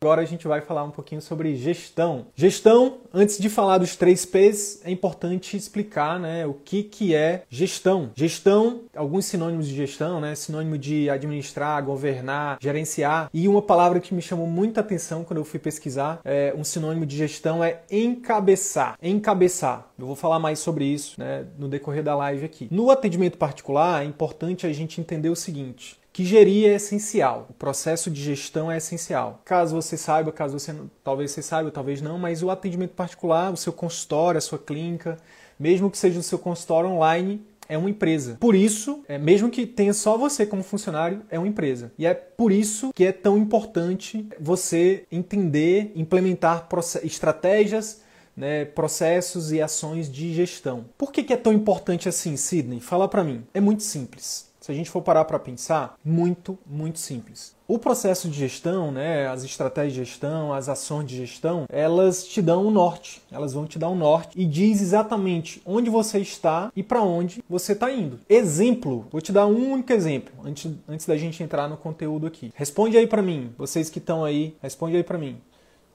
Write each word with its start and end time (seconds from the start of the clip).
Agora 0.00 0.22
a 0.22 0.24
gente 0.24 0.46
vai 0.46 0.60
falar 0.60 0.84
um 0.84 0.90
pouquinho 0.90 1.20
sobre 1.20 1.54
gestão. 1.56 2.26
Gestão, 2.34 2.98
antes 3.12 3.38
de 3.38 3.48
falar 3.48 3.78
dos 3.78 3.96
três 3.96 4.24
P's, 4.24 4.80
é 4.84 4.90
importante 4.90 5.56
explicar 5.56 6.18
né, 6.18 6.46
o 6.46 6.54
que, 6.54 6.82
que 6.82 7.14
é 7.14 7.42
gestão. 7.48 8.10
Gestão, 8.14 8.82
alguns 8.94 9.26
sinônimos 9.26 9.68
de 9.68 9.74
gestão, 9.74 10.20
né? 10.20 10.34
Sinônimo 10.34 10.78
de 10.78 11.08
administrar, 11.10 11.82
governar, 11.84 12.58
gerenciar. 12.60 13.30
E 13.32 13.48
uma 13.48 13.62
palavra 13.62 14.00
que 14.00 14.14
me 14.14 14.22
chamou 14.22 14.46
muita 14.46 14.80
atenção 14.80 15.24
quando 15.24 15.38
eu 15.38 15.44
fui 15.44 15.58
pesquisar, 15.58 16.20
é, 16.24 16.54
um 16.56 16.64
sinônimo 16.64 17.06
de 17.06 17.16
gestão 17.16 17.62
é 17.62 17.82
encabeçar. 17.90 18.96
Encabeçar. 19.02 19.90
Eu 19.98 20.06
vou 20.06 20.16
falar 20.16 20.38
mais 20.38 20.58
sobre 20.58 20.84
isso 20.84 21.20
né, 21.20 21.44
no 21.58 21.68
decorrer 21.68 22.02
da 22.02 22.14
live 22.16 22.44
aqui. 22.44 22.68
No 22.70 22.90
atendimento 22.90 23.36
particular, 23.36 24.02
é 24.02 24.06
importante 24.06 24.66
a 24.66 24.72
gente 24.72 25.00
entender 25.00 25.28
o 25.28 25.36
seguinte: 25.36 25.99
que 26.12 26.24
gerir 26.24 26.68
é 26.68 26.74
essencial. 26.74 27.46
O 27.50 27.52
processo 27.52 28.10
de 28.10 28.22
gestão 28.22 28.70
é 28.70 28.76
essencial. 28.76 29.40
Caso 29.44 29.74
você 29.74 29.96
saiba, 29.96 30.32
caso 30.32 30.58
você 30.58 30.74
talvez 31.04 31.30
você 31.30 31.42
saiba, 31.42 31.70
talvez 31.70 32.00
não, 32.02 32.18
mas 32.18 32.42
o 32.42 32.50
atendimento 32.50 32.94
particular, 32.94 33.52
o 33.52 33.56
seu 33.56 33.72
consultório, 33.72 34.38
a 34.38 34.40
sua 34.40 34.58
clínica, 34.58 35.16
mesmo 35.58 35.90
que 35.90 35.98
seja 35.98 36.18
o 36.18 36.22
seu 36.22 36.38
consultório 36.38 36.90
online, 36.90 37.42
é 37.68 37.78
uma 37.78 37.88
empresa. 37.88 38.36
Por 38.40 38.56
isso, 38.56 39.04
é, 39.06 39.16
mesmo 39.16 39.48
que 39.48 39.64
tenha 39.64 39.94
só 39.94 40.18
você 40.18 40.44
como 40.44 40.64
funcionário, 40.64 41.22
é 41.30 41.38
uma 41.38 41.46
empresa. 41.46 41.92
E 41.96 42.04
é 42.04 42.12
por 42.12 42.50
isso 42.50 42.90
que 42.92 43.04
é 43.04 43.12
tão 43.12 43.38
importante 43.38 44.26
você 44.40 45.04
entender, 45.12 45.92
implementar 45.94 46.66
estratégias, 47.04 48.02
né, 48.36 48.64
processos 48.64 49.52
e 49.52 49.62
ações 49.62 50.10
de 50.10 50.34
gestão. 50.34 50.86
Por 50.98 51.12
que, 51.12 51.22
que 51.22 51.32
é 51.32 51.36
tão 51.36 51.52
importante 51.52 52.08
assim, 52.08 52.36
Sidney? 52.36 52.80
Fala 52.80 53.06
para 53.06 53.22
mim. 53.22 53.44
É 53.54 53.60
muito 53.60 53.84
simples. 53.84 54.49
Se 54.60 54.70
a 54.70 54.74
gente 54.74 54.90
for 54.90 55.00
parar 55.00 55.24
para 55.24 55.38
pensar, 55.38 55.96
muito, 56.04 56.58
muito 56.66 56.98
simples. 56.98 57.54
O 57.66 57.78
processo 57.78 58.28
de 58.28 58.36
gestão, 58.36 58.90
né, 58.90 59.26
as 59.28 59.42
estratégias 59.42 59.94
de 59.94 60.04
gestão, 60.04 60.52
as 60.52 60.68
ações 60.68 61.06
de 61.06 61.16
gestão, 61.16 61.64
elas 61.70 62.24
te 62.24 62.42
dão 62.42 62.66
um 62.66 62.70
norte, 62.70 63.22
elas 63.30 63.54
vão 63.54 63.64
te 63.64 63.78
dar 63.78 63.88
um 63.88 63.94
norte 63.94 64.38
e 64.38 64.44
diz 64.44 64.82
exatamente 64.82 65.62
onde 65.64 65.88
você 65.88 66.18
está 66.18 66.70
e 66.76 66.82
para 66.82 67.00
onde 67.00 67.42
você 67.48 67.72
está 67.72 67.90
indo. 67.90 68.18
Exemplo, 68.28 69.06
vou 69.10 69.20
te 69.20 69.32
dar 69.32 69.46
um 69.46 69.72
único 69.72 69.92
exemplo 69.92 70.34
antes, 70.44 70.70
antes 70.88 71.06
da 71.06 71.16
gente 71.16 71.42
entrar 71.42 71.68
no 71.68 71.76
conteúdo 71.76 72.26
aqui. 72.26 72.52
Responde 72.54 72.98
aí 72.98 73.06
para 73.06 73.22
mim, 73.22 73.54
vocês 73.56 73.88
que 73.88 73.98
estão 73.98 74.24
aí, 74.24 74.56
responde 74.60 74.96
aí 74.96 75.04
para 75.04 75.16
mim 75.16 75.38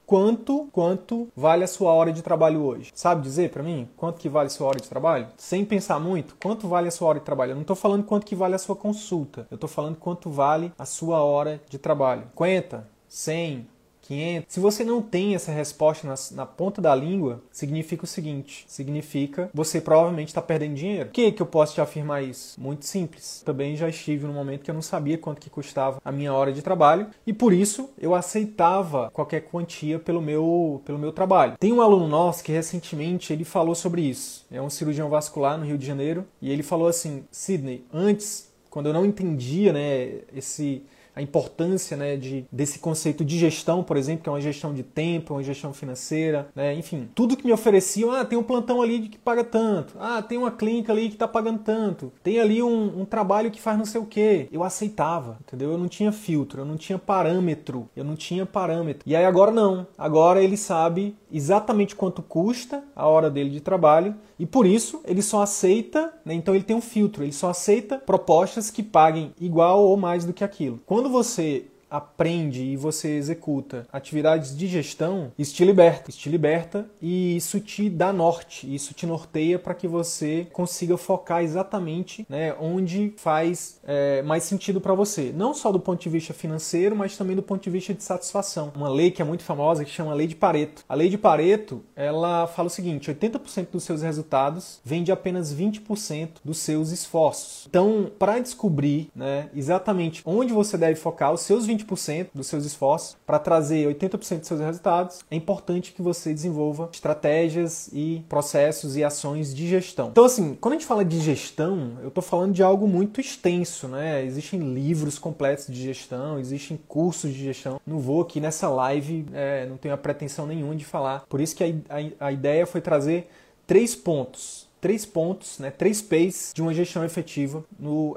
quanto 0.05 0.67
quanto 0.71 1.27
vale 1.35 1.63
a 1.63 1.67
sua 1.67 1.91
hora 1.91 2.11
de 2.11 2.21
trabalho 2.21 2.63
hoje. 2.63 2.91
Sabe 2.93 3.21
dizer 3.21 3.49
para 3.49 3.63
mim 3.63 3.89
quanto 3.97 4.19
que 4.19 4.29
vale 4.29 4.47
a 4.47 4.49
sua 4.49 4.67
hora 4.67 4.79
de 4.79 4.87
trabalho? 4.87 5.27
Sem 5.37 5.65
pensar 5.65 5.99
muito, 5.99 6.35
quanto 6.41 6.67
vale 6.67 6.87
a 6.87 6.91
sua 6.91 7.09
hora 7.09 7.19
de 7.19 7.25
trabalho? 7.25 7.51
Eu 7.51 7.55
não 7.55 7.61
estou 7.61 7.75
falando 7.75 8.03
quanto 8.03 8.25
que 8.25 8.35
vale 8.35 8.55
a 8.55 8.59
sua 8.59 8.75
consulta. 8.75 9.47
Eu 9.49 9.55
estou 9.55 9.69
falando 9.69 9.95
quanto 9.95 10.29
vale 10.29 10.71
a 10.77 10.85
sua 10.85 11.23
hora 11.23 11.61
de 11.69 11.77
trabalho. 11.77 12.23
50, 12.31 12.87
100, 13.07 13.67
500. 14.07 14.53
Se 14.53 14.59
você 14.59 14.83
não 14.83 15.01
tem 15.01 15.35
essa 15.35 15.51
resposta 15.51 16.07
na, 16.07 16.15
na 16.31 16.45
ponta 16.45 16.81
da 16.81 16.93
língua, 16.93 17.41
significa 17.51 18.03
o 18.03 18.07
seguinte: 18.07 18.65
significa 18.67 19.49
você 19.53 19.81
provavelmente 19.81 20.29
está 20.29 20.41
perdendo 20.41 20.75
dinheiro. 20.75 21.05
Por 21.05 21.13
que, 21.13 21.31
que 21.31 21.41
eu 21.41 21.45
posso 21.45 21.73
te 21.73 21.81
afirmar 21.81 22.23
isso? 22.23 22.59
Muito 22.59 22.85
simples. 22.85 23.41
Também 23.45 23.75
já 23.75 23.89
estive 23.89 24.25
num 24.25 24.33
momento 24.33 24.63
que 24.63 24.71
eu 24.71 24.75
não 24.75 24.81
sabia 24.81 25.17
quanto 25.17 25.41
que 25.41 25.49
custava 25.49 26.01
a 26.03 26.11
minha 26.11 26.33
hora 26.33 26.51
de 26.51 26.61
trabalho 26.61 27.07
e 27.25 27.33
por 27.33 27.53
isso 27.53 27.89
eu 27.99 28.13
aceitava 28.13 29.09
qualquer 29.11 29.41
quantia 29.41 29.99
pelo 29.99 30.21
meu, 30.21 30.81
pelo 30.85 30.99
meu 30.99 31.11
trabalho. 31.11 31.57
Tem 31.59 31.73
um 31.73 31.81
aluno 31.81 32.07
nosso 32.07 32.43
que 32.43 32.51
recentemente 32.51 33.33
ele 33.33 33.43
falou 33.43 33.75
sobre 33.75 34.01
isso. 34.01 34.45
É 34.51 34.61
um 34.61 34.69
cirurgião 34.69 35.09
vascular 35.09 35.57
no 35.57 35.65
Rio 35.65 35.77
de 35.77 35.85
Janeiro 35.85 36.25
e 36.41 36.51
ele 36.51 36.63
falou 36.63 36.87
assim: 36.87 37.25
Sidney, 37.31 37.85
antes, 37.93 38.51
quando 38.69 38.87
eu 38.87 38.93
não 38.93 39.05
entendia 39.05 39.71
né, 39.71 40.19
esse 40.35 40.83
a 41.15 41.21
importância 41.21 41.95
né, 41.95 42.17
de, 42.17 42.45
desse 42.51 42.79
conceito 42.79 43.23
de 43.23 43.37
gestão, 43.37 43.83
por 43.83 43.95
exemplo, 43.95 44.23
que 44.23 44.29
é 44.29 44.31
uma 44.31 44.41
gestão 44.41 44.73
de 44.73 44.83
tempo, 44.83 45.33
uma 45.33 45.43
gestão 45.43 45.73
financeira, 45.73 46.49
né, 46.53 46.73
enfim, 46.75 47.07
tudo 47.15 47.37
que 47.37 47.45
me 47.45 47.53
ofereciam, 47.53 48.11
ah, 48.11 48.25
tem 48.25 48.37
um 48.37 48.43
plantão 48.43 48.81
ali 48.81 49.07
que 49.07 49.17
paga 49.17 49.43
tanto, 49.43 49.95
ah, 49.99 50.21
tem 50.21 50.37
uma 50.37 50.51
clínica 50.51 50.91
ali 50.91 51.07
que 51.07 51.15
está 51.15 51.27
pagando 51.27 51.59
tanto, 51.59 52.11
tem 52.21 52.39
ali 52.39 52.61
um, 52.61 53.01
um, 53.01 53.05
trabalho 53.05 53.49
que 53.49 53.61
faz 53.61 53.77
não 53.77 53.85
sei 53.85 54.01
o 54.01 54.05
que, 54.05 54.49
eu 54.51 54.63
aceitava, 54.63 55.37
entendeu? 55.41 55.71
Eu 55.71 55.77
não 55.77 55.87
tinha 55.87 56.11
filtro, 56.11 56.61
eu 56.61 56.65
não 56.65 56.75
tinha 56.75 56.99
parâmetro, 56.99 57.87
eu 57.95 58.03
não 58.03 58.15
tinha 58.15 58.45
parâmetro. 58.45 59.03
E 59.05 59.15
aí 59.15 59.25
agora 59.25 59.51
não, 59.51 59.87
agora 59.97 60.43
ele 60.43 60.57
sabe 60.57 61.15
exatamente 61.31 61.95
quanto 61.95 62.21
custa 62.21 62.83
a 62.95 63.07
hora 63.07 63.29
dele 63.29 63.49
de 63.49 63.61
trabalho 63.61 64.15
e 64.37 64.45
por 64.45 64.65
isso 64.65 65.01
ele 65.05 65.21
só 65.21 65.41
aceita, 65.41 66.13
né, 66.25 66.33
então 66.33 66.53
ele 66.53 66.63
tem 66.63 66.75
um 66.75 66.81
filtro, 66.81 67.23
ele 67.23 67.31
só 67.31 67.49
aceita 67.49 67.97
propostas 67.97 68.69
que 68.69 68.83
paguem 68.83 69.33
igual 69.39 69.83
ou 69.83 69.95
mais 69.95 70.25
do 70.25 70.33
que 70.33 70.43
aquilo. 70.43 70.79
Quando 70.85 71.04
quando 71.05 71.11
você 71.11 71.65
aprende 71.97 72.63
e 72.63 72.77
você 72.77 73.15
executa 73.15 73.87
atividades 73.91 74.55
de 74.55 74.67
gestão, 74.67 75.31
isso 75.37 75.55
te 75.55 75.63
liberta, 75.65 76.09
isso 76.09 76.19
te 76.19 76.29
liberta 76.29 76.85
e 77.01 77.35
isso 77.35 77.59
te 77.59 77.89
dá 77.89 78.11
norte, 78.11 78.73
isso 78.73 78.93
te 78.93 79.05
norteia 79.05 79.57
para 79.59 79.73
que 79.73 79.87
você 79.87 80.47
consiga 80.51 80.97
focar 80.97 81.43
exatamente 81.43 82.25
né, 82.29 82.55
onde 82.59 83.13
faz 83.17 83.79
é, 83.83 84.21
mais 84.21 84.43
sentido 84.43 84.81
para 84.81 84.93
você, 84.93 85.31
não 85.35 85.53
só 85.53 85.71
do 85.71 85.79
ponto 85.79 86.01
de 86.01 86.09
vista 86.09 86.33
financeiro, 86.33 86.95
mas 86.95 87.17
também 87.17 87.35
do 87.35 87.43
ponto 87.43 87.63
de 87.63 87.69
vista 87.69 87.93
de 87.93 88.03
satisfação. 88.03 88.71
Uma 88.75 88.89
lei 88.89 89.11
que 89.11 89.21
é 89.21 89.25
muito 89.25 89.43
famosa 89.43 89.85
que 89.85 89.91
chama 89.91 90.13
Lei 90.13 90.27
de 90.27 90.35
Pareto. 90.35 90.83
A 90.87 90.95
Lei 90.95 91.09
de 91.09 91.17
Pareto 91.17 91.83
ela 91.95 92.47
fala 92.47 92.67
o 92.67 92.71
seguinte: 92.71 93.11
80% 93.11 93.67
dos 93.71 93.83
seus 93.83 94.01
resultados 94.01 94.79
vem 94.83 95.03
de 95.03 95.11
apenas 95.11 95.53
20% 95.53 96.29
dos 96.43 96.57
seus 96.59 96.91
esforços. 96.91 97.65
Então, 97.67 98.11
para 98.17 98.39
descobrir 98.39 99.09
né, 99.15 99.49
exatamente 99.55 100.21
onde 100.25 100.53
você 100.53 100.77
deve 100.77 100.95
focar 100.95 101.33
os 101.33 101.41
seus 101.41 101.65
20 101.65 101.84
20% 101.85 102.27
dos 102.33 102.47
seus 102.47 102.65
esforços 102.65 103.17
para 103.25 103.39
trazer 103.39 103.87
80% 103.87 104.39
dos 104.39 104.47
seus 104.47 104.59
resultados, 104.59 105.25
é 105.29 105.35
importante 105.35 105.91
que 105.91 106.01
você 106.01 106.33
desenvolva 106.33 106.89
estratégias 106.91 107.89
e 107.93 108.23
processos 108.27 108.95
e 108.95 109.03
ações 109.03 109.53
de 109.53 109.67
gestão. 109.67 110.09
Então, 110.09 110.25
assim, 110.25 110.55
quando 110.59 110.73
a 110.73 110.77
gente 110.77 110.87
fala 110.87 111.05
de 111.05 111.19
gestão, 111.19 111.97
eu 112.01 112.09
estou 112.09 112.23
falando 112.23 112.53
de 112.53 112.63
algo 112.63 112.87
muito 112.87 113.19
extenso, 113.21 113.87
né? 113.87 114.23
Existem 114.23 114.59
livros 114.73 115.19
completos 115.19 115.67
de 115.67 115.81
gestão, 115.81 116.39
existem 116.39 116.79
cursos 116.87 117.33
de 117.33 117.43
gestão. 117.43 117.79
Não 117.85 117.99
vou 117.99 118.21
aqui 118.21 118.39
nessa 118.39 118.69
live, 118.69 119.25
é, 119.33 119.65
não 119.67 119.77
tenho 119.77 119.93
a 119.93 119.97
pretensão 119.97 120.45
nenhuma 120.45 120.75
de 120.75 120.85
falar. 120.85 121.25
Por 121.27 121.41
isso 121.41 121.55
que 121.55 121.63
a, 121.63 121.67
a, 121.89 122.27
a 122.27 122.31
ideia 122.31 122.65
foi 122.65 122.81
trazer 122.81 123.27
três 123.65 123.95
pontos 123.95 124.64
três 124.85 125.03
pontos, 125.03 125.57
né, 125.57 125.71
três 125.71 125.99
P's 125.99 126.51
de 126.53 126.61
uma 126.61 126.71
gestão 126.71 127.03
efetiva 127.03 127.65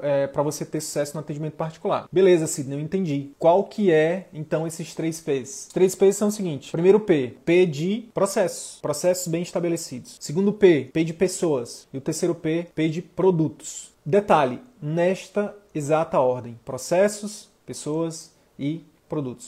é, 0.03 0.27
para 0.27 0.43
você 0.43 0.63
ter 0.63 0.79
sucesso 0.79 1.15
no 1.15 1.19
atendimento 1.19 1.55
particular. 1.55 2.07
Beleza, 2.11 2.45
Sidney, 2.45 2.77
eu 2.77 2.79
entendi. 2.79 3.31
Qual 3.39 3.63
que 3.63 3.91
é, 3.91 4.27
então, 4.31 4.67
esses 4.67 4.93
três 4.93 5.19
P's? 5.19 5.65
Os 5.65 5.73
três 5.73 5.95
P's 5.95 6.15
são 6.15 6.27
o 6.27 6.31
seguinte. 6.31 6.71
Primeiro 6.71 6.99
P, 6.99 7.33
P 7.43 7.65
de 7.65 8.07
processos, 8.13 8.77
processos 8.83 9.27
bem 9.27 9.41
estabelecidos. 9.41 10.17
Segundo 10.19 10.53
P, 10.53 10.91
P 10.93 11.03
de 11.03 11.11
pessoas. 11.11 11.87
E 11.91 11.97
o 11.97 12.01
terceiro 12.01 12.35
P, 12.35 12.67
P 12.75 12.87
de 12.87 13.01
produtos. 13.01 13.89
Detalhe, 14.05 14.61
nesta 14.79 15.55
exata 15.73 16.19
ordem, 16.19 16.59
processos, 16.63 17.49
pessoas 17.65 18.31
e 18.59 18.67
produtos. 18.75 18.98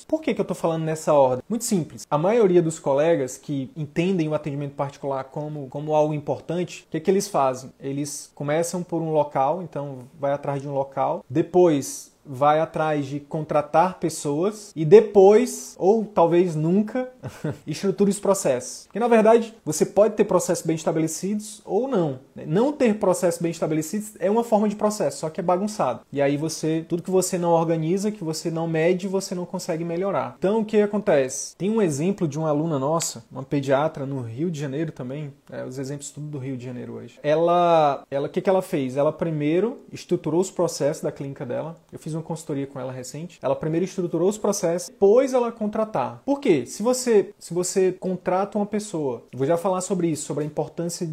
Por 0.07 0.21
que, 0.21 0.33
que 0.33 0.41
eu 0.41 0.43
estou 0.43 0.55
falando 0.55 0.83
nessa 0.83 1.13
ordem? 1.13 1.43
Muito 1.47 1.63
simples. 1.63 2.05
A 2.09 2.17
maioria 2.17 2.61
dos 2.61 2.79
colegas 2.79 3.37
que 3.37 3.71
entendem 3.75 4.27
o 4.27 4.33
atendimento 4.33 4.73
particular 4.73 5.23
como, 5.25 5.67
como 5.67 5.95
algo 5.95 6.13
importante, 6.13 6.85
o 6.87 6.91
que, 6.91 6.99
que 6.99 7.11
eles 7.11 7.27
fazem? 7.27 7.71
Eles 7.79 8.31
começam 8.35 8.83
por 8.83 9.01
um 9.01 9.11
local, 9.11 9.61
então 9.61 9.99
vai 10.19 10.31
atrás 10.31 10.61
de 10.61 10.67
um 10.67 10.73
local, 10.73 11.23
depois 11.29 12.10
vai 12.25 12.59
atrás 12.59 13.05
de 13.05 13.19
contratar 13.19 13.99
pessoas 13.99 14.71
e 14.75 14.85
depois, 14.85 15.75
ou 15.77 16.05
talvez 16.05 16.55
nunca, 16.55 17.09
estruture 17.65 18.09
os 18.09 18.19
processos. 18.19 18.85
Porque 18.85 18.99
na 18.99 19.07
verdade 19.07 19.53
você 19.65 19.85
pode 19.85 20.15
ter 20.15 20.25
processos 20.25 20.65
bem 20.65 20.75
estabelecidos 20.75 21.61
ou 21.65 21.87
não. 21.87 22.19
Não 22.47 22.71
ter 22.71 22.95
processos 22.95 23.41
bem 23.41 23.51
estabelecidos 23.51 24.13
é 24.19 24.29
uma 24.29 24.43
forma 24.43 24.69
de 24.69 24.75
processo, 24.75 25.19
só 25.19 25.29
que 25.29 25.39
é 25.39 25.43
bagunçado. 25.43 26.01
E 26.11 26.21
aí 26.21 26.37
você, 26.37 26.85
tudo 26.87 27.03
que 27.03 27.11
você 27.11 27.37
não 27.37 27.51
organiza, 27.51 28.11
que 28.11 28.23
você 28.23 28.49
não 28.49 28.67
mede, 28.67 29.07
você 29.07 29.35
não 29.35 29.45
consegue 29.45 29.83
melhorar. 29.83 30.35
Então 30.37 30.61
o 30.61 30.65
que 30.65 30.81
acontece? 30.81 31.55
Tem 31.55 31.69
um 31.69 31.81
exemplo 31.81 32.27
de 32.27 32.37
uma 32.37 32.49
aluna 32.49 32.79
nossa, 32.79 33.23
uma 33.31 33.43
pediatra 33.43 34.05
no 34.05 34.21
Rio 34.21 34.49
de 34.49 34.59
Janeiro 34.59 34.91
também, 34.91 35.33
é, 35.51 35.65
os 35.65 35.77
exemplos 35.77 36.11
tudo 36.11 36.27
do 36.27 36.37
Rio 36.37 36.57
de 36.57 36.65
Janeiro 36.65 36.93
hoje. 36.93 37.19
Ela, 37.23 38.03
ela, 38.09 38.27
o 38.27 38.29
que, 38.29 38.41
que 38.41 38.49
ela 38.49 38.61
fez? 38.61 38.97
Ela 38.97 39.11
primeiro 39.11 39.79
estruturou 39.91 40.39
os 40.39 40.51
processos 40.51 41.03
da 41.03 41.11
clínica 41.11 41.45
dela. 41.45 41.75
Eu 41.91 41.99
fiz 41.99 42.10
uma 42.15 42.23
consultoria 42.23 42.67
com 42.67 42.79
ela 42.79 42.91
recente. 42.91 43.39
Ela 43.41 43.55
primeiro 43.55 43.85
estruturou 43.85 44.29
os 44.29 44.37
processos, 44.37 44.89
depois 44.89 45.33
ela 45.33 45.51
contratar. 45.51 46.21
Por 46.25 46.39
quê? 46.39 46.65
Se 46.65 46.83
você, 46.83 47.33
se 47.37 47.53
você 47.53 47.91
contrata 47.91 48.57
uma 48.57 48.65
pessoa, 48.65 49.23
vou 49.33 49.45
já 49.45 49.57
falar 49.57 49.81
sobre 49.81 50.07
isso, 50.07 50.25
sobre 50.25 50.43
a 50.43 50.47
importância 50.47 51.07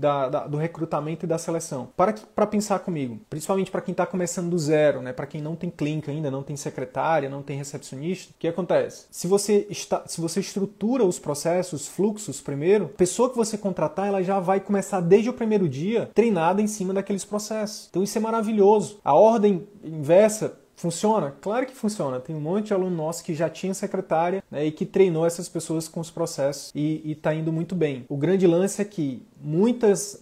da, 0.00 0.28
da, 0.28 0.46
do 0.46 0.56
recrutamento 0.56 1.26
e 1.26 1.28
da 1.28 1.36
seleção. 1.38 1.88
Para, 1.96 2.14
para 2.34 2.46
pensar 2.46 2.78
comigo, 2.80 3.20
principalmente 3.28 3.70
para 3.70 3.82
quem 3.82 3.92
está 3.92 4.06
começando 4.06 4.48
do 4.48 4.58
zero, 4.58 5.02
né? 5.02 5.12
para 5.12 5.26
quem 5.26 5.42
não 5.42 5.54
tem 5.54 5.70
clínica 5.70 6.10
ainda, 6.10 6.30
não 6.30 6.42
tem 6.42 6.56
secretária, 6.56 7.28
não 7.28 7.42
tem 7.42 7.56
recepcionista, 7.56 8.32
o 8.32 8.34
que 8.38 8.48
acontece? 8.48 9.06
Se 9.10 9.26
você, 9.26 9.66
está, 9.68 10.02
se 10.06 10.20
você 10.20 10.40
estrutura 10.40 11.04
os 11.04 11.18
processos, 11.18 11.82
os 11.82 11.88
fluxos 11.88 12.40
primeiro, 12.40 12.86
a 12.86 12.96
pessoa 12.96 13.28
que 13.28 13.36
você 13.36 13.58
contratar, 13.58 14.08
ela 14.08 14.22
já 14.22 14.40
vai 14.40 14.60
começar 14.60 15.00
desde 15.00 15.28
o 15.28 15.34
primeiro 15.34 15.68
dia 15.68 16.10
treinada 16.14 16.62
em 16.62 16.66
cima 16.66 16.94
daqueles 16.94 17.24
processos. 17.24 17.88
Então 17.90 18.02
isso 18.02 18.16
é 18.16 18.20
maravilhoso. 18.20 18.98
A 19.04 19.14
ordem 19.14 19.68
inversa 19.84 20.58
Funciona? 20.80 21.34
Claro 21.42 21.66
que 21.66 21.74
funciona. 21.74 22.18
Tem 22.18 22.34
um 22.34 22.40
monte 22.40 22.68
de 22.68 22.72
aluno 22.72 22.96
nosso 22.96 23.22
que 23.22 23.34
já 23.34 23.50
tinha 23.50 23.74
secretária 23.74 24.42
né, 24.50 24.64
e 24.64 24.72
que 24.72 24.86
treinou 24.86 25.26
essas 25.26 25.46
pessoas 25.46 25.86
com 25.86 26.00
os 26.00 26.10
processos 26.10 26.72
e 26.74 27.12
está 27.12 27.34
indo 27.34 27.52
muito 27.52 27.74
bem. 27.74 28.06
O 28.08 28.16
grande 28.16 28.46
lance 28.46 28.80
é 28.80 28.84
que 28.86 29.22
muitas 29.42 30.20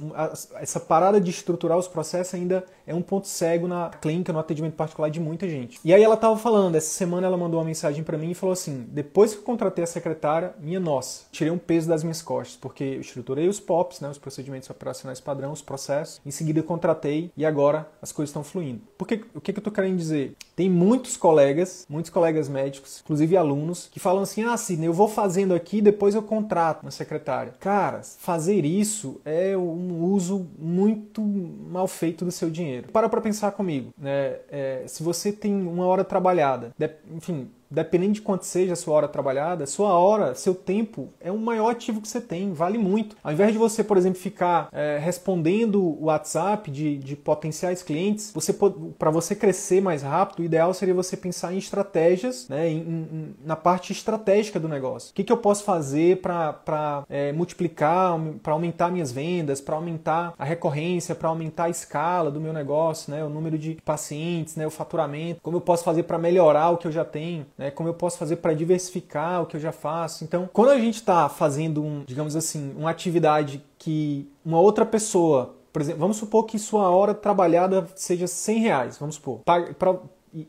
essa 0.61 0.81
parada 0.81 1.21
de 1.21 1.31
estruturar 1.31 1.77
os 1.77 1.89
processos 1.89 2.35
ainda 2.35 2.65
é 2.87 2.95
um 2.95 3.03
ponto 3.03 3.27
cego 3.27 3.69
na 3.69 3.91
clínica, 3.91 4.33
no 4.33 4.39
atendimento 4.39 4.75
particular 4.75 5.11
de 5.11 5.21
muita 5.21 5.49
gente. 5.49 5.79
E 5.85 5.93
aí 5.93 6.03
ela 6.03 6.15
estava 6.15 6.37
falando, 6.37 6.75
essa 6.77 6.91
semana 6.91 7.27
ela 7.27 7.37
mandou 7.37 7.61
uma 7.61 7.67
mensagem 7.67 8.03
para 8.03 8.17
mim 8.17 8.31
e 8.31 8.35
falou 8.35 8.53
assim: 8.53 8.87
"Depois 8.89 9.33
que 9.33 9.41
eu 9.41 9.43
contratei 9.43 9.85
a 9.85 9.87
secretária, 9.87 10.55
minha 10.61 10.81
nossa, 10.81 11.25
tirei 11.31 11.53
um 11.53 11.59
peso 11.59 11.89
das 11.89 12.03
minhas 12.03 12.23
costas, 12.23 12.57
porque 12.57 12.85
eu 12.85 13.01
estruturei 13.01 13.49
os 13.49 13.61
POPs, 13.61 14.01
né, 14.01 14.09
os 14.09 14.19
procedimentos 14.19 14.71
operacionais 14.71 15.21
padrão, 15.21 15.53
os 15.53 15.63
processos, 15.63 16.21
em 16.25 16.31
seguida 16.31 16.61
eu 16.61 16.65
contratei 16.65 17.31
e 17.37 17.45
agora 17.45 17.89
as 18.01 18.13
coisas 18.13 18.31
estão 18.31 18.45
fluindo". 18.45 18.81
Porque 18.97 19.25
o 19.35 19.41
que, 19.41 19.53
que 19.53 19.59
eu 19.59 19.65
tô 19.65 19.71
querendo 19.71 19.97
dizer? 19.97 20.37
Tem 20.55 20.71
muitos 20.71 21.17
colegas, 21.17 21.87
muitos 21.89 22.11
colegas 22.11 22.49
médicos, 22.49 23.01
inclusive 23.05 23.37
alunos, 23.37 23.89
que 23.91 24.01
falam 24.01 24.23
assim: 24.23 24.45
"Ah, 24.45 24.57
Sidney, 24.57 24.89
eu 24.89 24.93
vou 24.93 25.09
fazendo 25.09 25.55
aqui, 25.55 25.81
depois 25.81 26.15
eu 26.15 26.23
contrato 26.23 26.83
uma 26.83 26.91
secretária". 26.91 27.55
Cara, 27.59 28.03
fazer 28.03 28.65
isso 28.65 29.08
isso 29.09 29.21
é 29.25 29.57
um 29.57 30.05
uso 30.05 30.47
muito 30.59 31.23
mal 31.23 31.87
feito 31.89 32.25
do 32.25 32.31
seu 32.31 32.51
dinheiro. 32.51 32.89
Para 32.93 33.09
para 33.09 33.21
pensar 33.21 33.53
comigo, 33.53 33.91
né? 33.97 34.37
É, 34.51 34.85
se 34.87 35.03
você 35.03 35.33
tem 35.33 35.55
uma 35.55 35.87
hora 35.87 36.05
trabalhada, 36.05 36.73
enfim, 37.15 37.49
dependendo 37.71 38.15
de 38.15 38.23
quanto 38.23 38.45
seja 38.45 38.73
a 38.73 38.77
sua 38.77 38.95
hora 38.95 39.09
trabalhada, 39.09 39.67
sua 39.67 39.93
hora, 39.93 40.35
seu 40.35 40.55
tempo 40.55 41.09
é 41.21 41.31
o 41.31 41.39
maior 41.39 41.71
ativo 41.71 42.01
que 42.01 42.09
você 42.09 42.21
tem, 42.21 42.53
vale 42.53 42.79
muito. 42.79 43.17
Ao 43.23 43.33
invés 43.33 43.53
de 43.53 43.59
você, 43.59 43.85
por 43.85 43.97
exemplo, 43.97 44.19
ficar 44.19 44.69
é, 44.73 44.99
respondendo 44.99 45.83
o 45.83 46.05
WhatsApp 46.05 46.71
de, 46.71 46.97
de 46.99 47.17
potenciais 47.17 47.83
clientes, 47.83 48.33
você 48.33 48.55
para 48.99 49.11
você 49.11 49.35
crescer 49.35 49.81
mais 49.81 50.03
rápido, 50.03 50.41
o 50.41 50.45
ideal 50.45 50.73
seria 50.73 50.95
você 50.95 51.17
pensar 51.17 51.53
em 51.53 51.59
estratégias, 51.59 52.49
né, 52.49 52.69
em, 52.69 52.79
em, 52.79 53.35
na 53.45 53.57
parte 53.57 53.93
estratégica 53.93 54.59
do 54.59 54.69
negócio. 54.69 55.11
O 55.11 55.15
que, 55.15 55.25
que 55.25 55.33
eu 55.33 55.37
posso 55.37 55.65
fazer 55.65 56.21
para 56.21 57.05
é, 57.09 57.33
multiplicar, 57.33 58.19
para 58.43 58.53
aumentar 58.53 58.91
minhas 58.91 59.13
vendas, 59.13 59.61
para 59.61 59.77
aumentar 59.77 60.35
a 60.39 60.45
recorrência, 60.45 61.15
para 61.15 61.29
aumentar 61.29 61.65
a 61.65 61.71
escala 61.71 62.31
do 62.31 62.41
meu 62.41 62.53
negócio, 62.53 63.13
né, 63.13 63.25
o 63.25 63.29
número 63.29 63.59
de 63.59 63.79
pacientes, 63.85 64.57
né, 64.57 64.67
o 64.67 64.71
faturamento, 64.71 65.41
como 65.43 65.57
eu 65.57 65.61
posso 65.61 65.85
fazer 65.85 66.05
para 66.05 66.19
melhorar 66.19 66.71
o 66.71 66.77
que 66.77 66.87
eu 66.87 66.93
já 66.93 67.05
tenho 67.05 67.47
né? 67.59 67.71
Como 67.71 67.89
eu 67.89 67.95
posso 67.95 68.17
fazer 68.17 68.37
para 68.37 68.55
diversificar 68.55 69.43
o 69.43 69.47
que 69.47 69.57
eu 69.57 69.61
já 69.61 69.73
faço. 69.73 70.23
Então, 70.25 70.49
quando 70.53 70.71
a 70.71 70.79
gente 70.79 70.95
está 70.95 71.29
fazendo 71.29 71.83
um, 71.83 72.05
digamos 72.07 72.37
assim, 72.37 72.73
uma 72.79 72.91
atividade 72.91 73.63
que 73.77 74.31
uma 74.45 74.61
outra 74.61 74.87
pessoa 74.87 75.59
por 75.71 75.83
exemplo, 75.83 76.01
vamos 76.01 76.17
supor 76.17 76.45
que 76.45 76.59
sua 76.59 76.91
hora 76.91 77.15
trabalhada 77.15 77.87
seja 77.95 78.27
100 78.27 78.59
reais, 78.59 78.99
vamos 78.99 79.17
supor. 79.17 79.41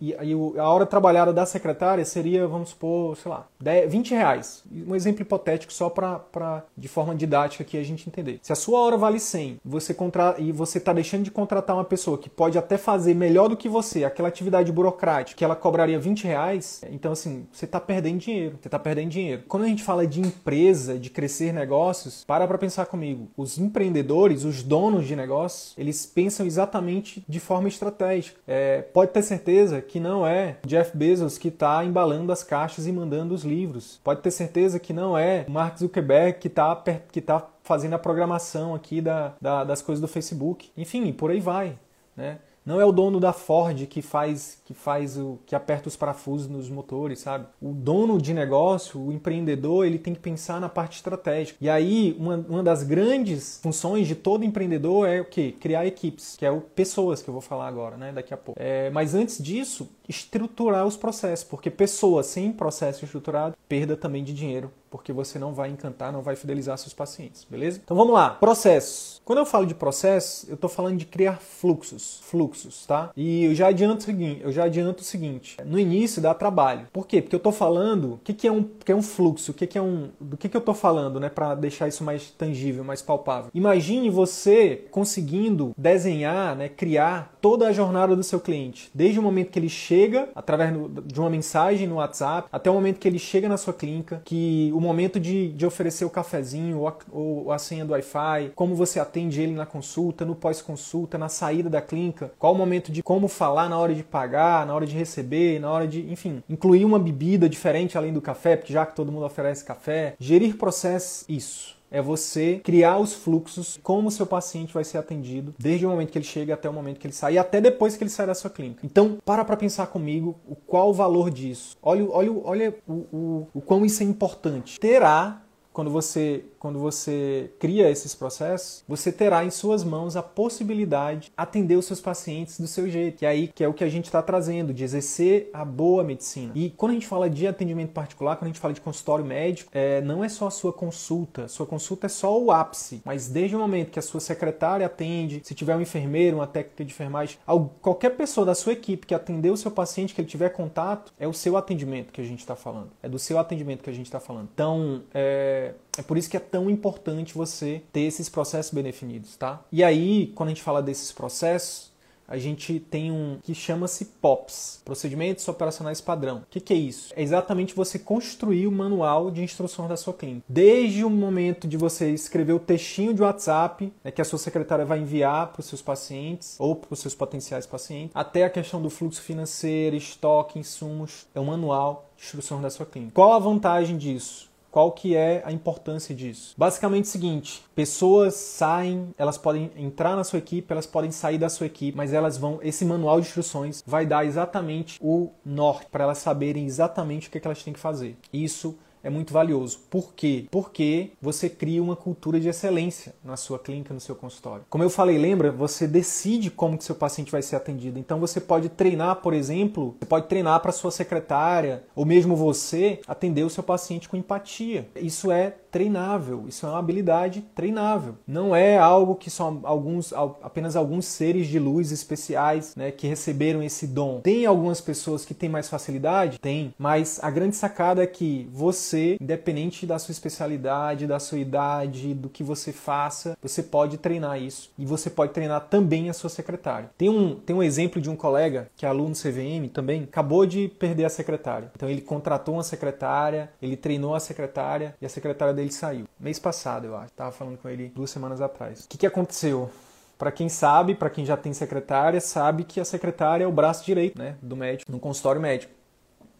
E, 0.01 0.15
e, 0.21 0.59
a 0.59 0.69
hora 0.69 0.85
trabalhada 0.85 1.31
da 1.31 1.45
secretária 1.45 2.03
seria, 2.05 2.47
vamos 2.47 2.69
supor, 2.69 3.15
sei 3.17 3.31
lá, 3.31 3.47
10, 3.59 3.91
20 3.91 4.11
reais. 4.11 4.63
Um 4.87 4.95
exemplo 4.95 5.21
hipotético 5.21 5.71
só 5.71 5.89
para, 5.89 6.63
de 6.77 6.87
forma 6.87 7.15
didática 7.15 7.63
aqui 7.63 7.77
a 7.77 7.83
gente 7.83 8.07
entender. 8.07 8.39
Se 8.41 8.51
a 8.51 8.55
sua 8.55 8.79
hora 8.79 8.97
vale 8.97 9.19
100 9.19 9.59
você 9.63 9.93
contra, 9.93 10.35
e 10.37 10.51
você 10.51 10.77
está 10.77 10.93
deixando 10.93 11.23
de 11.23 11.31
contratar 11.31 11.75
uma 11.75 11.85
pessoa 11.85 12.17
que 12.17 12.29
pode 12.29 12.57
até 12.57 12.77
fazer 12.77 13.13
melhor 13.13 13.47
do 13.49 13.57
que 13.57 13.69
você 13.69 14.03
aquela 14.03 14.27
atividade 14.27 14.71
burocrática 14.71 15.37
que 15.37 15.45
ela 15.45 15.55
cobraria 15.55 15.99
20 15.99 16.25
reais, 16.25 16.81
então 16.89 17.11
assim, 17.11 17.47
você 17.51 17.65
está 17.65 17.79
perdendo 17.79 18.19
dinheiro. 18.19 18.57
Você 18.59 18.67
está 18.67 18.79
perdendo 18.79 19.09
dinheiro. 19.09 19.43
Quando 19.47 19.63
a 19.63 19.67
gente 19.67 19.83
fala 19.83 20.05
de 20.05 20.19
empresa, 20.19 20.97
de 20.97 21.09
crescer 21.09 21.53
negócios, 21.53 22.23
para 22.25 22.47
para 22.47 22.57
pensar 22.57 22.85
comigo. 22.85 23.29
Os 23.37 23.57
empreendedores, 23.57 24.43
os 24.43 24.63
donos 24.63 25.07
de 25.07 25.15
negócios, 25.15 25.73
eles 25.77 26.05
pensam 26.05 26.45
exatamente 26.45 27.23
de 27.27 27.39
forma 27.39 27.67
estratégica. 27.67 28.39
É, 28.47 28.81
pode 28.81 29.11
ter 29.11 29.21
certeza 29.21 29.78
que 29.81 29.99
não 29.99 30.25
é 30.25 30.57
Jeff 30.65 30.95
Bezos 30.95 31.37
que 31.37 31.49
está 31.49 31.83
embalando 31.83 32.31
as 32.31 32.43
caixas 32.43 32.87
e 32.87 32.91
mandando 32.91 33.33
os 33.33 33.43
livros. 33.43 33.99
Pode 34.03 34.21
ter 34.21 34.31
certeza 34.31 34.79
que 34.79 34.93
não 34.93 35.17
é 35.17 35.45
Mark 35.49 35.77
Zuckerberg 35.77 36.39
que 36.39 36.47
está 36.47 36.75
que 37.11 37.21
tá 37.21 37.45
fazendo 37.63 37.93
a 37.93 37.99
programação 37.99 38.73
aqui 38.73 39.01
da, 39.01 39.33
da, 39.39 39.63
das 39.63 39.81
coisas 39.81 40.01
do 40.01 40.07
Facebook. 40.07 40.71
Enfim, 40.75 41.11
por 41.13 41.31
aí 41.31 41.39
vai. 41.39 41.77
Né? 42.15 42.39
Não 42.69 42.79
é 42.79 42.85
o 42.85 42.91
dono 42.91 43.19
da 43.19 43.33
Ford 43.33 43.87
que 43.87 43.99
faz 43.99 44.61
que 44.63 44.75
faz 44.75 45.17
o 45.17 45.39
que 45.47 45.55
aperta 45.55 45.87
os 45.87 45.95
parafusos 45.95 46.47
nos 46.47 46.69
motores, 46.69 47.17
sabe? 47.17 47.47
O 47.59 47.73
dono 47.73 48.21
de 48.21 48.31
negócio, 48.31 49.01
o 49.01 49.11
empreendedor, 49.11 49.87
ele 49.87 49.97
tem 49.97 50.13
que 50.13 50.19
pensar 50.19 50.61
na 50.61 50.69
parte 50.69 50.97
estratégica. 50.97 51.57
E 51.59 51.67
aí, 51.67 52.15
uma, 52.19 52.35
uma 52.47 52.61
das 52.61 52.83
grandes 52.83 53.59
funções 53.63 54.07
de 54.07 54.13
todo 54.13 54.45
empreendedor 54.45 55.09
é 55.09 55.19
o 55.19 55.25
quê? 55.25 55.55
Criar 55.59 55.87
equipes, 55.87 56.37
que 56.37 56.45
é 56.45 56.51
o 56.51 56.61
pessoas 56.61 57.23
que 57.23 57.27
eu 57.27 57.31
vou 57.31 57.41
falar 57.41 57.67
agora, 57.67 57.97
né? 57.97 58.11
Daqui 58.11 58.35
a 58.35 58.37
pouco. 58.37 58.61
É, 58.61 58.91
mas 58.91 59.15
antes 59.15 59.41
disso, 59.43 59.89
estruturar 60.09 60.85
os 60.85 60.97
processos, 60.97 61.45
porque 61.45 61.69
pessoas 61.69 62.25
sem 62.25 62.51
processo 62.51 63.05
estruturado, 63.05 63.55
perda 63.67 63.95
também 63.95 64.23
de 64.23 64.33
dinheiro 64.33 64.71
porque 64.89 65.13
você 65.13 65.37
não 65.37 65.53
vai 65.53 65.69
encantar, 65.69 66.11
não 66.11 66.21
vai 66.21 66.35
fidelizar 66.35 66.77
seus 66.77 66.93
pacientes, 66.93 67.45
beleza? 67.49 67.79
Então 67.83 67.95
vamos 67.95 68.13
lá, 68.13 68.31
processos. 68.31 69.21
Quando 69.23 69.39
eu 69.39 69.45
falo 69.45 69.65
de 69.65 69.75
processos, 69.75 70.49
eu 70.49 70.55
estou 70.55 70.69
falando 70.69 70.97
de 70.97 71.05
criar 71.05 71.39
fluxos, 71.39 72.19
fluxos, 72.23 72.85
tá? 72.85 73.11
E 73.15 73.45
eu 73.45 73.55
já 73.55 73.67
adianto 73.67 74.01
o 74.01 74.05
seguinte, 74.05 74.41
eu 74.43 74.51
já 74.51 74.63
adianto 74.63 75.01
o 75.01 75.05
seguinte, 75.05 75.57
no 75.65 75.77
início 75.77 76.21
dá 76.21 76.33
trabalho. 76.33 76.87
Por 76.91 77.05
quê? 77.05 77.21
Porque 77.21 77.35
eu 77.35 77.39
estou 77.39 77.51
falando, 77.51 78.13
o 78.13 78.19
que, 78.23 78.33
que 78.33 78.47
é 78.47 78.51
um, 78.51 78.63
que 78.63 78.91
é 78.91 78.95
um 78.95 79.01
fluxo, 79.01 79.51
o 79.51 79.53
que, 79.53 79.67
que 79.67 79.77
é 79.77 79.81
um, 79.81 80.09
do 80.19 80.35
que, 80.35 80.49
que 80.49 80.57
eu 80.57 80.59
estou 80.59 80.73
falando, 80.73 81.19
né, 81.19 81.29
para 81.29 81.53
deixar 81.53 81.87
isso 81.87 82.03
mais 82.03 82.31
tangível, 82.31 82.83
mais 82.83 83.01
palpável. 83.01 83.51
Imagine 83.53 84.09
você 84.09 84.87
conseguindo 84.89 85.73
desenhar, 85.77 86.55
né, 86.55 86.67
criar 86.67 87.37
toda 87.39 87.67
a 87.67 87.71
jornada 87.71 88.15
do 88.15 88.23
seu 88.23 88.39
cliente, 88.39 88.89
desde 88.93 89.19
o 89.19 89.23
momento 89.23 89.51
que 89.51 89.59
ele 89.59 89.69
chega 89.69 89.98
através 90.35 90.73
de 91.05 91.19
uma 91.19 91.29
mensagem 91.29 91.87
no 91.87 91.95
WhatsApp, 91.95 92.47
até 92.51 92.69
o 92.69 92.73
momento 92.73 92.99
que 92.99 93.07
ele 93.07 93.19
chega 93.19 93.49
na 93.49 93.57
sua 93.57 93.73
clínica, 93.73 94.21
que 94.23 94.71
o 94.73 94.79
momento 94.79 95.19
de, 95.19 95.51
de 95.53 95.65
oferecer 95.65 96.05
o 96.05 96.09
cafezinho 96.09 96.79
ou 96.79 96.87
a, 96.87 96.95
ou 97.11 97.51
a 97.51 97.57
senha 97.57 97.85
do 97.85 97.93
Wi-Fi, 97.93 98.51
como 98.55 98.75
você 98.75 98.99
atende 98.99 99.41
ele 99.41 99.53
na 99.53 99.65
consulta, 99.65 100.25
no 100.25 100.35
pós-consulta, 100.35 101.17
na 101.17 101.29
saída 101.29 101.69
da 101.69 101.81
clínica, 101.81 102.31
qual 102.37 102.53
o 102.53 102.57
momento 102.57 102.91
de 102.91 103.01
como 103.03 103.27
falar 103.27 103.69
na 103.69 103.77
hora 103.77 103.93
de 103.93 104.03
pagar, 104.03 104.65
na 104.65 104.73
hora 104.73 104.85
de 104.85 104.95
receber, 104.95 105.59
na 105.59 105.71
hora 105.71 105.87
de, 105.87 106.11
enfim, 106.11 106.43
incluir 106.49 106.85
uma 106.85 106.99
bebida 106.99 107.49
diferente 107.49 107.97
além 107.97 108.13
do 108.13 108.21
café, 108.21 108.55
porque 108.55 108.73
já 108.73 108.85
que 108.85 108.95
todo 108.95 109.11
mundo 109.11 109.25
oferece 109.25 109.63
café, 109.63 110.15
gerir 110.19 110.57
processos, 110.57 111.25
isso 111.27 111.78
é 111.91 112.01
você 112.01 112.59
criar 112.63 112.97
os 112.97 113.13
fluxos, 113.13 113.79
como 113.81 114.07
o 114.07 114.11
seu 114.11 114.25
paciente 114.25 114.73
vai 114.73 114.83
ser 114.83 114.97
atendido, 114.97 115.53
desde 115.57 115.85
o 115.85 115.89
momento 115.89 116.11
que 116.11 116.17
ele 116.17 116.25
chega 116.25 116.53
até 116.53 116.69
o 116.69 116.73
momento 116.73 116.99
que 116.99 117.07
ele 117.07 117.13
sai, 117.13 117.33
e 117.33 117.37
até 117.37 117.59
depois 117.59 117.95
que 117.97 118.03
ele 118.03 118.09
sai 118.09 118.27
da 118.27 118.35
sua 118.35 118.49
clínica. 118.49 118.85
Então, 118.85 119.17
para 119.25 119.43
para 119.43 119.57
pensar 119.57 119.87
comigo 119.87 120.35
o 120.47 120.55
qual 120.55 120.89
o 120.89 120.93
valor 120.93 121.29
disso. 121.29 121.77
Olha, 121.81 122.05
olha, 122.09 122.31
olha 122.43 122.75
o, 122.87 122.93
o, 122.93 123.47
o 123.55 123.61
quão 123.61 123.85
isso 123.85 124.03
é 124.03 124.05
importante. 124.05 124.79
Terá 124.79 125.41
quando 125.71 125.89
você, 125.89 126.43
quando 126.59 126.79
você 126.79 127.51
cria 127.57 127.89
esses 127.89 128.13
processos, 128.13 128.83
você 128.87 129.11
terá 129.11 129.43
em 129.43 129.49
suas 129.49 129.83
mãos 129.83 130.15
a 130.15 130.21
possibilidade 130.23 131.27
de 131.27 131.31
atender 131.35 131.75
os 131.75 131.85
seus 131.85 132.01
pacientes 132.01 132.59
do 132.59 132.67
seu 132.67 132.89
jeito. 132.89 133.17
Que 133.19 133.25
é 133.25 133.29
aí 133.29 133.47
que 133.47 133.63
é 133.63 133.67
o 133.67 133.73
que 133.73 133.83
a 133.83 133.89
gente 133.89 134.05
está 134.05 134.21
trazendo, 134.21 134.73
de 134.73 134.83
exercer 134.83 135.49
a 135.53 135.63
boa 135.63 136.03
medicina. 136.03 136.51
E 136.55 136.69
quando 136.71 136.91
a 136.91 136.93
gente 136.93 137.07
fala 137.07 137.29
de 137.29 137.47
atendimento 137.47 137.91
particular, 137.91 138.35
quando 138.35 138.45
a 138.45 138.47
gente 138.47 138.59
fala 138.59 138.73
de 138.73 138.81
consultório 138.81 139.25
médico, 139.25 139.71
é, 139.73 140.01
não 140.01 140.23
é 140.23 140.29
só 140.29 140.47
a 140.47 140.51
sua 140.51 140.73
consulta. 140.73 141.47
Sua 141.47 141.65
consulta 141.65 142.05
é 142.07 142.09
só 142.09 142.39
o 142.39 142.51
ápice. 142.51 143.01
Mas 143.05 143.27
desde 143.27 143.55
o 143.55 143.59
momento 143.59 143.91
que 143.91 143.99
a 143.99 144.01
sua 144.01 144.19
secretária 144.19 144.85
atende, 144.85 145.41
se 145.43 145.55
tiver 145.55 145.75
um 145.75 145.81
enfermeiro, 145.81 146.37
uma 146.37 146.47
técnica 146.47 146.83
de 146.83 146.91
enfermagem, 146.91 147.37
qualquer 147.81 148.11
pessoa 148.11 148.45
da 148.45 148.55
sua 148.55 148.73
equipe 148.73 149.07
que 149.07 149.15
atendeu 149.15 149.53
o 149.53 149.57
seu 149.57 149.71
paciente, 149.71 150.13
que 150.13 150.21
ele 150.21 150.27
tiver 150.27 150.49
contato, 150.49 151.13
é 151.19 151.27
o 151.27 151.33
seu 151.33 151.57
atendimento 151.57 152.11
que 152.11 152.21
a 152.21 152.23
gente 152.23 152.39
está 152.39 152.55
falando. 152.55 152.89
É 153.01 153.09
do 153.09 153.19
seu 153.19 153.39
atendimento 153.39 153.83
que 153.83 153.89
a 153.89 153.93
gente 153.93 154.05
está 154.05 154.19
falando. 154.19 154.49
Então, 154.53 155.03
é, 155.13 155.73
é 155.97 156.01
por 156.01 156.17
isso 156.17 156.29
que 156.29 156.37
é 156.37 156.39
tão 156.39 156.69
importante 156.69 157.33
você 157.33 157.81
ter 157.91 158.01
esses 158.01 158.29
processos 158.29 158.73
bem 158.73 158.83
definidos, 158.83 159.35
tá? 159.35 159.63
E 159.71 159.83
aí, 159.83 160.27
quando 160.35 160.49
a 160.49 160.51
gente 160.51 160.63
fala 160.63 160.81
desses 160.81 161.11
processos, 161.11 161.89
a 162.29 162.37
gente 162.37 162.79
tem 162.79 163.11
um 163.11 163.39
que 163.41 163.55
chama-se 163.55 164.05
POPs, 164.05 164.81
Procedimentos 164.85 165.47
Operacionais 165.47 165.99
Padrão. 165.99 166.37
O 166.37 166.43
que, 166.47 166.59
que, 166.59 166.73
é 166.73 166.77
isso? 166.77 167.11
É 167.15 167.23
exatamente 167.23 167.73
você 167.73 167.97
construir 167.97 168.67
o 168.67 168.71
manual 168.71 169.31
de 169.31 169.41
instruções 169.41 169.89
da 169.89 169.97
sua 169.97 170.13
clínica. 170.13 170.45
Desde 170.47 171.03
o 171.03 171.09
momento 171.09 171.67
de 171.67 171.75
você 171.75 172.11
escrever 172.11 172.53
o 172.53 172.59
textinho 172.59 173.15
de 173.15 173.23
WhatsApp 173.23 173.91
né, 174.03 174.11
que 174.11 174.21
a 174.21 174.25
sua 174.25 174.37
secretária 174.37 174.85
vai 174.85 174.99
enviar 174.99 175.47
para 175.47 175.59
os 175.59 175.65
seus 175.65 175.81
pacientes 175.81 176.55
ou 176.59 176.75
para 176.75 176.93
os 176.93 176.99
seus 176.99 177.15
potenciais 177.15 177.65
pacientes, 177.65 178.11
até 178.13 178.43
a 178.43 178.49
questão 178.49 178.79
do 178.79 178.91
fluxo 178.91 179.21
financeiro, 179.23 179.95
estoque, 179.95 180.59
insumos, 180.59 181.25
é 181.33 181.39
o 181.39 181.45
manual 181.45 182.11
de 182.15 182.25
instruções 182.25 182.61
da 182.61 182.69
sua 182.69 182.85
clínica. 182.85 183.13
Qual 183.15 183.33
a 183.33 183.39
vantagem 183.39 183.97
disso? 183.97 184.48
Qual 184.71 184.91
que 184.91 185.15
é 185.15 185.41
a 185.45 185.51
importância 185.51 186.13
disso? 186.13 186.53
Basicamente 186.57 187.05
o 187.05 187.07
seguinte, 187.07 187.63
pessoas 187.73 188.35
saem, 188.35 189.13
elas 189.17 189.37
podem 189.37 189.71
entrar 189.75 190.15
na 190.15 190.23
sua 190.23 190.39
equipe, 190.39 190.71
elas 190.71 190.85
podem 190.85 191.11
sair 191.11 191.37
da 191.37 191.49
sua 191.49 191.65
equipe, 191.65 191.97
mas 191.97 192.13
elas 192.13 192.37
vão, 192.37 192.59
esse 192.61 192.85
manual 192.85 193.19
de 193.19 193.27
instruções 193.27 193.83
vai 193.85 194.05
dar 194.05 194.25
exatamente 194.25 194.99
o 195.01 195.31
norte 195.43 195.87
para 195.91 196.03
elas 196.03 196.19
saberem 196.19 196.65
exatamente 196.65 197.27
o 197.27 197.31
que, 197.31 197.37
é 197.37 197.41
que 197.41 197.47
elas 197.47 197.63
têm 197.63 197.73
que 197.73 197.79
fazer. 197.79 198.17
Isso 198.31 198.77
é 199.03 199.09
muito 199.09 199.33
valioso. 199.33 199.79
Por 199.89 200.13
quê? 200.13 200.45
Porque 200.51 201.11
você 201.21 201.49
cria 201.49 201.81
uma 201.81 201.95
cultura 201.95 202.39
de 202.39 202.47
excelência 202.47 203.13
na 203.23 203.37
sua 203.37 203.59
clínica, 203.59 203.93
no 203.93 203.99
seu 203.99 204.15
consultório. 204.15 204.65
Como 204.69 204.83
eu 204.83 204.89
falei, 204.89 205.17
lembra? 205.17 205.51
Você 205.51 205.87
decide 205.87 206.49
como 206.49 206.77
que 206.77 206.83
seu 206.83 206.95
paciente 206.95 207.31
vai 207.31 207.41
ser 207.41 207.55
atendido. 207.55 207.99
Então 207.99 208.19
você 208.19 208.39
pode 208.39 208.69
treinar, 208.69 209.17
por 209.17 209.33
exemplo, 209.33 209.95
você 209.99 210.05
pode 210.05 210.27
treinar 210.27 210.59
para 210.61 210.71
sua 210.71 210.91
secretária 210.91 211.83
ou 211.95 212.05
mesmo 212.05 212.35
você 212.35 212.99
atender 213.07 213.43
o 213.43 213.49
seu 213.49 213.63
paciente 213.63 214.09
com 214.09 214.17
empatia. 214.17 214.87
Isso 214.95 215.31
é 215.31 215.55
treinável, 215.71 216.45
isso 216.47 216.65
é 216.65 216.69
uma 216.69 216.79
habilidade 216.79 217.41
treinável. 217.55 218.15
Não 218.27 218.55
é 218.55 218.77
algo 218.77 219.15
que 219.15 219.29
são 219.29 219.61
alguns 219.63 220.13
apenas 220.13 220.75
alguns 220.75 221.05
seres 221.05 221.47
de 221.47 221.59
luz 221.59 221.91
especiais, 221.91 222.75
né, 222.75 222.91
que 222.91 223.07
receberam 223.07 223.61
esse 223.61 223.87
dom. 223.87 224.19
Tem 224.21 224.45
algumas 224.45 224.81
pessoas 224.81 225.25
que 225.25 225.33
têm 225.33 225.49
mais 225.49 225.69
facilidade? 225.69 226.39
Tem, 226.39 226.73
mas 226.77 227.19
a 227.21 227.29
grande 227.29 227.55
sacada 227.55 228.03
é 228.03 228.07
que 228.07 228.49
você 228.51 228.79
você, 228.89 229.17
independente 229.19 229.85
da 229.85 229.99
sua 229.99 230.11
especialidade, 230.11 231.07
da 231.07 231.19
sua 231.19 231.39
idade, 231.39 232.13
do 232.13 232.29
que 232.29 232.43
você 232.43 232.71
faça, 232.71 233.37
você 233.41 233.61
pode 233.61 233.97
treinar 233.97 234.41
isso. 234.41 234.71
E 234.77 234.85
você 234.85 235.09
pode 235.09 235.33
treinar 235.33 235.67
também 235.69 236.09
a 236.09 236.13
sua 236.13 236.29
secretária. 236.29 236.89
Tem 236.97 237.09
um, 237.09 237.35
tem 237.35 237.55
um 237.55 237.63
exemplo 237.63 238.01
de 238.01 238.09
um 238.09 238.15
colega 238.15 238.69
que 238.75 238.85
é 238.85 238.89
aluno 238.89 239.13
CVM 239.13 239.69
também, 239.71 240.03
acabou 240.03 240.45
de 240.45 240.67
perder 240.67 241.05
a 241.05 241.09
secretária. 241.09 241.71
Então 241.75 241.89
ele 241.89 242.01
contratou 242.01 242.55
uma 242.55 242.63
secretária, 242.63 243.49
ele 243.61 243.75
treinou 243.75 244.15
a 244.15 244.19
secretária 244.19 244.95
e 245.01 245.05
a 245.05 245.09
secretária 245.09 245.53
dele 245.59 245.71
saiu. 245.71 246.05
Mês 246.19 246.39
passado, 246.39 246.85
eu 246.85 246.95
acho. 246.95 247.11
Tava 247.13 247.31
falando 247.31 247.57
com 247.57 247.69
ele 247.69 247.91
duas 247.93 248.09
semanas 248.09 248.41
atrás. 248.41 248.85
O 248.85 248.87
que, 248.87 248.97
que 248.97 249.05
aconteceu? 249.05 249.69
Para 250.17 250.31
quem 250.31 250.49
sabe, 250.49 250.95
para 250.95 251.09
quem 251.09 251.25
já 251.25 251.37
tem 251.37 251.53
secretária, 251.53 252.19
sabe 252.19 252.63
que 252.63 252.79
a 252.79 252.85
secretária 252.85 253.43
é 253.43 253.47
o 253.47 253.51
braço 253.51 253.85
direito 253.85 254.17
né, 254.17 254.35
do 254.41 254.55
médico 254.55 254.91
no 254.91 254.99
consultório 254.99 255.39
médico. 255.39 255.73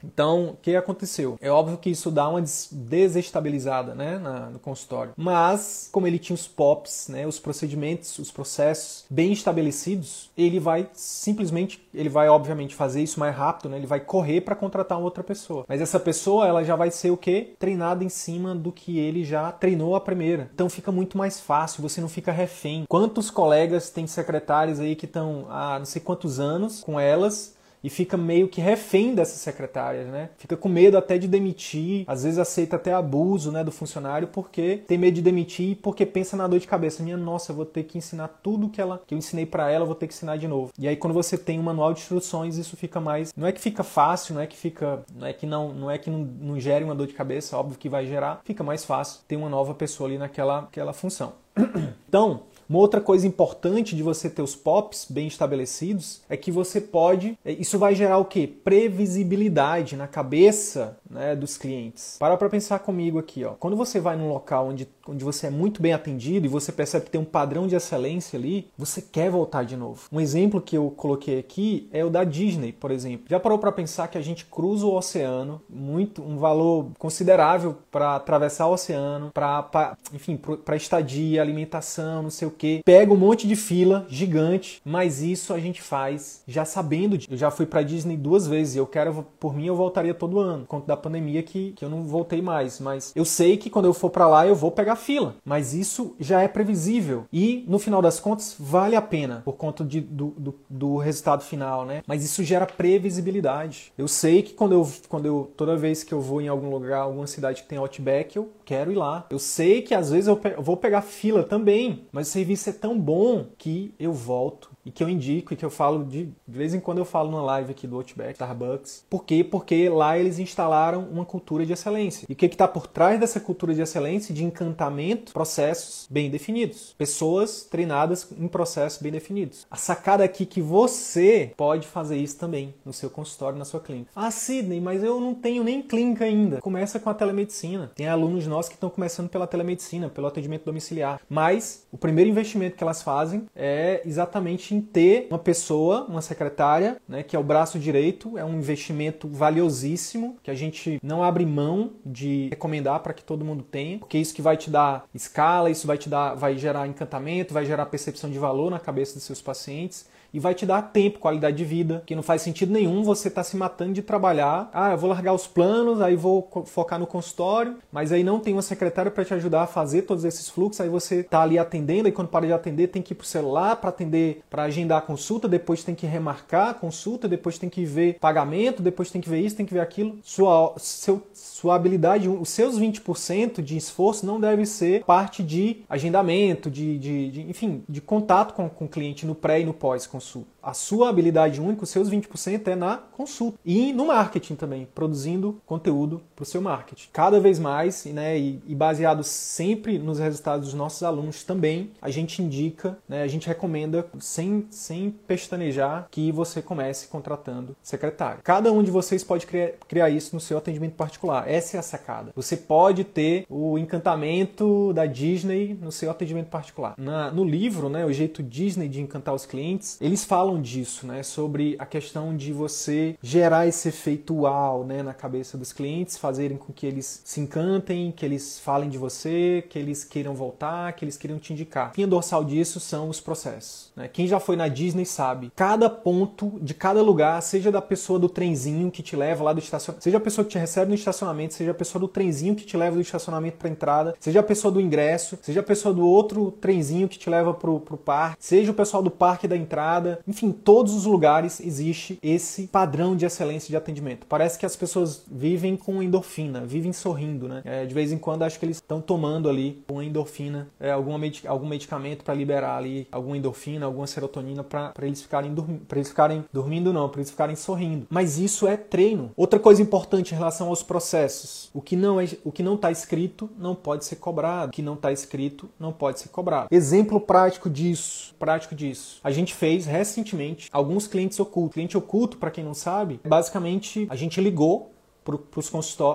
Então, 0.04 0.50
o 0.50 0.58
que 0.62 0.76
aconteceu? 0.76 1.38
É 1.42 1.50
óbvio 1.50 1.78
que 1.78 1.90
isso 1.90 2.10
dá 2.12 2.28
uma 2.28 2.42
desestabilizada 2.72 3.94
né, 3.94 4.18
na, 4.18 4.50
no 4.50 4.60
consultório. 4.60 5.14
Mas, 5.16 5.90
como 5.92 6.08
ele 6.08 6.20
tinha 6.20 6.36
os 6.36 6.48
POPs, 6.48 7.08
né, 7.10 7.28
os 7.28 7.40
procedimentos, 7.40 8.18
os 8.20 8.32
processos 8.32 9.06
bem 9.10 9.32
estabelecidos, 9.32 10.30
ele 10.38 10.60
vai 10.60 10.90
simplesmente, 10.94 11.88
ele 11.94 12.10
vai 12.10 12.30
obviamente 12.30 12.76
fazer 12.76 13.02
isso 13.02 13.20
mais 13.20 13.36
rápido, 13.36 13.70
né, 13.70 13.78
ele 13.78 13.88
vai 13.88 14.00
correr 14.00 14.42
para 14.42 14.56
contratar 14.56 15.00
outra 15.00 15.24
pessoa. 15.24 15.66
Mas 15.68 15.82
essa 15.82 16.00
pessoa, 16.00 16.48
ela 16.48 16.64
já 16.64 16.76
vai 16.76 16.92
ser 16.92 17.12
o 17.12 17.18
quê? 17.18 17.54
Treinada 17.60 18.04
em 18.04 18.10
cima 18.10 18.56
do 18.56 18.72
que 18.72 19.00
ele 19.00 19.24
já 19.24 19.52
treinou 19.52 19.96
a 19.96 20.02
primeira. 20.02 20.50
Então 20.54 20.70
fica 20.70 20.92
muito 20.92 21.18
mais 21.18 21.40
fácil, 21.40 21.82
você 21.82 22.02
não 22.02 22.10
fica 22.10 22.32
refém. 22.32 22.86
Quantos 22.88 23.30
colegas 23.30 23.90
têm 23.90 24.08
secretários 24.08 24.80
aí 24.80 24.96
que 24.96 25.06
estão 25.06 25.46
há 25.50 25.80
não 25.80 25.86
sei 25.86 26.02
quantos 26.02 26.40
anos 26.40 26.84
com 26.84 27.00
elas 27.00 27.58
e 27.84 27.90
fica 27.90 28.18
meio 28.18 28.48
que 28.48 28.62
refém 28.62 29.16
dessas 29.16 29.40
secretárias, 29.40 30.08
né? 30.08 30.30
Fica 30.38 30.58
com 30.58 30.70
medo 30.70 30.98
até 30.98 31.18
de 31.18 31.28
demitir, 31.28 32.04
às 32.08 32.24
vezes 32.24 32.40
aceita 32.40 32.76
até 32.76 32.94
abuso, 32.94 33.52
né, 33.52 33.64
do 33.64 33.72
funcionário 33.72 34.28
porque 34.28 34.82
tem 34.88 34.98
medo 34.98 35.16
de 35.16 35.22
demitir 35.22 35.78
porque 35.82 36.06
pensa 36.06 36.36
na 36.36 36.48
dor 36.48 36.60
de 36.60 36.68
cabeça, 36.68 37.04
minha 37.04 37.18
nossa, 37.18 37.52
eu 37.52 37.56
vou 37.56 37.66
ter 37.66 37.84
que 37.84 37.98
ensinar 37.98 38.28
tudo 38.44 38.70
que 38.70 38.82
ela 38.82 39.02
que 39.06 39.14
eu 39.14 39.18
ensinei 39.18 39.46
para 39.46 39.70
ela, 39.70 39.84
eu 39.84 39.88
vou 39.88 39.96
ter 39.96 40.08
que 40.08 40.14
ensinar 40.14 40.38
de 40.38 40.48
novo. 40.48 40.72
E 40.78 40.88
aí 40.88 40.96
quando 40.96 41.14
você 41.14 41.38
tem 41.38 41.60
um 41.60 41.64
manual 41.64 41.94
de 41.94 42.02
instruções, 42.02 42.58
isso 42.58 42.76
fica 42.76 43.00
mais, 43.00 43.34
não 43.36 43.48
é 43.48 43.52
que 43.52 43.62
fica 43.62 43.84
fácil, 43.84 44.36
não 44.36 44.42
é 44.42 44.48
que 44.48 44.58
fica, 44.58 45.04
não 45.16 45.28
é 45.28 45.34
que 45.34 45.46
não, 45.46 45.74
não 45.74 45.92
é 45.92 45.98
que 45.98 46.10
não, 46.10 46.20
não 46.20 46.60
gere 46.60 46.84
uma 46.84 46.96
dor 46.96 47.08
de 47.08 47.14
cabeça, 47.14 47.58
óbvio 47.58 47.78
que 47.78 47.90
vai 47.90 48.06
gerar, 48.06 48.42
fica 48.44 48.64
mais 48.64 48.84
fácil 48.84 49.22
ter 49.28 49.36
uma 49.36 49.50
nova 49.50 49.74
pessoa 49.74 50.10
ali 50.10 50.18
naquela 50.18 50.60
aquela 50.60 50.94
função. 50.94 51.34
Então, 52.10 52.42
uma 52.70 52.78
outra 52.78 53.02
coisa 53.02 53.26
importante 53.26 53.96
de 53.96 54.04
você 54.04 54.30
ter 54.30 54.44
os 54.44 54.56
POPs 54.56 55.08
bem 55.10 55.26
estabelecidos 55.28 56.22
é 56.30 56.38
que 56.38 56.52
você 56.52 56.80
pode. 56.80 57.36
É, 57.44 57.52
isso 57.52 57.80
vai 57.80 57.96
gerar 57.96 58.20
o 58.20 58.26
quê? 58.26 58.46
Previsibilidade 58.46 59.96
na 59.96 60.08
cabeça 60.08 60.96
né, 61.10 61.36
dos 61.36 61.58
clientes. 61.58 62.18
Para 62.20 62.38
para 62.38 62.48
pensar 62.48 62.78
comigo 62.78 63.18
aqui, 63.18 63.44
ó. 63.44 63.54
Quando 63.60 63.76
você 63.76 64.00
vai 64.00 64.16
num 64.16 64.30
local 64.30 64.68
onde, 64.68 64.88
onde 65.08 65.24
você 65.24 65.48
é 65.48 65.50
muito 65.50 65.82
bem 65.82 65.94
atendido 65.94 66.46
e 66.46 66.50
você 66.50 66.72
percebe 66.72 67.06
que 67.06 67.12
tem 67.12 67.20
um 67.20 67.26
padrão 67.26 67.68
de 67.68 67.76
excelência 67.76 68.38
ali, 68.38 68.70
você 68.78 69.02
quer 69.02 69.32
voltar 69.32 69.64
de 69.64 69.76
novo. 69.76 70.04
Um 70.12 70.22
exemplo 70.22 70.62
que 70.62 70.78
eu 70.78 70.92
coloquei 70.92 71.40
aqui 71.40 71.90
é 71.92 72.06
o 72.06 72.10
da 72.10 72.24
Disney, 72.24 72.72
por 72.72 72.92
exemplo. 72.92 73.26
Já 73.28 73.40
parou 73.40 73.58
para 73.58 73.72
pensar 73.72 74.08
que 74.10 74.18
a 74.18 74.22
gente 74.22 74.46
cruza 74.46 74.86
o 74.86 74.96
oceano, 74.96 75.60
muito 75.68 76.22
um 76.22 76.38
valor 76.38 76.92
considerável 77.00 77.78
para 77.90 78.16
atravessar 78.16 78.68
o 78.68 78.74
oceano, 78.74 79.32
para 79.34 79.98
enfim, 80.14 80.38
para 80.38 80.76
estadia, 80.76 81.42
alimentação, 81.42 82.22
não 82.22 82.30
sei 82.30 82.48
o 82.48 82.59
que, 82.60 82.82
pega 82.86 83.12
um 83.12 83.18
monte 83.18 83.48
de 83.48 83.56
fila 83.56 84.06
gigante, 84.10 84.82
mas 84.86 85.22
isso 85.22 85.54
a 85.54 85.60
gente 85.60 85.82
faz 85.82 86.44
já 86.48 86.66
sabendo. 86.66 87.18
De... 87.18 87.28
Eu 87.32 87.38
já 87.38 87.50
fui 87.50 87.66
para 87.66 87.82
Disney 87.82 88.18
duas 88.18 88.46
vezes, 88.46 88.76
eu 88.76 88.86
quero, 88.86 89.26
por 89.40 89.56
mim, 89.56 89.66
eu 89.66 89.76
voltaria 89.76 90.14
todo 90.14 90.40
ano, 90.40 90.66
conta 90.68 90.88
da 90.88 90.98
pandemia 90.98 91.42
que, 91.42 91.72
que 91.72 91.84
eu 91.84 91.90
não 91.90 92.04
voltei 92.04 92.42
mais, 92.42 92.80
mas 92.80 93.14
eu 93.16 93.26
sei 93.26 93.58
que 93.58 93.70
quando 93.70 93.86
eu 93.86 93.94
for 93.94 94.10
para 94.10 94.28
lá 94.28 94.46
eu 94.46 94.56
vou 94.56 94.72
pegar 94.72 94.96
fila, 94.96 95.36
mas 95.46 95.74
isso 95.74 96.16
já 96.20 96.42
é 96.42 96.48
previsível 96.48 97.26
e 97.32 97.64
no 97.68 97.80
final 97.80 98.02
das 98.02 98.20
contas 98.20 98.56
vale 98.60 98.96
a 98.96 99.02
pena 99.02 99.42
por 99.46 99.54
conta 99.54 99.84
de, 99.84 100.02
do, 100.02 100.34
do, 100.38 100.56
do 100.70 100.98
resultado 100.98 101.44
final, 101.44 101.86
né? 101.86 102.04
Mas 102.06 102.24
isso 102.24 102.44
gera 102.44 102.66
previsibilidade. 102.66 103.94
Eu 103.98 104.08
sei 104.08 104.42
que 104.42 104.54
quando 104.54 104.74
eu, 104.74 104.90
quando 105.08 105.26
eu 105.26 105.52
toda 105.56 105.78
vez 105.78 106.04
que 106.04 106.14
eu 106.14 106.22
vou 106.22 106.42
em 106.42 106.48
algum 106.48 106.70
lugar, 106.70 107.00
alguma 107.00 107.28
cidade 107.28 107.62
que 107.62 107.70
tem 107.70 107.78
Outback, 107.78 108.36
eu 108.36 108.50
quero 108.66 108.92
ir 108.92 108.96
lá. 108.96 109.26
Eu 109.30 109.40
sei 109.40 109.82
que 109.82 109.94
às 109.94 110.10
vezes 110.10 110.28
eu, 110.28 110.40
eu 110.56 110.62
vou 110.62 110.78
pegar 110.78 111.02
fila 111.02 111.44
também, 111.44 112.04
mas 112.12 112.28
serviço 112.50 112.70
é 112.70 112.74
tão 112.74 113.00
bom 113.00 113.46
que 113.58 113.94
eu 114.00 114.12
volto 114.12 114.72
e 114.86 114.92
que 114.92 115.04
eu 115.04 115.10
indico 115.10 115.54
e 115.54 115.58
que 115.58 115.66
eu 115.66 115.70
falo 115.70 116.04
de, 116.04 116.26
de 116.48 116.58
vez 116.58 116.74
em 116.74 116.80
quando 116.80 117.00
eu 117.00 117.06
falo 117.06 117.32
na 117.32 117.42
live 117.42 117.72
aqui 117.72 117.88
do 117.88 117.96
Outback, 117.96 118.34
Starbucks. 118.34 119.06
Por 119.10 119.24
quê? 119.24 119.44
Porque 119.44 119.90
lá 119.90 120.18
eles 120.18 120.40
instalaram 120.40 121.08
uma 121.12 121.26
cultura 121.26 121.66
de 121.66 121.74
excelência. 121.74 122.26
E 122.30 122.34
o 122.34 122.36
que 122.36 122.46
está 122.46 122.68
por 122.68 122.88
trás 122.88 123.20
dessa 123.20 123.40
cultura 123.40 123.74
de 123.74 123.82
excelência? 123.82 124.34
De 124.34 124.44
encantamento, 124.44 125.34
processos 125.34 126.08
bem 126.10 126.30
definidos. 126.30 126.96
Pessoas 126.98 127.64
treinadas 127.64 128.28
em 128.38 128.48
processos 128.48 129.02
bem 129.02 129.12
definidos. 129.12 129.66
A 129.70 129.76
sacada 129.76 130.24
aqui 130.24 130.46
que 130.46 130.62
você 130.62 131.54
pode 131.56 131.88
fazer 131.88 132.18
isso 132.18 132.38
também 132.38 132.74
no 132.86 132.94
seu 132.94 133.10
consultório, 133.10 133.58
na 133.58 133.66
sua 133.66 133.80
clínica. 133.80 134.12
Ah, 134.16 134.32
Sidney, 134.32 134.80
mas 134.80 135.04
eu 135.04 135.20
não 135.20 135.34
tenho 135.34 135.64
nem 135.64 135.82
clínica 135.82 136.26
ainda. 136.26 136.62
Começa 136.62 137.00
com 137.00 137.10
a 137.10 137.14
telemedicina. 137.14 137.92
Tem 137.96 138.08
alunos 138.08 138.48
nossos 138.48 138.70
que 138.70 138.76
estão 138.76 138.90
começando 138.90 139.30
pela 139.30 139.48
telemedicina, 139.48 140.10
pelo 140.10 140.28
atendimento 140.28 140.66
domiciliar. 140.66 141.22
Mas 141.30 141.86
o 141.92 141.98
primeiro 141.98 142.30
investimento 142.30 142.76
que 142.76 142.84
elas 142.84 143.02
fazem 143.02 143.48
é 143.56 144.02
exatamente 144.06 144.69
em 144.76 144.82
ter 144.82 145.28
uma 145.30 145.40
pessoa, 145.40 146.06
uma 146.08 146.22
secretária, 146.22 146.98
né, 147.08 147.24
que 147.24 147.36
é 147.36 147.40
o 147.40 147.44
braço 147.44 147.80
direito, 147.80 148.38
é 148.38 148.46
um 148.46 148.58
investimento 148.58 149.28
valiosíssimo 149.28 150.38
que 150.44 150.52
a 150.52 150.56
gente 150.56 151.00
não 151.04 151.24
abre 151.24 151.46
mão 151.46 151.92
de 152.06 152.48
recomendar 152.50 153.00
para 153.02 153.14
que 153.14 153.24
todo 153.24 153.46
mundo 153.46 153.64
tenha, 153.64 154.00
porque 154.00 154.18
isso 154.18 154.34
que 154.34 154.42
vai 154.42 154.58
te 154.58 154.70
dar 154.70 155.06
escala, 155.14 155.70
isso 155.70 155.88
vai 155.88 155.98
te 155.98 156.10
dar, 156.10 156.36
vai 156.36 156.58
gerar 156.58 156.88
encantamento, 156.88 157.54
vai 157.54 157.66
gerar 157.66 157.86
percepção 157.86 158.30
de 158.30 158.38
valor 158.38 158.70
na 158.72 158.80
cabeça 158.80 159.14
dos 159.14 159.24
seus 159.24 159.42
pacientes 159.42 160.08
e 160.34 160.40
vai 160.40 160.54
te 160.54 160.66
dar 160.66 160.82
tempo, 160.82 161.20
qualidade 161.20 161.58
de 161.58 161.66
vida, 161.66 162.04
que 162.06 162.16
não 162.16 162.24
faz 162.24 162.42
sentido 162.42 162.72
nenhum 162.72 163.04
você 163.04 163.28
estar 163.28 163.42
tá 163.42 163.50
se 163.50 163.58
matando 163.58 163.94
de 163.94 164.02
trabalhar. 164.02 164.70
Ah, 164.74 164.92
eu 164.92 164.98
vou 164.98 165.10
largar 165.10 165.34
os 165.34 165.48
planos, 165.48 166.02
aí 166.02 166.16
vou 166.16 166.50
focar 166.66 167.00
no 167.00 167.08
consultório, 167.08 167.78
mas 167.92 168.12
aí 168.12 168.24
não 168.24 168.40
tem 168.40 168.54
uma 168.54 168.62
secretária 168.62 169.12
para 169.12 169.26
te 169.26 169.34
ajudar 169.34 169.64
a 169.64 169.68
fazer 169.68 170.04
todos 170.04 170.26
esses 170.26 170.50
fluxos, 170.50 170.82
aí 170.82 170.90
você 170.90 171.24
tá 171.24 171.42
ali 171.42 171.58
atendendo 171.58 172.08
e 172.08 172.12
quando 172.12 172.28
para 172.28 172.46
de 172.46 172.54
atender 172.54 172.88
tem 172.88 173.02
que 173.02 173.14
ir 173.14 173.16
pro 173.16 173.26
celular 173.26 173.76
para 173.76 173.90
atender, 173.90 174.42
para 174.50 174.64
agendar 174.64 175.00
a 175.00 175.02
consulta, 175.02 175.48
depois 175.48 175.84
tem 175.84 175.96
que 175.96 176.06
remarcar 176.06 176.70
a 176.70 176.74
consulta, 176.74 177.28
depois 177.28 177.58
tem 177.58 177.70
que 177.70 177.86
ver 177.86 178.18
pagamento, 178.20 178.82
depois 178.82 179.12
tem 179.12 179.22
que 179.22 179.30
ver 179.30 179.40
isso, 179.40 179.56
tem 179.56 179.66
que 179.66 179.74
ver 179.74 179.80
aquilo. 179.80 180.18
Sua, 180.24 180.74
seu, 180.78 181.22
sua 181.34 181.76
habilidade, 181.76 182.28
os 182.28 182.50
seus 182.50 182.80
20% 182.80 183.62
de 183.62 183.78
esforço 183.78 184.26
não 184.26 184.40
deve 184.40 184.66
ser 184.66 185.04
parte 185.04 185.44
de 185.44 185.84
agendamento, 185.90 186.70
de, 186.70 186.98
de, 186.98 187.32
de 187.32 187.42
enfim, 187.42 187.84
de 187.88 188.02
contato 188.02 188.54
com, 188.54 188.70
com 188.70 188.86
o 188.86 188.88
cliente 188.88 189.26
no 189.26 189.36
pré 189.36 189.62
e 189.62 189.66
no 189.66 189.74
pós-consulta. 190.20 190.59
A 190.62 190.74
sua 190.74 191.10
habilidade 191.10 191.62
única, 191.62 191.84
os 191.84 191.90
seus 191.90 192.10
20% 192.10 192.68
é 192.68 192.76
na 192.76 192.98
consulta 192.98 193.58
e 193.66 193.94
no 193.94 194.08
marketing 194.08 194.56
também, 194.56 194.88
produzindo 194.94 195.62
conteúdo 195.66 196.22
para 196.36 196.44
o 196.44 196.46
seu 196.46 196.62
marketing. 196.62 197.10
Cada 197.12 197.40
vez 197.40 197.60
mais, 197.60 198.06
né, 198.06 198.38
e, 198.38 198.76
baseado 198.76 199.24
sempre 199.24 200.00
nos 200.00 200.20
resultados 200.20 200.68
dos 200.68 200.74
nossos 200.74 201.04
alunos 201.04 201.44
também, 201.44 201.92
a 202.02 202.10
gente 202.10 202.42
indica, 202.42 202.98
né, 203.08 203.24
a 203.24 203.28
gente 203.28 203.48
recomenda, 203.48 204.06
sem, 204.20 204.66
sem 204.70 205.12
pestanejar, 205.12 206.08
que 206.10 206.32
você 206.32 206.62
comece 206.62 207.08
contratando 207.08 207.76
secretário. 207.82 208.42
Cada 208.44 208.72
um 208.72 208.84
de 208.84 208.92
vocês 208.92 209.24
pode 209.24 209.46
criar, 209.46 209.72
criar 209.88 210.10
isso 210.10 210.34
no 210.34 210.40
seu 210.40 210.58
atendimento 210.58 210.94
particular. 210.94 211.50
Essa 211.50 211.78
é 211.78 211.80
a 211.80 211.84
sacada. 211.84 212.32
Você 212.36 212.56
pode 212.56 213.04
ter 213.04 213.46
o 213.50 213.78
encantamento 213.78 214.94
da 214.94 215.06
Disney 215.06 215.78
no 215.82 215.92
seu 215.92 216.10
atendimento 216.10 216.48
particular. 216.48 216.96
Na, 216.98 217.32
no 217.32 217.44
livro, 217.44 217.90
né, 217.90 218.06
o 218.06 218.14
jeito 218.14 218.42
Disney 218.42 218.88
de 218.88 219.02
encantar 219.02 219.34
os 219.34 219.46
clientes, 219.46 219.98
eles 220.02 220.24
falam 220.24 220.59
disso, 220.60 221.08
né, 221.08 221.24
sobre 221.24 221.76
a 221.80 221.86
questão 221.86 222.36
de 222.36 222.52
você 222.52 223.16
gerar 223.22 223.68
esse 223.68 223.90
efeito 223.90 224.34
uau, 224.34 224.84
né, 224.84 225.02
na 225.02 225.14
cabeça 225.14 225.58
dos 225.58 225.74
clientes, 225.74 226.18
fazerem 226.18 226.58
com 226.58 226.72
que 226.74 226.86
eles 226.86 227.22
se 227.24 227.40
encantem, 227.40 228.12
que 228.12 228.26
eles 228.26 228.60
falem 228.60 228.90
de 228.90 228.98
você, 228.98 229.64
que 229.70 229.78
eles 229.78 230.04
queiram 230.04 230.34
voltar, 230.34 230.94
que 230.94 231.04
eles 231.04 231.18
queiram 231.18 231.40
te 231.40 231.54
indicar. 231.54 231.94
Fim 231.94 232.08
dorsal 232.08 232.44
disso 232.44 232.80
são 232.80 233.10
os 233.10 233.20
processos. 233.20 233.92
Né? 233.96 234.08
Quem 234.08 234.28
já 234.28 234.40
foi 234.40 234.56
na 234.56 234.68
Disney 234.68 235.06
sabe, 235.06 235.52
cada 235.56 235.90
ponto 235.90 236.60
de 236.62 236.74
cada 236.74 237.02
lugar, 237.02 237.42
seja 237.42 237.72
da 237.72 237.82
pessoa 237.82 238.20
do 238.20 238.30
trenzinho 238.30 238.92
que 238.92 239.04
te 239.04 239.16
leva 239.16 239.44
lá 239.44 239.54
do 239.54 239.60
estacionamento, 239.60 240.04
seja 240.04 240.18
a 240.18 240.22
pessoa 240.22 240.46
que 240.46 240.52
te 240.52 240.58
recebe 240.58 240.90
no 240.90 240.96
estacionamento, 240.96 241.54
seja 241.54 241.72
a 241.72 241.76
pessoa 241.76 242.00
do 242.00 242.08
trenzinho 242.08 242.56
que 242.56 242.66
te 242.66 242.78
leva 242.78 242.96
do 242.96 243.02
estacionamento 243.02 243.58
para 243.58 243.70
entrada, 243.70 244.16
seja 244.20 244.40
a 244.40 244.44
pessoa 244.44 244.72
do 244.72 244.82
ingresso, 244.82 245.38
seja 245.42 245.60
a 245.60 245.64
pessoa 245.64 245.94
do 245.94 246.06
outro 246.06 246.52
trenzinho 246.52 247.08
que 247.08 247.18
te 247.18 247.30
leva 247.30 247.54
pro, 247.54 247.80
pro 247.80 247.98
parque, 247.98 248.38
seja 248.40 248.72
o 248.72 248.74
pessoal 248.74 249.04
do 249.04 249.12
parque 249.12 249.48
da 249.48 249.58
entrada, 249.58 250.20
enfim, 250.28 250.39
todos 250.48 250.94
os 250.94 251.06
lugares 251.06 251.60
existe 251.60 252.18
esse 252.24 252.68
padrão 252.68 253.16
de 253.16 253.26
excelência 253.26 253.70
de 253.70 253.76
atendimento. 253.76 254.26
Parece 254.28 254.58
que 254.58 254.66
as 254.66 254.76
pessoas 254.76 255.24
vivem 255.30 255.76
com 255.76 256.02
endorfina, 256.02 256.66
vivem 256.66 256.94
sorrindo, 256.94 257.48
né? 257.48 257.62
É, 257.66 257.86
de 257.86 257.94
vez 257.94 258.12
em 258.12 258.18
quando 258.18 258.44
acho 258.44 258.58
que 258.58 258.66
eles 258.66 258.78
estão 258.78 259.02
tomando 259.02 259.50
ali 259.50 259.84
uma 259.90 260.04
endorfina, 260.04 260.70
é, 260.80 260.92
alguma 260.92 261.20
algum 261.48 261.68
medicamento 261.68 262.24
para 262.24 262.34
liberar 262.34 262.78
ali 262.78 263.08
alguma 263.12 263.38
endorfina, 263.38 263.86
alguma 263.86 264.08
serotonina 264.08 264.64
para 264.64 264.94
eles 265.02 265.22
ficarem 265.22 265.54
para 265.88 265.98
eles 265.98 266.10
ficarem 266.10 266.46
dormindo 266.54 266.94
não, 266.94 267.10
para 267.10 267.20
eles 267.20 267.32
ficarem 267.32 267.56
sorrindo. 267.56 268.08
Mas 268.10 268.38
isso 268.38 268.68
é 268.68 268.78
treino. 268.78 269.32
Outra 269.36 269.60
coisa 269.60 269.82
importante 269.82 270.34
em 270.34 270.38
relação 270.38 270.70
aos 270.70 270.82
processos, 270.82 271.70
o 271.74 271.82
que 271.82 271.96
não 271.96 272.20
é 272.20 272.30
o 272.44 272.52
que 272.52 272.64
não 272.64 272.76
está 272.76 272.92
escrito 272.92 273.50
não 273.58 273.76
pode 273.76 274.06
ser 274.06 274.18
cobrado, 274.18 274.70
o 274.70 274.72
que 274.72 274.82
não 274.82 274.94
está 274.94 275.12
escrito 275.12 275.70
não 275.80 275.92
pode 275.92 276.20
ser 276.20 276.30
cobrado. 276.30 276.68
Exemplo 276.72 277.20
prático 277.20 277.70
disso, 277.70 278.34
prático 278.40 278.76
disso. 278.76 279.20
A 279.24 279.32
gente 279.32 279.54
fez 279.54 279.86
recentemente 279.86 280.29
alguns 280.72 281.08
clientes 281.08 281.40
ocultos. 281.40 281.74
Cliente 281.74 281.98
oculto, 281.98 282.38
para 282.38 282.52
quem 282.52 282.64
não 282.64 282.74
sabe, 282.74 283.20
basicamente 283.26 284.08
a 284.10 284.16
gente 284.16 284.40
ligou 284.42 284.92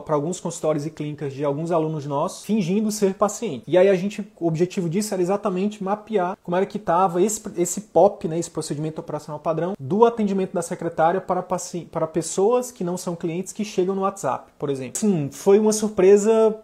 para 0.04 0.14
alguns 0.14 0.40
consultórios 0.40 0.87
e 0.87 0.90
clínicas 0.90 1.33
de 1.33 1.44
alguns 1.44 1.71
alunos 1.71 2.06
nossos, 2.06 2.44
fingindo 2.44 2.90
ser 2.90 3.14
paciente. 3.14 3.64
E 3.66 3.78
aí 3.78 3.88
a 3.88 3.94
gente, 3.94 4.26
o 4.40 4.47
objetivo 4.47 4.88
disso 4.88 5.14
era 5.14 5.23
exatamente 5.23 5.83
mapear 5.83 6.37
como 6.42 6.56
era 6.56 6.66
que 6.66 6.78
estava 6.78 7.23
esse, 7.23 7.40
esse 7.56 7.80
POP, 7.83 8.28
né, 8.28 8.38
esse 8.38 8.50
procedimento 8.50 9.00
operacional 9.00 9.38
padrão, 9.38 9.75
do 9.78 10.04
atendimento 10.04 10.52
da 10.52 10.62
secretária 10.62 11.21
para, 11.21 11.42
para 11.42 12.06
pessoas 12.06 12.73
que 12.73 12.83
não 12.83 12.97
são 12.97 13.14
clientes 13.14 13.52
que 13.52 13.64
chegam 13.64 13.94
no 13.94 14.02
WhatsApp, 14.02 14.52
por 14.59 14.71
exemplo. 14.71 14.99
Sim, 14.99 15.28
foi 15.30 15.59
uma 15.59 15.73
surpresa 15.73 16.61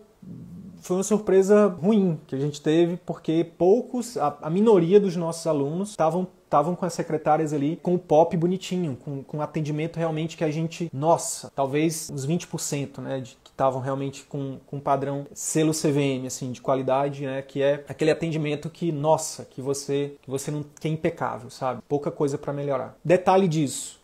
foi 0.82 0.96
uma 0.96 1.02
surpresa 1.02 1.66
ruim 1.66 2.18
que 2.26 2.34
a 2.34 2.38
gente 2.38 2.60
teve, 2.60 2.96
porque 3.04 3.44
poucos, 3.58 4.16
a, 4.16 4.38
a 4.40 4.48
minoria 4.48 4.98
dos 4.98 5.14
nossos 5.14 5.46
alunos 5.46 5.90
estavam 5.90 6.26
estavam 6.50 6.74
com 6.74 6.84
as 6.84 6.92
secretárias 6.92 7.52
ali 7.52 7.78
com 7.80 7.94
o 7.94 7.98
pop 7.98 8.36
bonitinho, 8.36 8.96
com, 8.96 9.22
com 9.22 9.40
atendimento 9.40 9.96
realmente 9.96 10.36
que 10.36 10.42
a 10.42 10.50
gente, 10.50 10.90
nossa, 10.92 11.50
talvez 11.54 12.10
uns 12.10 12.26
20%, 12.26 12.98
né, 12.98 13.20
de, 13.20 13.38
que 13.44 13.50
estavam 13.50 13.80
realmente 13.80 14.24
com, 14.24 14.58
com 14.66 14.80
padrão 14.80 15.26
selo 15.32 15.72
CVM, 15.72 16.26
assim, 16.26 16.50
de 16.50 16.60
qualidade, 16.60 17.24
né, 17.24 17.40
que 17.40 17.62
é 17.62 17.84
aquele 17.88 18.10
atendimento 18.10 18.68
que, 18.68 18.90
nossa, 18.90 19.44
que 19.44 19.62
você, 19.62 20.16
que 20.20 20.28
você 20.28 20.50
não, 20.50 20.64
que 20.80 20.88
é 20.88 20.90
impecável, 20.90 21.50
sabe? 21.50 21.80
Pouca 21.88 22.10
coisa 22.10 22.36
para 22.36 22.52
melhorar. 22.52 22.96
Detalhe 23.04 23.46
disso, 23.46 24.00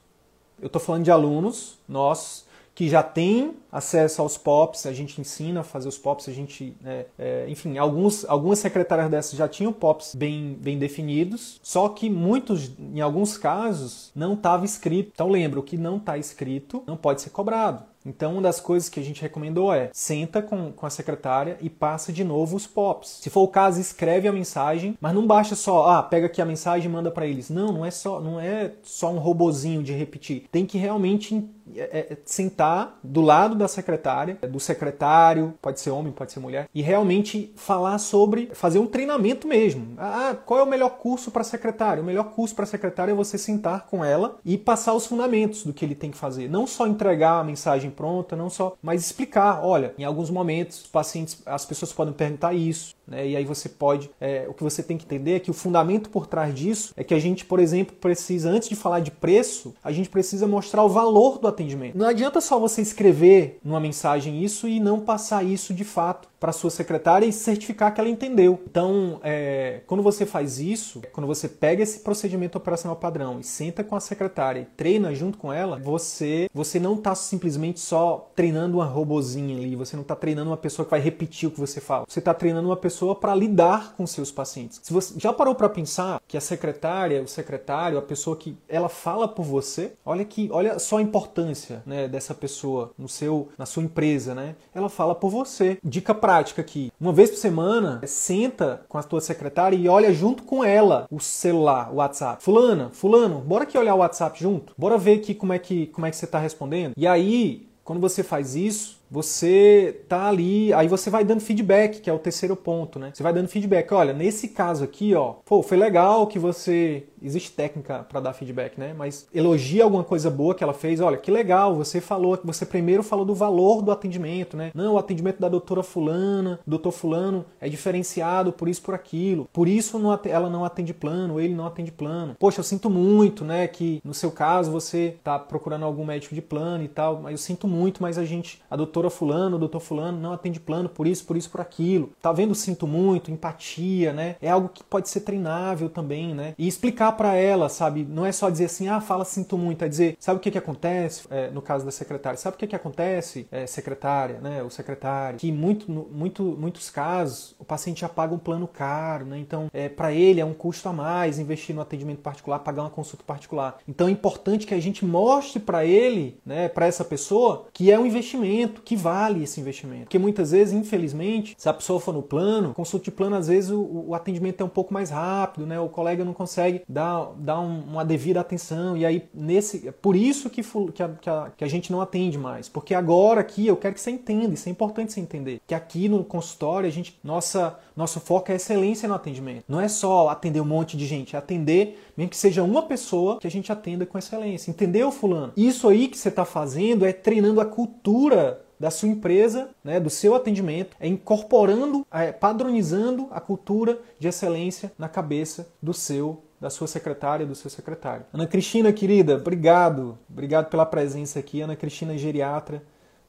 eu 0.63 0.69
tô 0.69 0.79
falando 0.79 1.03
de 1.03 1.11
alunos 1.11 1.79
nossos 1.89 2.46
que 2.77 2.91
já 2.91 3.03
tem 3.03 3.55
acesso 3.73 4.21
aos 4.21 4.37
POPs, 4.37 4.85
a 4.85 4.93
gente 4.93 5.19
ensina 5.19 5.61
a 5.61 5.65
fazer 5.65 5.89
os 5.89 5.97
POPs, 5.97 6.29
a 6.29 6.33
gente, 6.33 6.77
é, 6.85 7.07
é, 7.19 7.47
enfim, 7.49 7.79
alguns, 7.79 8.23
algumas 8.27 8.59
secretárias 8.59 9.11
dessas 9.11 9.33
já 9.33 9.49
tinham 9.49 9.73
POPs 9.73 10.15
bem, 10.15 10.59
bem 10.61 10.79
definidos, 10.79 11.59
só 11.63 11.89
que 11.89 12.11
muitos, 12.11 12.71
em 12.79 13.01
alguns 13.01 13.39
casos, 13.39 14.13
não 14.15 14.35
estava 14.35 14.67
escrito. 14.67 15.11
Então 15.15 15.31
lembra, 15.31 15.59
o 15.59 15.63
que 15.63 15.79
não 15.79 15.97
está 15.97 16.19
escrito 16.19 16.83
não 16.87 16.99
pode 16.99 17.23
ser 17.23 17.31
cobrado. 17.31 17.83
Então, 18.07 18.33
uma 18.33 18.43
das 18.43 18.61
coisas 18.61 18.89
que 18.89 19.01
a 19.01 19.03
gente 19.03 19.21
recomendou 19.21 19.73
é 19.73 19.91
senta 19.93 20.41
com, 20.41 20.73
com 20.73 20.87
a 20.87 20.91
secretária 20.91 21.59
e 21.61 21.69
passa 21.69 22.13
de 22.13 22.23
novo 22.23 22.57
os 22.57 22.67
POPs. 22.67 23.19
Se 23.21 23.29
for 23.29 23.43
o 23.43 23.49
caso, 23.49 23.81
escreve 23.81 24.29
a 24.29 24.33
mensagem, 24.33 24.97
mas 25.01 25.15
não 25.15 25.27
baixa 25.27 25.55
só, 25.55 25.89
ah, 25.89 26.03
pega 26.03 26.27
aqui 26.27 26.41
a 26.41 26.47
mensagem 26.47 26.89
e 26.89 26.93
manda 26.93 27.11
para 27.11 27.27
eles. 27.27 27.51
Não, 27.51 27.73
não 27.73 27.85
é 27.85 27.91
só, 27.91 28.21
não 28.21 28.39
é 28.39 28.73
só 28.83 29.11
um 29.11 29.19
robozinho 29.19 29.83
de 29.83 29.93
repetir. 29.93 30.47
Tem 30.53 30.65
que 30.65 30.79
realmente 30.79 31.51
é, 31.75 32.13
é, 32.13 32.19
sentar 32.25 32.99
do 33.03 33.21
lado 33.21 33.57
da 33.57 33.67
secretária, 33.67 34.39
do 34.49 34.61
secretário, 34.61 35.55
pode 35.61 35.81
ser 35.81 35.91
homem, 35.91 36.13
pode 36.13 36.31
ser 36.31 36.39
mulher, 36.39 36.69
e 36.73 36.81
realmente 36.81 37.53
falar 37.57 37.99
sobre, 37.99 38.51
fazer 38.53 38.79
um 38.79 38.87
treinamento 38.87 39.49
mesmo. 39.49 39.95
Ah, 39.99 40.37
qual 40.47 40.61
é 40.61 40.63
o 40.63 40.67
melhor 40.67 40.91
curso 40.91 41.31
para 41.31 41.43
secretário? 41.43 42.03
O 42.03 42.07
melhor 42.07 42.31
curso 42.31 42.55
para 42.55 42.67
secretária 42.67 43.11
é 43.11 43.15
você 43.15 43.37
sentar 43.37 43.87
com 43.87 44.05
ela 44.05 44.37
e 44.45 44.57
passar 44.57 44.95
os 44.95 45.07
fundamentos 45.07 45.65
do 45.65 45.73
que 45.73 45.85
ele 45.85 45.95
tem 45.95 46.11
que 46.11 46.17
fazer. 46.17 46.49
Não 46.49 46.67
só 46.67 46.87
entregar 46.87 47.41
a 47.41 47.45
mensagem 47.45 47.91
pronta, 47.97 48.37
não 48.37 48.51
só, 48.51 48.77
mas 48.83 49.05
explicar. 49.05 49.65
Olha, 49.65 49.95
em 49.99 50.05
alguns 50.05 50.31
momentos, 50.31 50.87
pacientes, 50.87 51.43
as 51.47 51.65
pessoas 51.65 51.93
podem 51.93 52.13
perguntar 52.13 52.53
isso, 52.53 52.95
né? 53.07 53.27
E 53.27 53.37
aí 53.37 53.45
você 53.45 53.69
pode, 53.69 54.11
é, 54.21 54.47
o 54.49 54.55
que 54.55 54.63
você 54.63 54.83
tem 54.83 54.99
que 54.99 55.05
entender 55.05 55.37
é 55.37 55.41
que 55.41 55.51
o 55.51 55.55
fundamento 55.55 56.11
por 56.11 56.27
trás 56.27 56.55
disso 56.55 56.93
é 56.97 57.03
que 57.03 57.15
a 57.15 57.19
gente, 57.19 57.45
por 57.45 57.59
exemplo, 57.59 57.97
precisa 57.97 58.51
antes 58.51 58.69
de 58.69 58.77
falar 58.77 59.01
de 59.01 59.11
preço, 59.11 59.75
a 59.83 59.93
gente 59.93 60.09
precisa 60.09 60.47
mostrar 60.47 60.85
o 60.85 60.89
valor 60.89 61.39
do 61.39 61.49
atendimento. 61.49 61.97
Não 61.97 62.07
adianta 62.07 62.41
só 62.41 62.59
você 62.59 62.83
escrever 62.83 63.59
numa 63.65 63.81
mensagem 63.81 64.43
isso 64.43 64.69
e 64.69 64.79
não 64.81 65.01
passar 65.01 65.45
isso 65.45 65.73
de 65.73 65.85
fato 65.85 66.29
para 66.39 66.53
sua 66.53 66.71
secretária 66.71 67.27
e 67.27 67.33
certificar 67.33 67.95
que 67.95 68.01
ela 68.01 68.11
entendeu. 68.11 68.61
Então, 68.69 69.21
é, 69.23 69.81
quando 69.87 70.03
você 70.03 70.27
faz 70.27 70.59
isso, 70.59 71.03
quando 71.13 71.27
você 71.27 71.49
pega 71.49 71.83
esse 71.83 72.01
procedimento 72.01 72.59
operacional 72.59 72.97
padrão 72.97 73.41
e 73.41 73.45
senta 73.45 73.83
com 73.83 73.97
a 73.97 74.01
secretária 74.01 74.61
e 74.61 74.65
treina 74.65 75.15
junto 75.15 75.39
com 75.39 75.53
ela, 75.53 75.79
você 75.79 76.49
você 76.53 76.79
não 76.79 76.95
está 76.95 77.15
simplesmente 77.15 77.81
só 77.81 78.31
treinando 78.35 78.79
uma 78.79 78.85
robozinha 78.85 79.57
ali, 79.57 79.77
você 79.77 79.97
não 79.97 80.03
está 80.03 80.17
treinando 80.17 80.51
uma 80.51 80.57
pessoa 80.57 80.85
que 80.85 80.91
vai 80.91 81.01
repetir 81.01 81.49
o 81.49 81.53
que 81.53 81.61
você 81.61 81.81
fala. 81.81 82.05
Você 82.09 82.19
está 82.19 82.35
treinando 82.35 82.69
uma 82.69 82.77
pessoa 82.77 83.15
para 83.15 83.35
lidar 83.35 83.95
com 83.97 84.07
seus 84.07 84.31
pacientes. 84.31 84.81
Se 84.83 84.93
você 84.93 85.15
já 85.19 85.33
parou 85.33 85.55
para 85.55 85.69
pensar 85.69 86.21
que 86.27 86.37
a 86.37 86.41
secretária, 86.41 87.23
o 87.23 87.29
secretário, 87.29 87.99
a 87.99 88.03
pessoa 88.03 88.37
que 88.37 88.57
ela 88.69 88.89
fala 88.89 89.29
por 89.29 89.45
você, 89.45 89.93
olha 90.05 90.25
que 90.25 90.49
olha 90.53 90.79
só 90.79 90.99
a 90.99 91.03
importância 91.03 91.83
né, 91.87 92.09
dessa 92.09 92.35
pessoa 92.35 92.93
no 92.99 93.09
seu 93.09 93.49
na 93.59 93.67
sua 93.67 93.83
empresa, 93.83 94.35
né? 94.35 94.55
Ela 94.75 94.89
fala 94.89 95.15
por 95.15 95.31
você. 95.31 95.79
Dica 95.83 96.15
prática 96.27 96.61
aqui. 96.61 96.91
Uma 97.01 97.13
vez 97.13 97.31
por 97.31 97.37
semana, 97.37 98.01
senta 98.05 98.83
com 98.89 98.99
a 98.99 99.03
tua 99.05 99.21
secretária 99.21 99.77
e 99.77 99.89
olha 99.89 100.13
junto 100.13 100.43
com 100.43 100.65
ela 100.65 101.07
o 101.09 101.21
celular, 101.21 101.93
o 101.93 101.97
WhatsApp. 101.97 102.43
Fulana, 102.43 102.91
fulano, 102.93 103.39
bora 103.39 103.63
aqui 103.63 103.79
olhar 103.79 103.95
o 103.95 103.99
WhatsApp 103.99 104.37
junto? 104.41 104.73
Bora 104.77 104.99
ver 104.99 105.21
aqui 105.21 105.35
como 105.35 105.53
é 105.53 105.59
que, 105.61 105.87
como 105.87 106.05
é 106.05 106.11
que 106.11 106.17
você 106.17 106.25
está 106.25 106.41
respondendo? 106.41 106.95
E 106.97 107.07
aí, 107.07 107.69
quando 107.85 108.01
você 108.01 108.25
faz 108.25 108.57
isso, 108.57 108.99
você 109.11 110.01
tá 110.09 110.27
ali, 110.29 110.73
aí 110.73 110.89
você 110.89 111.11
vai 111.11 111.25
dando 111.25 111.41
feedback, 111.41 112.01
que 112.01 112.11
é 112.11 112.13
o 112.13 112.19
terceiro 112.19 112.57
ponto, 112.57 112.99
né? 112.99 113.11
Você 113.13 113.23
vai 113.23 113.33
dando 113.33 113.49
feedback. 113.49 113.93
Olha, 113.93 114.13
nesse 114.13 114.49
caso 114.49 114.85
aqui, 114.85 115.15
ó, 115.15 115.35
pô, 115.45 115.63
foi 115.63 115.77
legal 115.77 116.27
que 116.27 116.39
você 116.39 117.05
existe 117.23 117.53
técnica 117.53 118.07
para 118.09 118.21
dar 118.21 118.33
feedback, 118.33 118.79
né? 118.79 118.95
Mas 118.97 119.27
elogia 119.35 119.85
alguma 119.85 120.05
coisa 120.05 120.31
boa 120.31 120.55
que 120.55 120.63
ela 120.63 120.75
fez. 120.75 121.01
Olha, 121.01 121.17
que 121.17 121.31
legal, 121.31 121.75
você 121.75 122.01
falou, 122.01 122.39
você 122.45 122.67
primeiro 122.67 123.03
falou 123.03 123.25
do 123.25 123.35
valor 123.35 123.83
do 123.83 123.91
atendimento, 123.91 124.57
né? 124.57 124.71
Não, 124.75 124.95
o 124.95 124.99
atendimento 124.99 125.41
da 125.41 125.49
doutora 125.49 125.83
fulana, 125.83 126.61
doutor 126.67 126.93
fulano 126.93 127.45
é 127.61 127.69
diferenciado 127.69 128.53
por 128.53 128.69
isso, 128.69 128.83
por 128.83 128.95
aquilo. 128.95 129.49
Por 129.53 129.69
isso 129.69 129.99
não, 129.99 130.19
ela 130.25 130.51
não 130.51 130.65
atende 130.65 130.95
plano, 130.95 131.41
ele 131.41 131.55
não 131.55 131.67
atende 131.67 131.91
plano. 131.91 132.37
Poxa, 132.39 132.61
eu 132.61 132.65
sinto 132.65 132.91
muito, 132.91 133.45
né, 133.45 133.67
que 133.67 134.01
no 134.05 134.15
seu 134.15 134.31
caso 134.31 134.71
você 134.71 135.17
tá 135.23 135.39
procurando 135.39 135.85
algum 135.85 136.05
médico 136.05 136.35
de 136.35 136.43
plano 136.43 136.85
e 136.85 136.89
tal, 136.89 137.21
mas 137.23 137.33
eu 137.33 137.39
sinto 137.39 137.67
muito, 137.67 138.03
mas 138.03 138.19
a 138.19 138.25
gente, 138.25 138.61
a 138.71 138.77
doutora 138.77 138.96
fulano, 139.11 139.57
o 139.57 139.59
doutor 139.59 139.81
fulano 139.81 140.19
não 140.19 140.33
atende 140.33 140.59
plano 140.61 140.89
por 140.89 141.07
isso, 141.07 141.25
por 141.25 141.37
isso, 141.37 141.51
por 141.51 141.61
aquilo. 141.61 142.11
Tá 142.21 142.33
vendo? 142.33 142.55
Sinto 142.55 142.87
muito, 142.87 143.31
empatia, 143.31 144.13
né? 144.13 144.37
É 144.41 144.51
algo 144.51 144.69
que 144.69 144.83
pode 144.83 145.09
ser 145.09 145.21
treinável 145.21 145.89
também, 145.89 146.35
né? 146.35 146.55
E 146.59 146.67
explicar 146.67 147.13
para 147.13 147.35
ela, 147.35 147.69
sabe? 147.69 148.05
Não 148.09 148.25
é 148.25 148.33
só 148.33 148.51
dizer 148.51 148.67
assim, 148.67 148.89
ah, 148.89 149.01
fala 149.01 149.25
sinto 149.25 149.59
muito, 149.59 149.85
é 149.85 149.89
dizer, 149.89 150.17
sabe 150.19 150.39
o 150.39 150.41
que 150.41 150.51
que 150.51 150.59
acontece? 150.59 151.27
É, 151.31 151.51
no 151.51 151.63
caso 151.63 151.85
da 151.85 151.91
secretária, 151.91 152.39
sabe 152.39 152.57
o 152.57 152.59
que 152.59 152.67
que 152.67 152.77
acontece, 152.77 153.47
é, 153.51 153.67
secretária, 153.67 154.41
né? 154.41 154.63
O 154.63 154.71
secretário, 154.71 155.39
que 155.39 155.53
muito, 155.53 155.91
muito, 155.91 156.43
muitos 156.43 156.91
casos 156.91 157.55
o 157.59 157.65
paciente 157.65 158.01
já 158.01 158.09
paga 158.09 158.35
um 158.35 158.39
plano 158.39 158.67
caro, 158.67 159.27
né? 159.27 159.39
Então, 159.39 159.69
é, 159.73 159.89
para 159.89 160.13
ele 160.13 160.41
é 160.41 160.45
um 160.45 160.55
custo 160.55 160.89
a 160.89 160.93
mais 160.93 161.39
investir 161.39 161.75
no 161.75 161.83
atendimento 161.83 162.21
particular, 162.21 162.59
pagar 162.61 162.83
uma 162.83 162.91
consulta 162.91 163.25
particular. 163.25 163.79
Então, 163.87 164.09
é 164.09 164.11
importante 164.11 164.67
que 164.67 164.75
a 164.75 164.81
gente 164.81 165.05
mostre 165.05 165.61
para 165.61 165.85
ele, 165.85 166.39
né, 166.45 166.69
para 166.69 166.87
essa 166.87 167.05
pessoa, 167.05 167.67
que 167.73 167.91
é 167.91 167.99
um 167.99 168.07
investimento, 168.07 168.83
que 168.87 168.97
vale 168.97 169.43
esse 169.43 169.61
investimento. 169.61 170.05
Porque 170.05 170.19
muitas 170.19 170.53
vezes, 170.53 170.73
infelizmente, 170.73 171.55
se 171.59 171.69
a 171.69 171.75
pessoa 171.75 171.99
for 171.99 172.15
no 172.15 172.23
plano, 172.23 172.73
consulta 172.73 173.07
de 173.07 173.11
plano, 173.11 173.35
às 173.35 173.49
vezes 173.49 173.71
o, 173.71 174.05
o 174.09 174.15
atendimento 174.15 174.61
é 174.61 174.65
um 174.65 174.69
pouco 174.69 174.95
mais 174.95 175.11
rápido, 175.11 175.67
né? 175.67 175.79
O 175.81 175.89
colega 175.89 176.25
não 176.25 176.33
consegue 176.33 176.83
dar 176.89 177.17
dar, 177.37 177.61
um, 177.61 177.81
uma 177.81 178.05
devida 178.05 178.41
atenção. 178.41 178.97
E 178.97 179.05
aí, 179.05 179.29
nesse. 179.35 179.93
Por 180.01 180.15
isso 180.15 180.49
que, 180.49 180.63
que, 180.63 181.03
a, 181.03 181.09
que, 181.09 181.29
a, 181.29 181.53
que 181.57 181.65
a 181.65 181.69
gente 181.69 181.91
não 181.91 182.01
atende 182.01 182.39
mais. 182.39 182.69
Porque 182.69 182.95
agora 182.95 183.41
aqui 183.41 183.67
eu 183.67 183.77
quero 183.77 183.95
que 183.95 184.01
você 184.01 184.11
entenda, 184.11 184.55
isso 184.55 184.69
é 184.69 184.73
importante 184.73 185.13
você 185.13 185.21
entender. 185.21 185.61
Que 185.67 185.75
aqui 185.75 186.09
no 186.09 186.23
consultório, 186.25 186.89
a 186.89 186.93
gente. 186.93 187.19
Nossa, 187.25 187.79
nosso 187.97 188.21
foco 188.21 188.53
é 188.53 188.57
excelência 188.57 189.09
no 189.09 189.15
atendimento. 189.15 189.65
Não 189.69 189.81
é 189.81 189.89
só 189.89 190.29
atender 190.29 190.61
um 190.61 190.67
monte 190.67 190.97
de 190.97 191.07
gente, 191.07 191.35
é 191.35 191.39
atender, 191.39 192.06
mesmo 192.17 192.31
que 192.31 192.37
seja 192.37 192.63
uma 192.63 192.83
pessoa, 192.83 193.39
que 193.39 193.47
a 193.47 193.51
gente 193.51 193.71
atenda 193.71 194.07
com 194.07 194.19
excelência. 194.19 194.71
Entendeu, 194.71 195.11
fulano? 195.13 195.53
Isso 195.57 195.89
aí 195.89 196.09
que 196.09 196.17
você 196.17 196.29
está 196.29 196.45
fazendo 196.45 197.05
é 197.05 197.13
treinando 197.13 197.61
a 197.61 197.67
cultura 197.67 198.63
da 198.79 198.91
sua 198.91 199.09
empresa, 199.09 199.71
né, 199.83 199.99
do 199.99 200.11
seu 200.11 200.35
atendimento, 200.35 200.97
é 201.01 201.09
incorporando, 201.09 202.07
é, 202.13 202.31
padronizando 202.31 203.29
a 203.31 203.41
cultura 203.41 203.99
de 204.19 204.29
excelência 204.29 204.93
na 204.99 205.09
cabeça 205.09 205.69
do 205.83 205.95
seu 205.95 206.43
da 206.59 206.71
sua 206.71 206.87
secretária 206.87 207.45
do 207.45 207.55
seu 207.55 207.69
secretário. 207.71 208.25
Ana 208.33 208.47
Cristina, 208.47 208.91
querida, 208.91 209.37
obrigado. 209.37 210.19
Obrigado 210.29 210.71
pela 210.71 210.87
presença 210.87 211.39
aqui. 211.39 211.61
Ana 211.61 211.77
Cristina, 211.77 212.17
geriatra 212.17 212.83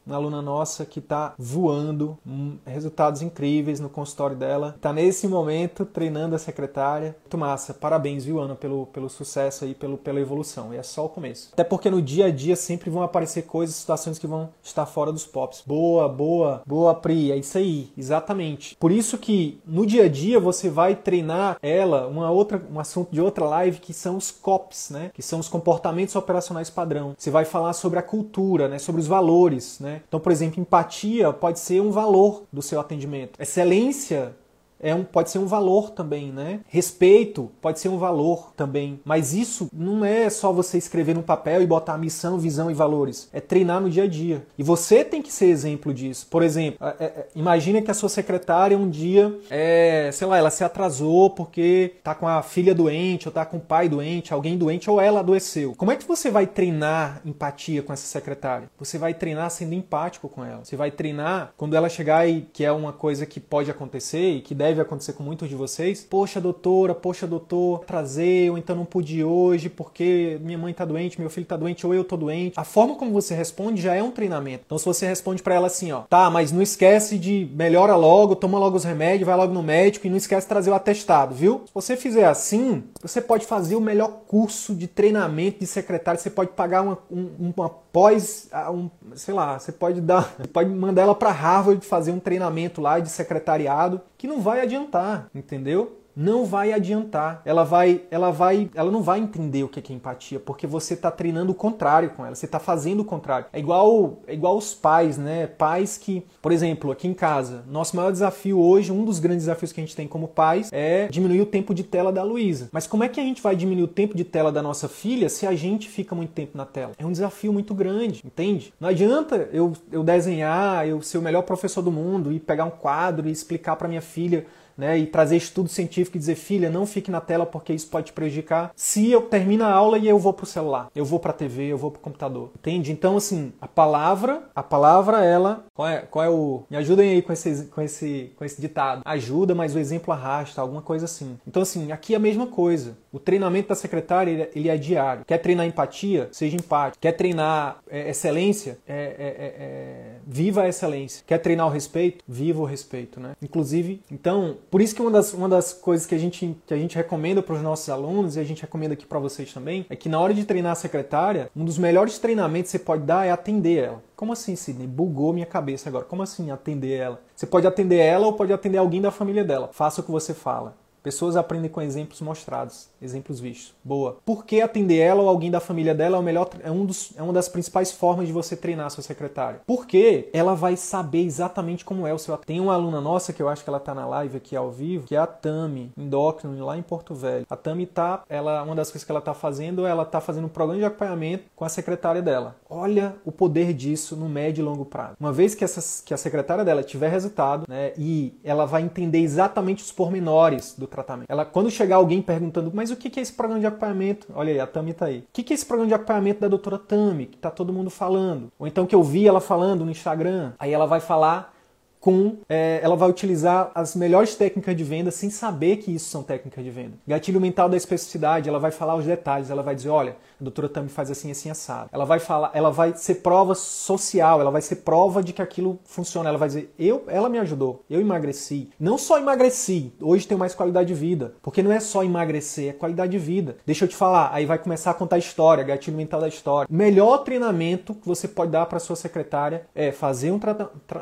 uma 0.07 0.15
aluna 0.15 0.41
nossa 0.41 0.85
que 0.85 0.99
está 0.99 1.33
voando, 1.37 2.17
hum, 2.25 2.57
resultados 2.65 3.21
incríveis 3.21 3.79
no 3.79 3.89
consultório 3.89 4.35
dela. 4.35 4.73
Está 4.75 4.93
nesse 4.93 5.27
momento 5.27 5.85
treinando 5.85 6.35
a 6.35 6.39
secretária. 6.39 7.15
Muito 7.21 7.37
massa. 7.37 7.73
Parabéns, 7.73 8.23
viu, 8.23 8.39
Ana, 8.39 8.55
pelo, 8.55 8.87
pelo 8.87 9.09
sucesso 9.09 9.65
aí, 9.65 9.75
pelo, 9.75 9.97
pela 9.97 10.19
evolução. 10.19 10.73
E 10.73 10.77
é 10.77 10.83
só 10.83 11.05
o 11.05 11.09
começo. 11.09 11.49
Até 11.51 11.63
porque 11.63 11.89
no 11.89 12.01
dia 12.01 12.27
a 12.27 12.31
dia 12.31 12.55
sempre 12.55 12.89
vão 12.89 13.03
aparecer 13.03 13.43
coisas, 13.43 13.75
situações 13.75 14.17
que 14.17 14.25
vão 14.25 14.49
estar 14.63 14.85
fora 14.85 15.11
dos 15.11 15.25
pops. 15.25 15.63
Boa, 15.65 16.07
boa, 16.07 16.61
boa, 16.65 16.95
Pri. 16.95 17.31
É 17.31 17.35
isso 17.35 17.57
aí, 17.57 17.91
exatamente. 17.97 18.75
Por 18.77 18.91
isso 18.91 19.17
que 19.17 19.59
no 19.65 19.85
dia 19.85 20.05
a 20.05 20.09
dia 20.09 20.39
você 20.39 20.69
vai 20.69 20.95
treinar 20.95 21.57
ela, 21.61 22.07
uma 22.07 22.31
outra, 22.31 22.61
um 22.71 22.79
assunto 22.79 23.11
de 23.11 23.19
outra 23.19 23.45
live 23.45 23.79
que 23.79 23.93
são 23.93 24.15
os 24.15 24.31
COPs, 24.31 24.89
né? 24.89 25.11
Que 25.13 25.21
são 25.21 25.39
os 25.39 25.49
comportamentos 25.49 26.15
operacionais 26.15 26.69
padrão. 26.69 27.13
Você 27.17 27.29
vai 27.29 27.43
falar 27.43 27.73
sobre 27.73 27.99
a 27.99 28.03
cultura, 28.03 28.67
né? 28.67 28.79
Sobre 28.79 29.01
os 29.01 29.07
valores, 29.07 29.79
né? 29.79 29.96
Então, 30.07 30.19
por 30.19 30.31
exemplo, 30.31 30.59
empatia 30.59 31.31
pode 31.31 31.59
ser 31.59 31.81
um 31.81 31.91
valor 31.91 32.43
do 32.51 32.61
seu 32.61 32.79
atendimento. 32.79 33.41
Excelência 33.41 34.35
é 34.79 34.93
um, 34.93 35.03
pode 35.03 35.29
ser 35.29 35.39
um 35.39 35.45
valor 35.45 35.91
também, 35.91 36.31
né? 36.31 36.59
Respeito 36.67 37.51
pode 37.61 37.79
ser 37.79 37.89
um 37.89 37.97
valor 37.97 38.53
também. 38.55 38.99
Mas 39.03 39.33
isso 39.33 39.69
não 39.73 40.03
é 40.05 40.29
só 40.29 40.51
você 40.51 40.77
escrever 40.77 41.15
no 41.15 41.23
papel 41.23 41.61
e 41.61 41.67
botar 41.67 41.97
missão, 41.97 42.37
visão 42.37 42.69
e 42.71 42.73
valores. 42.73 43.29
É 43.33 43.39
treinar 43.39 43.81
no 43.81 43.89
dia 43.89 44.03
a 44.03 44.07
dia. 44.07 44.45
E 44.57 44.63
você 44.63 45.03
tem 45.03 45.21
que 45.21 45.31
ser 45.31 45.47
exemplo 45.47 45.93
disso. 45.93 46.27
Por 46.29 46.43
exemplo, 46.43 46.85
é, 46.99 47.03
é, 47.03 47.27
imagine 47.35 47.81
que 47.81 47.91
a 47.91 47.93
sua 47.93 48.09
secretária 48.09 48.77
um 48.77 48.89
dia, 48.89 49.37
é, 49.49 50.09
sei 50.13 50.27
lá, 50.27 50.37
ela 50.37 50.49
se 50.49 50.63
atrasou 50.63 51.29
porque 51.29 51.95
tá 52.03 52.13
com 52.15 52.27
a 52.27 52.41
filha 52.41 52.73
doente, 52.73 53.27
ou 53.27 53.33
tá 53.33 53.45
com 53.45 53.57
o 53.57 53.61
pai 53.61 53.89
doente, 53.89 54.33
alguém 54.33 54.57
doente, 54.57 54.89
ou 54.89 55.01
ela 55.01 55.19
adoeceu. 55.19 55.73
Como 55.75 55.91
é 55.91 55.95
que 55.95 56.07
você 56.07 56.29
vai 56.29 56.47
treinar 56.47 57.21
empatia 57.25 57.81
com 57.81 57.93
essa 57.93 58.07
secretária? 58.07 58.69
Você 58.77 58.97
vai 58.97 59.13
treinar 59.13 59.49
sendo 59.49 59.73
empático 59.73 60.29
com 60.29 60.43
ela. 60.43 60.63
Você 60.63 60.75
vai 60.75 60.91
treinar 60.91 61.53
quando 61.57 61.75
ela 61.75 61.89
chegar 61.89 62.27
e 62.27 62.41
que 62.53 62.63
é 62.63 62.71
uma 62.71 62.93
coisa 62.93 63.25
que 63.25 63.39
pode 63.39 63.69
acontecer 63.69 64.35
e 64.35 64.41
que 64.41 64.55
deve 64.55 64.66
deve 64.69 64.81
acontecer 64.81 65.13
com 65.13 65.23
muitos 65.23 65.49
de 65.49 65.55
vocês. 65.55 66.03
Poxa, 66.03 66.39
doutora, 66.39 66.93
poxa, 66.93 67.27
doutor, 67.27 67.85
trazer, 67.85 68.49
ou 68.51 68.57
então 68.57 68.75
não 68.75 68.85
pude 68.85 69.23
hoje 69.23 69.69
porque 69.69 70.39
minha 70.41 70.57
mãe 70.57 70.73
tá 70.73 70.85
doente, 70.85 71.19
meu 71.19 71.29
filho 71.29 71.45
tá 71.45 71.57
doente, 71.57 71.85
ou 71.85 71.93
eu 71.93 72.03
tô 72.03 72.17
doente. 72.17 72.53
A 72.57 72.63
forma 72.63 72.95
como 72.95 73.11
você 73.11 73.33
responde 73.35 73.81
já 73.81 73.95
é 73.95 74.03
um 74.03 74.11
treinamento. 74.11 74.63
Então, 74.65 74.77
se 74.77 74.85
você 74.85 75.05
responde 75.05 75.41
para 75.41 75.55
ela 75.55 75.67
assim, 75.67 75.91
ó, 75.91 76.01
tá, 76.01 76.29
mas 76.29 76.51
não 76.51 76.61
esquece 76.61 77.17
de 77.17 77.49
melhora 77.53 77.95
logo, 77.95 78.35
toma 78.35 78.59
logo 78.59 78.77
os 78.77 78.83
remédios, 78.83 79.25
vai 79.25 79.35
logo 79.35 79.53
no 79.53 79.63
médico 79.63 80.07
e 80.07 80.09
não 80.09 80.17
esquece 80.17 80.45
de 80.45 80.49
trazer 80.49 80.69
o 80.69 80.73
atestado, 80.73 81.33
viu? 81.33 81.61
Se 81.65 81.73
você 81.73 81.95
fizer 81.95 82.25
assim, 82.25 82.83
você 83.01 83.21
pode 83.21 83.45
fazer 83.45 83.75
o 83.75 83.81
melhor 83.81 84.09
curso 84.27 84.73
de 84.73 84.87
treinamento 84.87 85.59
de 85.59 85.67
secretário, 85.67 86.19
você 86.19 86.29
pode 86.29 86.51
pagar 86.51 86.81
uma, 86.81 86.97
um, 87.11 87.51
uma 87.55 87.69
pós, 87.97 88.47
um, 88.71 88.91
sei 89.15 89.33
lá, 89.33 89.57
você 89.57 89.71
pode 89.71 89.99
dar, 90.01 90.31
pode 90.53 90.69
mandar 90.69 91.01
ela 91.01 91.15
para 91.15 91.31
Harvard 91.31 91.83
fazer 91.83 92.11
um 92.11 92.19
treinamento 92.19 92.79
lá 92.79 92.99
de 92.99 93.09
secretariado 93.09 93.99
que 94.15 94.27
não 94.27 94.39
vai 94.39 94.61
adiantar, 94.61 95.27
entendeu? 95.33 95.96
Não 96.17 96.45
vai 96.45 96.73
adiantar. 96.73 97.43
Ela 97.45 97.63
vai, 97.63 98.01
ela 98.09 98.31
vai, 98.31 98.71
ela 98.73 98.89
não 98.89 99.03
vai 99.03 99.19
entender 99.19 99.63
o 99.63 99.69
que 99.69 99.93
é 99.93 99.95
empatia, 99.95 100.39
porque 100.39 100.65
você 100.65 100.95
está 100.95 101.11
treinando 101.11 101.51
o 101.51 101.55
contrário 101.55 102.09
com 102.09 102.25
ela, 102.25 102.33
você 102.33 102.47
está 102.47 102.59
fazendo 102.59 103.01
o 103.01 103.05
contrário. 103.05 103.45
É 103.53 103.59
igual, 103.59 104.17
é 104.25 104.33
igual 104.33 104.57
os 104.57 104.73
pais, 104.73 105.17
né? 105.17 105.45
Pais 105.45 105.95
que, 105.95 106.25
por 106.41 106.51
exemplo, 106.51 106.91
aqui 106.91 107.07
em 107.07 107.13
casa, 107.13 107.63
nosso 107.67 107.95
maior 107.95 108.11
desafio 108.11 108.59
hoje, 108.59 108.91
um 108.91 109.05
dos 109.05 109.19
grandes 109.19 109.45
desafios 109.45 109.71
que 109.71 109.79
a 109.79 109.83
gente 109.83 109.95
tem 109.95 110.07
como 110.07 110.27
pais 110.27 110.71
é 110.73 111.07
diminuir 111.07 111.41
o 111.41 111.45
tempo 111.45 111.71
de 111.71 111.83
tela 111.83 112.11
da 112.11 112.23
Luísa. 112.23 112.69
Mas 112.71 112.87
como 112.87 113.03
é 113.03 113.09
que 113.09 113.19
a 113.19 113.23
gente 113.23 113.41
vai 113.41 113.55
diminuir 113.55 113.83
o 113.83 113.87
tempo 113.87 114.17
de 114.17 114.23
tela 114.23 114.51
da 114.51 114.63
nossa 114.63 114.87
filha 114.87 115.29
se 115.29 115.45
a 115.45 115.53
gente 115.53 115.87
fica 115.87 116.15
muito 116.15 116.31
tempo 116.31 116.57
na 116.57 116.65
tela? 116.65 116.93
É 116.97 117.05
um 117.05 117.11
desafio 117.11 117.53
muito 117.53 117.75
grande, 117.75 118.23
entende? 118.25 118.73
Não 118.79 118.89
adianta 118.89 119.47
eu, 119.53 119.73
eu 119.91 120.03
desenhar, 120.03 120.87
eu 120.87 120.99
ser 120.99 121.19
o 121.19 121.21
melhor 121.21 121.43
professor 121.43 121.83
do 121.83 121.91
mundo 121.91 122.31
e 122.33 122.39
pegar 122.39 122.65
um 122.65 122.71
quadro 122.71 123.27
e 123.27 123.31
explicar 123.31 123.75
para 123.75 123.87
minha 123.87 124.01
filha 124.01 124.47
né, 124.77 124.97
e 124.97 125.07
trazer 125.07 125.37
estudo 125.37 125.69
científico 125.69 126.17
e 126.17 126.19
dizer, 126.19 126.35
filha, 126.35 126.69
não 126.69 126.85
fique 126.85 127.09
na 127.09 127.19
tela 127.19 127.45
porque 127.45 127.73
isso 127.73 127.87
pode 127.87 128.07
te 128.07 128.13
prejudicar. 128.13 128.71
Se 128.75 129.11
eu 129.11 129.21
termino 129.21 129.63
a 129.63 129.71
aula 129.71 129.97
e 129.97 130.07
eu 130.07 130.19
vou 130.19 130.33
pro 130.33 130.45
celular, 130.45 130.89
eu 130.95 131.03
vou 131.03 131.19
pra 131.19 131.33
TV, 131.33 131.67
eu 131.67 131.77
vou 131.77 131.91
pro 131.91 132.01
computador. 132.01 132.51
Entende? 132.55 132.91
Então, 132.91 133.17
assim, 133.17 133.51
a 133.59 133.67
palavra, 133.67 134.43
a 134.55 134.63
palavra, 134.63 135.23
ela. 135.23 135.65
Qual 135.73 135.87
é, 135.87 135.99
qual 136.01 136.25
é 136.25 136.29
o. 136.29 136.63
Me 136.69 136.77
ajudem 136.77 137.11
aí 137.11 137.21
com 137.21 137.33
esse, 137.33 137.65
com, 137.65 137.81
esse, 137.81 138.31
com 138.37 138.45
esse 138.45 138.61
ditado. 138.61 139.01
Ajuda, 139.05 139.55
mas 139.55 139.75
o 139.75 139.79
exemplo 139.79 140.13
arrasta, 140.13 140.61
alguma 140.61 140.81
coisa 140.81 141.05
assim. 141.05 141.37
Então, 141.47 141.61
assim, 141.61 141.91
aqui 141.91 142.13
é 142.13 142.17
a 142.17 142.19
mesma 142.19 142.47
coisa. 142.47 142.97
O 143.17 143.19
treinamento 143.19 143.69
da 143.69 143.73
secretária, 143.73 144.47
ele 144.53 144.69
é 144.69 144.77
diário. 144.77 145.25
Quer 145.25 145.39
treinar 145.39 145.65
empatia? 145.65 146.29
Seja 146.31 146.55
empático. 146.55 147.01
Quer 147.01 147.13
treinar 147.13 147.79
é, 147.89 148.11
excelência? 148.11 148.77
É, 148.87 148.93
é, 148.93 149.27
é, 149.27 149.55
é, 149.59 150.15
viva 150.23 150.61
a 150.61 150.67
excelência. 150.69 151.23
Quer 151.25 151.39
treinar 151.39 151.65
o 151.65 151.69
respeito? 151.71 152.23
Viva 152.27 152.61
o 152.61 152.65
respeito, 152.65 153.19
né? 153.19 153.35
Inclusive, 153.41 154.03
então, 154.11 154.57
por 154.69 154.81
isso 154.81 154.93
que 154.93 155.01
uma 155.01 155.09
das, 155.09 155.33
uma 155.33 155.49
das 155.49 155.73
coisas 155.73 156.05
que 156.05 156.13
a 156.13 156.17
gente, 156.19 156.55
que 156.67 156.73
a 156.75 156.77
gente 156.77 156.95
recomenda 156.95 157.41
para 157.41 157.55
os 157.55 157.61
nossos 157.63 157.89
alunos, 157.89 158.35
e 158.35 158.39
a 158.39 158.43
gente 158.43 158.61
recomenda 158.61 158.93
aqui 158.93 159.07
para 159.07 159.17
vocês 159.17 159.51
também, 159.51 159.87
é 159.89 159.95
que 159.95 160.07
na 160.07 160.19
hora 160.19 160.31
de 160.31 160.45
treinar 160.45 160.73
a 160.73 160.75
secretária, 160.75 161.49
um 161.55 161.65
dos 161.65 161.79
melhores 161.79 162.19
treinamentos 162.19 162.71
que 162.71 162.77
você 162.77 162.83
pode 162.83 163.01
dar 163.01 163.25
é 163.25 163.31
atender 163.31 163.83
ela. 163.85 164.03
Como 164.15 164.31
assim, 164.31 164.55
Sidney? 164.55 164.85
Bugou 164.85 165.33
minha 165.33 165.45
cabeça 165.47 165.89
agora. 165.89 166.05
Como 166.05 166.21
assim 166.21 166.51
atender 166.51 166.99
ela? 166.99 167.19
Você 167.35 167.47
pode 167.47 167.65
atender 167.65 167.97
ela 167.97 168.27
ou 168.27 168.33
pode 168.33 168.53
atender 168.53 168.77
alguém 168.77 169.01
da 169.01 169.09
família 169.09 169.43
dela. 169.43 169.71
Faça 169.73 170.01
o 170.01 170.03
que 170.03 170.11
você 170.11 170.35
fala 170.35 170.75
Pessoas 171.07 171.37
aprendem 171.37 171.71
com 171.71 171.81
exemplos 171.81 172.19
mostrados, 172.19 172.89
exemplos 173.01 173.39
vistos. 173.39 173.73
Boa. 173.81 174.17
Por 174.25 174.45
que 174.45 174.59
atender 174.59 174.97
ela 174.97 175.21
ou 175.23 175.29
alguém 175.29 175.49
da 175.49 175.61
família 175.61 175.95
dela 175.95 176.17
é, 176.17 176.19
o 176.19 176.21
melhor, 176.21 176.49
é, 176.61 176.69
um 176.69 176.85
dos, 176.85 177.13
é 177.15 177.23
uma 177.23 177.31
das 177.31 177.47
principais 177.47 177.93
formas 177.93 178.27
de 178.27 178.33
você 178.33 178.57
treinar 178.57 178.91
sua 178.91 179.01
secretária? 179.01 179.61
Porque 179.65 180.27
ela 180.33 180.53
vai 180.53 180.75
saber 180.75 181.23
exatamente 181.23 181.85
como 181.85 182.05
é 182.05 182.13
o 182.13 182.17
seu 182.17 182.37
Tem 182.39 182.59
uma 182.59 182.73
aluna 182.73 182.99
nossa 182.99 183.31
que 183.31 183.41
eu 183.41 183.47
acho 183.47 183.63
que 183.63 183.69
ela 183.69 183.79
tá 183.79 183.95
na 183.95 184.05
live 184.05 184.35
aqui 184.35 184.53
ao 184.53 184.69
vivo, 184.69 185.07
que 185.07 185.15
é 185.15 185.17
a 185.17 185.25
Tami, 185.25 185.93
endócrino, 185.97 186.65
lá 186.65 186.77
em 186.77 186.81
Porto 186.81 187.15
Velho. 187.15 187.45
A 187.49 187.55
Tami 187.55 187.85
tá, 187.85 188.23
ela, 188.27 188.61
uma 188.63 188.75
das 188.75 188.91
coisas 188.91 189.05
que 189.05 189.11
ela 189.11 189.21
tá 189.21 189.33
fazendo, 189.33 189.85
ela 189.85 190.03
tá 190.03 190.19
fazendo 190.19 190.47
um 190.47 190.49
programa 190.49 190.81
de 190.81 190.85
acompanhamento 190.85 191.45
com 191.55 191.63
a 191.63 191.69
secretária 191.69 192.21
dela. 192.21 192.57
Olha 192.69 193.15
o 193.23 193.31
poder 193.31 193.71
disso 193.71 194.17
no 194.17 194.27
médio 194.27 194.61
e 194.61 194.65
longo 194.65 194.83
prazo. 194.83 195.15
Uma 195.21 195.31
vez 195.31 195.55
que, 195.55 195.63
essa, 195.63 196.03
que 196.03 196.13
a 196.13 196.17
secretária 196.17 196.65
dela 196.65 196.83
tiver 196.83 197.07
resultado, 197.07 197.63
né, 197.65 197.93
e 197.97 198.37
ela 198.43 198.65
vai 198.65 198.81
entender 198.81 199.19
exatamente 199.19 199.81
os 199.81 199.91
pormenores 199.93 200.75
do 200.77 200.85
tratamento. 200.97 201.29
Ela, 201.29 201.45
quando 201.45 201.69
chegar 201.69 201.97
alguém 201.97 202.21
perguntando, 202.21 202.71
mas 202.73 202.91
o 202.91 202.95
que 202.95 203.19
é 203.19 203.21
esse 203.21 203.33
programa 203.33 203.59
de 203.59 203.67
acompanhamento? 203.67 204.27
Olha 204.33 204.51
aí, 204.51 204.59
a 204.59 204.67
Tami 204.67 204.93
tá 204.93 205.05
aí. 205.05 205.19
O 205.19 205.31
que 205.31 205.53
é 205.53 205.55
esse 205.55 205.65
programa 205.65 205.87
de 205.87 205.93
acompanhamento 205.93 206.41
da 206.41 206.47
doutora 206.47 206.77
Tami, 206.77 207.27
que 207.27 207.37
tá 207.37 207.51
todo 207.51 207.71
mundo 207.71 207.89
falando? 207.89 208.51
Ou 208.57 208.67
então 208.67 208.85
que 208.85 208.95
eu 208.95 209.03
vi 209.03 209.27
ela 209.27 209.39
falando 209.39 209.85
no 209.85 209.91
Instagram. 209.91 210.53
Aí 210.59 210.73
ela 210.73 210.85
vai 210.85 210.99
falar 210.99 211.53
com 211.99 212.37
é, 212.47 212.79
ela 212.81 212.95
vai 212.95 213.09
utilizar 213.09 213.71
as 213.73 213.95
melhores 213.95 214.35
técnicas 214.35 214.75
de 214.75 214.83
venda 214.83 215.11
sem 215.11 215.29
saber 215.29 215.77
que 215.77 215.93
isso 215.93 216.09
são 216.09 216.23
técnicas 216.23 216.63
de 216.63 216.69
venda. 216.69 216.93
Gatilho 217.07 217.41
mental 217.41 217.67
da 217.67 217.75
especificidade, 217.75 218.47
ela 218.47 218.59
vai 218.59 218.71
falar 218.71 218.95
os 218.95 219.05
detalhes, 219.05 219.49
ela 219.49 219.63
vai 219.63 219.75
dizer, 219.75 219.89
olha, 219.89 220.15
a 220.39 220.43
doutora 220.43 220.69
Tami 220.69 220.89
faz 220.89 221.09
assim, 221.09 221.31
assim, 221.31 221.49
assado. 221.49 221.89
Ela 221.91 222.05
vai 222.05 222.19
falar, 222.19 222.51
ela 222.53 222.69
vai 222.69 222.93
ser 222.95 223.15
prova 223.15 223.55
social, 223.55 224.39
ela 224.39 224.51
vai 224.51 224.61
ser 224.61 224.77
prova 224.77 225.23
de 225.23 225.33
que 225.33 225.41
aquilo 225.41 225.79
funciona. 225.83 226.29
Ela 226.29 226.37
vai 226.37 226.47
dizer, 226.47 226.73
eu, 226.77 227.03
ela 227.07 227.29
me 227.29 227.39
ajudou, 227.39 227.83
eu 227.89 227.99
emagreci. 227.99 228.69
Não 228.79 228.97
só 228.97 229.17
emagreci, 229.17 229.91
hoje 230.01 230.27
tenho 230.27 230.39
mais 230.39 230.53
qualidade 230.53 230.87
de 230.87 230.93
vida. 230.93 231.33
Porque 231.41 231.63
não 231.63 231.71
é 231.71 231.79
só 231.79 232.03
emagrecer, 232.03 232.69
é 232.69 232.73
qualidade 232.73 233.11
de 233.11 233.19
vida. 233.19 233.57
Deixa 233.65 233.85
eu 233.85 233.89
te 233.89 233.95
falar, 233.95 234.29
aí 234.31 234.45
vai 234.45 234.57
começar 234.57 234.91
a 234.91 234.93
contar 234.93 235.17
história, 235.17 235.63
gatilho 235.63 235.97
mental 235.97 236.21
da 236.21 236.27
história. 236.27 236.67
Melhor 236.69 237.19
treinamento 237.19 237.93
que 237.95 238.07
você 238.07 238.27
pode 238.27 238.51
dar 238.51 238.65
para 238.65 238.79
sua 238.79 238.95
secretária 238.95 239.65
é 239.73 239.91
fazer 239.91 240.31
um, 240.31 240.39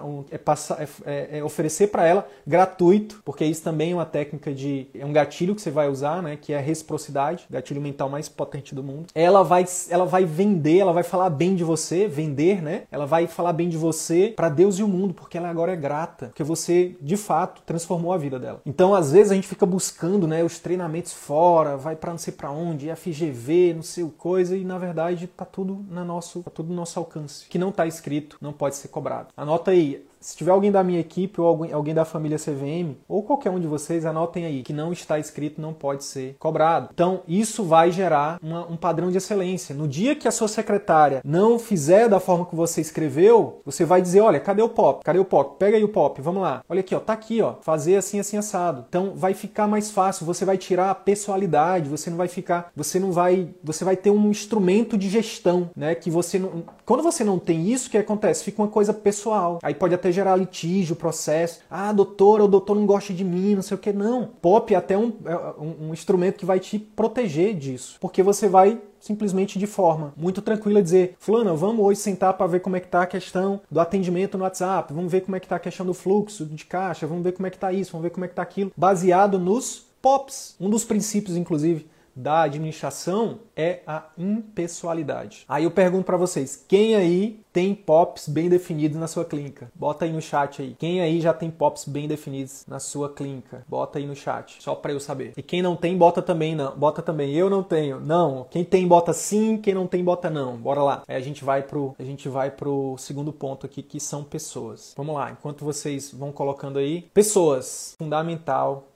um 0.04 0.26
é 0.32 0.36
é, 0.36 0.88
é, 1.06 1.40
é 1.40 1.44
oferecer 1.44 1.88
para 1.88 2.06
ela 2.06 2.28
gratuito, 2.46 3.22
porque 3.26 3.44
isso 3.44 3.64
também 3.64 3.92
é 3.92 3.96
uma 3.96 4.06
técnica 4.06 4.54
de 4.54 4.88
é 4.94 5.06
um 5.06 5.12
gatilho 5.12 5.56
que 5.56 5.62
você 5.62 5.72
vai 5.72 5.90
usar, 5.90 6.22
né, 6.22 6.38
que 6.40 6.54
é 6.54 6.58
a 6.58 6.62
reciprocidade, 6.62 7.46
gatilho 7.50 7.82
mental 7.82 8.10
mais 8.10 8.30
potente 8.30 8.74
do 8.74 8.84
mundo. 8.84 9.08
É 9.14 9.25
ela 9.26 9.44
vai, 9.44 9.66
ela 9.90 10.06
vai 10.06 10.26
vender, 10.26 10.78
ela 10.78 10.94
vai 10.94 11.04
falar 11.04 11.30
bem 11.30 11.56
de 11.56 11.64
você, 11.64 12.08
vender, 12.08 12.62
né? 12.62 12.84
Ela 12.92 13.06
vai 13.06 13.28
falar 13.28 13.54
bem 13.54 13.68
de 13.68 13.78
você 13.78 14.34
para 14.36 14.50
Deus 14.50 14.80
e 14.80 14.84
o 14.84 14.88
mundo, 14.88 15.14
porque 15.14 15.38
ela 15.38 15.50
agora 15.50 15.74
é 15.74 15.76
grata, 15.76 16.28
porque 16.28 16.44
você 16.44 16.96
de 17.02 17.18
fato 17.18 17.62
transformou 17.66 18.14
a 18.14 18.18
vida 18.18 18.40
dela. 18.40 18.62
Então, 18.66 18.94
às 18.94 19.12
vezes 19.12 19.32
a 19.32 19.36
gente 19.36 19.48
fica 19.48 19.66
buscando, 19.66 20.28
né, 20.28 20.44
os 20.44 20.60
treinamentos 20.60 21.14
fora, 21.14 21.76
vai 21.76 21.96
para 21.96 22.12
não 22.12 22.18
sei 22.18 22.34
para 22.34 22.52
onde, 22.52 22.94
FGV, 22.96 23.74
não 23.76 23.84
sei 23.84 24.04
o 24.04 24.10
coisa 24.10 24.56
e 24.56 24.64
na 24.64 24.78
verdade 24.78 25.28
tá 25.28 25.46
tudo 25.46 25.86
na 25.90 26.04
nosso, 26.04 26.42
tá 26.44 26.52
tudo 26.52 26.70
no 26.70 26.76
nosso 26.76 26.98
alcance. 27.00 27.46
Que 27.50 27.58
não 27.58 27.72
tá 27.72 27.86
escrito 27.86 28.38
não 28.42 28.54
pode 28.54 28.76
ser 28.76 28.90
cobrado. 28.90 29.30
Anota 29.36 29.72
aí, 29.72 30.06
se 30.26 30.36
tiver 30.36 30.50
alguém 30.50 30.72
da 30.72 30.84
minha 30.84 31.00
equipe 31.00 31.40
ou 31.40 31.46
alguém, 31.46 31.72
alguém 31.72 31.94
da 31.94 32.04
família 32.04 32.40
CVM, 32.40 32.96
ou 33.08 33.22
qualquer 33.22 33.52
um 33.52 33.60
de 33.60 33.68
vocês, 33.68 34.08
anotem 34.08 34.44
aí 34.44 34.64
que 34.64 34.74
não 34.74 34.92
está 34.92 35.20
escrito 35.20 35.62
não 35.62 35.72
pode 35.72 36.04
ser 36.04 36.36
cobrado. 36.40 36.90
Então, 36.92 37.22
isso 37.28 37.64
vai 37.64 37.92
gerar 37.92 38.40
uma, 38.42 38.66
um 38.66 38.76
padrão 38.76 39.12
de 39.12 39.18
excelência. 39.18 39.76
No 39.76 39.88
dia 39.88 40.16
que 40.16 40.28
a 40.28 40.32
sua 40.32 40.48
secretária 40.48 41.22
não 41.24 41.60
fizer 41.60 42.10
da 42.10 42.20
forma 42.20 42.48
que 42.48 42.56
você 42.56 42.82
escreveu, 42.82 43.62
você 43.64 43.86
vai 43.86 44.02
dizer: 44.02 44.22
olha, 44.22 44.40
cadê 44.40 44.64
o 44.64 44.70
pop? 44.70 45.04
Cadê 45.04 45.20
o 45.20 45.26
pop? 45.26 45.58
Pega 45.60 45.78
aí 45.78 45.84
o 45.84 45.90
pop, 45.90 46.20
vamos 46.20 46.42
lá. 46.42 46.64
Olha 46.68 46.80
aqui, 46.80 46.96
ó, 46.96 47.00
tá 47.00 47.14
aqui, 47.14 47.40
ó. 47.44 47.58
Fazer 47.62 47.96
assim, 47.96 48.20
assim, 48.20 48.36
assado. 48.36 48.84
Então 48.90 49.14
vai 49.16 49.36
ficar 49.36 49.68
mais 49.68 49.92
fácil, 49.92 50.26
você 50.26 50.44
vai 50.44 50.58
tirar 50.58 50.90
a 50.90 50.96
pessoalidade, 50.96 51.88
você 51.88 52.10
não 52.10 52.18
vai 52.18 52.28
ficar, 52.28 52.72
você 52.76 53.00
não 53.00 53.12
vai, 53.12 53.50
você 53.64 53.86
vai 53.86 53.96
ter 53.96 54.10
um 54.10 54.32
instrumento 54.32 54.98
de 54.98 55.08
gestão, 55.08 55.70
né? 55.76 55.94
Que 55.94 56.10
você 56.10 56.40
não. 56.40 56.64
Quando 56.86 57.02
você 57.02 57.24
não 57.24 57.40
tem 57.40 57.68
isso, 57.72 57.88
o 57.88 57.92
que 57.92 57.98
acontece? 57.98 58.44
Fica 58.44 58.62
uma 58.62 58.68
coisa 58.68 58.94
pessoal. 58.94 59.58
Aí 59.64 59.74
pode 59.74 59.96
até 59.96 60.12
gerar 60.12 60.36
litígio, 60.36 60.96
processo. 60.96 61.62
Ah, 61.70 61.92
doutora, 61.92 62.44
o 62.44 62.48
doutor 62.48 62.76
não 62.76 62.86
gosta 62.86 63.12
de 63.12 63.24
mim, 63.24 63.56
não 63.56 63.64
sei 63.64 63.76
o 63.76 63.80
que. 63.80 63.92
Não. 63.92 64.30
Pop 64.40 64.72
é 64.72 64.78
até 64.78 64.96
um, 64.96 65.12
é, 65.26 65.36
um, 65.60 65.88
um 65.88 65.94
instrumento 65.94 66.38
que 66.38 66.46
vai 66.46 66.60
te 66.60 66.78
proteger 66.78 67.56
disso. 67.56 67.98
Porque 68.00 68.22
você 68.22 68.48
vai 68.48 68.80
simplesmente 69.00 69.60
de 69.60 69.68
forma 69.68 70.14
muito 70.18 70.42
tranquila 70.42 70.82
dizer, 70.82 71.16
fulana, 71.20 71.54
vamos 71.54 71.84
hoje 71.84 72.00
sentar 72.00 72.34
para 72.34 72.48
ver 72.48 72.60
como 72.60 72.76
é 72.76 72.80
que 72.80 72.88
tá 72.88 73.04
a 73.04 73.08
questão 73.08 73.62
do 73.70 73.80
atendimento 73.80 74.36
no 74.36 74.44
WhatsApp, 74.44 74.92
vamos 74.92 75.12
ver 75.12 75.22
como 75.22 75.36
é 75.36 75.40
que 75.40 75.48
tá 75.48 75.58
a 75.58 75.60
questão 75.60 75.86
do 75.86 75.94
fluxo 75.94 76.44
de 76.44 76.66
caixa, 76.66 77.06
vamos 77.06 77.24
ver 77.24 77.34
como 77.34 77.46
é 77.46 77.52
que 77.52 77.60
tá 77.60 77.72
isso, 77.72 77.92
vamos 77.92 78.04
ver 78.04 78.10
como 78.10 78.26
é 78.26 78.28
que 78.28 78.34
tá 78.34 78.42
aquilo, 78.42 78.72
baseado 78.76 79.38
nos 79.38 79.86
POPs. 80.02 80.56
Um 80.60 80.70
dos 80.72 80.84
princípios, 80.84 81.38
inclusive, 81.38 81.88
da 82.16 82.44
administração 82.44 83.40
é 83.56 83.82
a 83.86 84.06
impessoalidade. 84.18 85.44
Aí 85.48 85.64
eu 85.64 85.72
pergunto 85.72 86.06
para 86.06 86.18
vocês, 86.18 86.64
quem 86.68 86.96
aí 86.96 87.40
tem 87.52 87.74
POPs 87.74 88.28
bem 88.28 88.50
definidos 88.50 88.98
na 88.98 89.08
sua 89.08 89.26
clínica? 89.26 89.72
Bota 89.74 90.06
aí 90.06 90.12
no 90.12 90.22
chat 90.22 90.62
aí. 90.62 90.76
Quem 90.78 91.02
aí 91.02 91.22
já 91.22 91.34
tem 91.34 91.50
POPs 91.50 91.86
bem 91.86 92.08
definidos 92.08 92.66
na 92.68 92.80
sua 92.80 93.10
clínica? 93.10 93.66
Bota 93.68 93.98
aí 93.98 94.06
no 94.06 94.16
chat, 94.16 94.62
só 94.62 94.76
para 94.76 94.92
eu 94.92 95.00
saber. 95.00 95.34
E 95.38 95.42
quem 95.42 95.62
não 95.62 95.76
tem, 95.76 95.98
bota 95.98 96.22
também 96.22 96.56
não. 96.56 96.76
Bota 96.76 97.02
também. 97.02 97.34
Eu 97.34 97.50
não 97.50 97.64
tenho. 97.64 98.00
Não. 98.00 98.46
Quem 98.50 98.64
tem 98.64 98.88
bota 98.88 99.14
sim, 99.14 99.58
quem 99.58 99.74
não 99.74 99.88
tem 99.88 100.04
bota 100.04 100.30
não. 100.30 100.58
Bora 100.58 100.84
lá. 100.84 101.04
Aí 101.08 101.16
a 101.16 101.22
gente 101.22 101.44
vai 101.44 101.64
pro 101.64 101.96
a 101.98 102.04
gente 102.04 102.28
vai 102.28 102.52
pro 102.52 102.98
segundo 102.98 103.32
ponto 103.32 103.66
aqui 103.66 103.82
que 103.82 104.00
são 104.00 104.24
pessoas. 104.24 104.94
Vamos 104.98 105.16
lá, 105.16 105.32
enquanto 105.32 105.64
vocês 105.64 106.12
vão 106.12 106.32
colocando 106.32 106.80
aí, 106.80 107.04
pessoas, 107.14 107.96
fundamental 107.98 108.88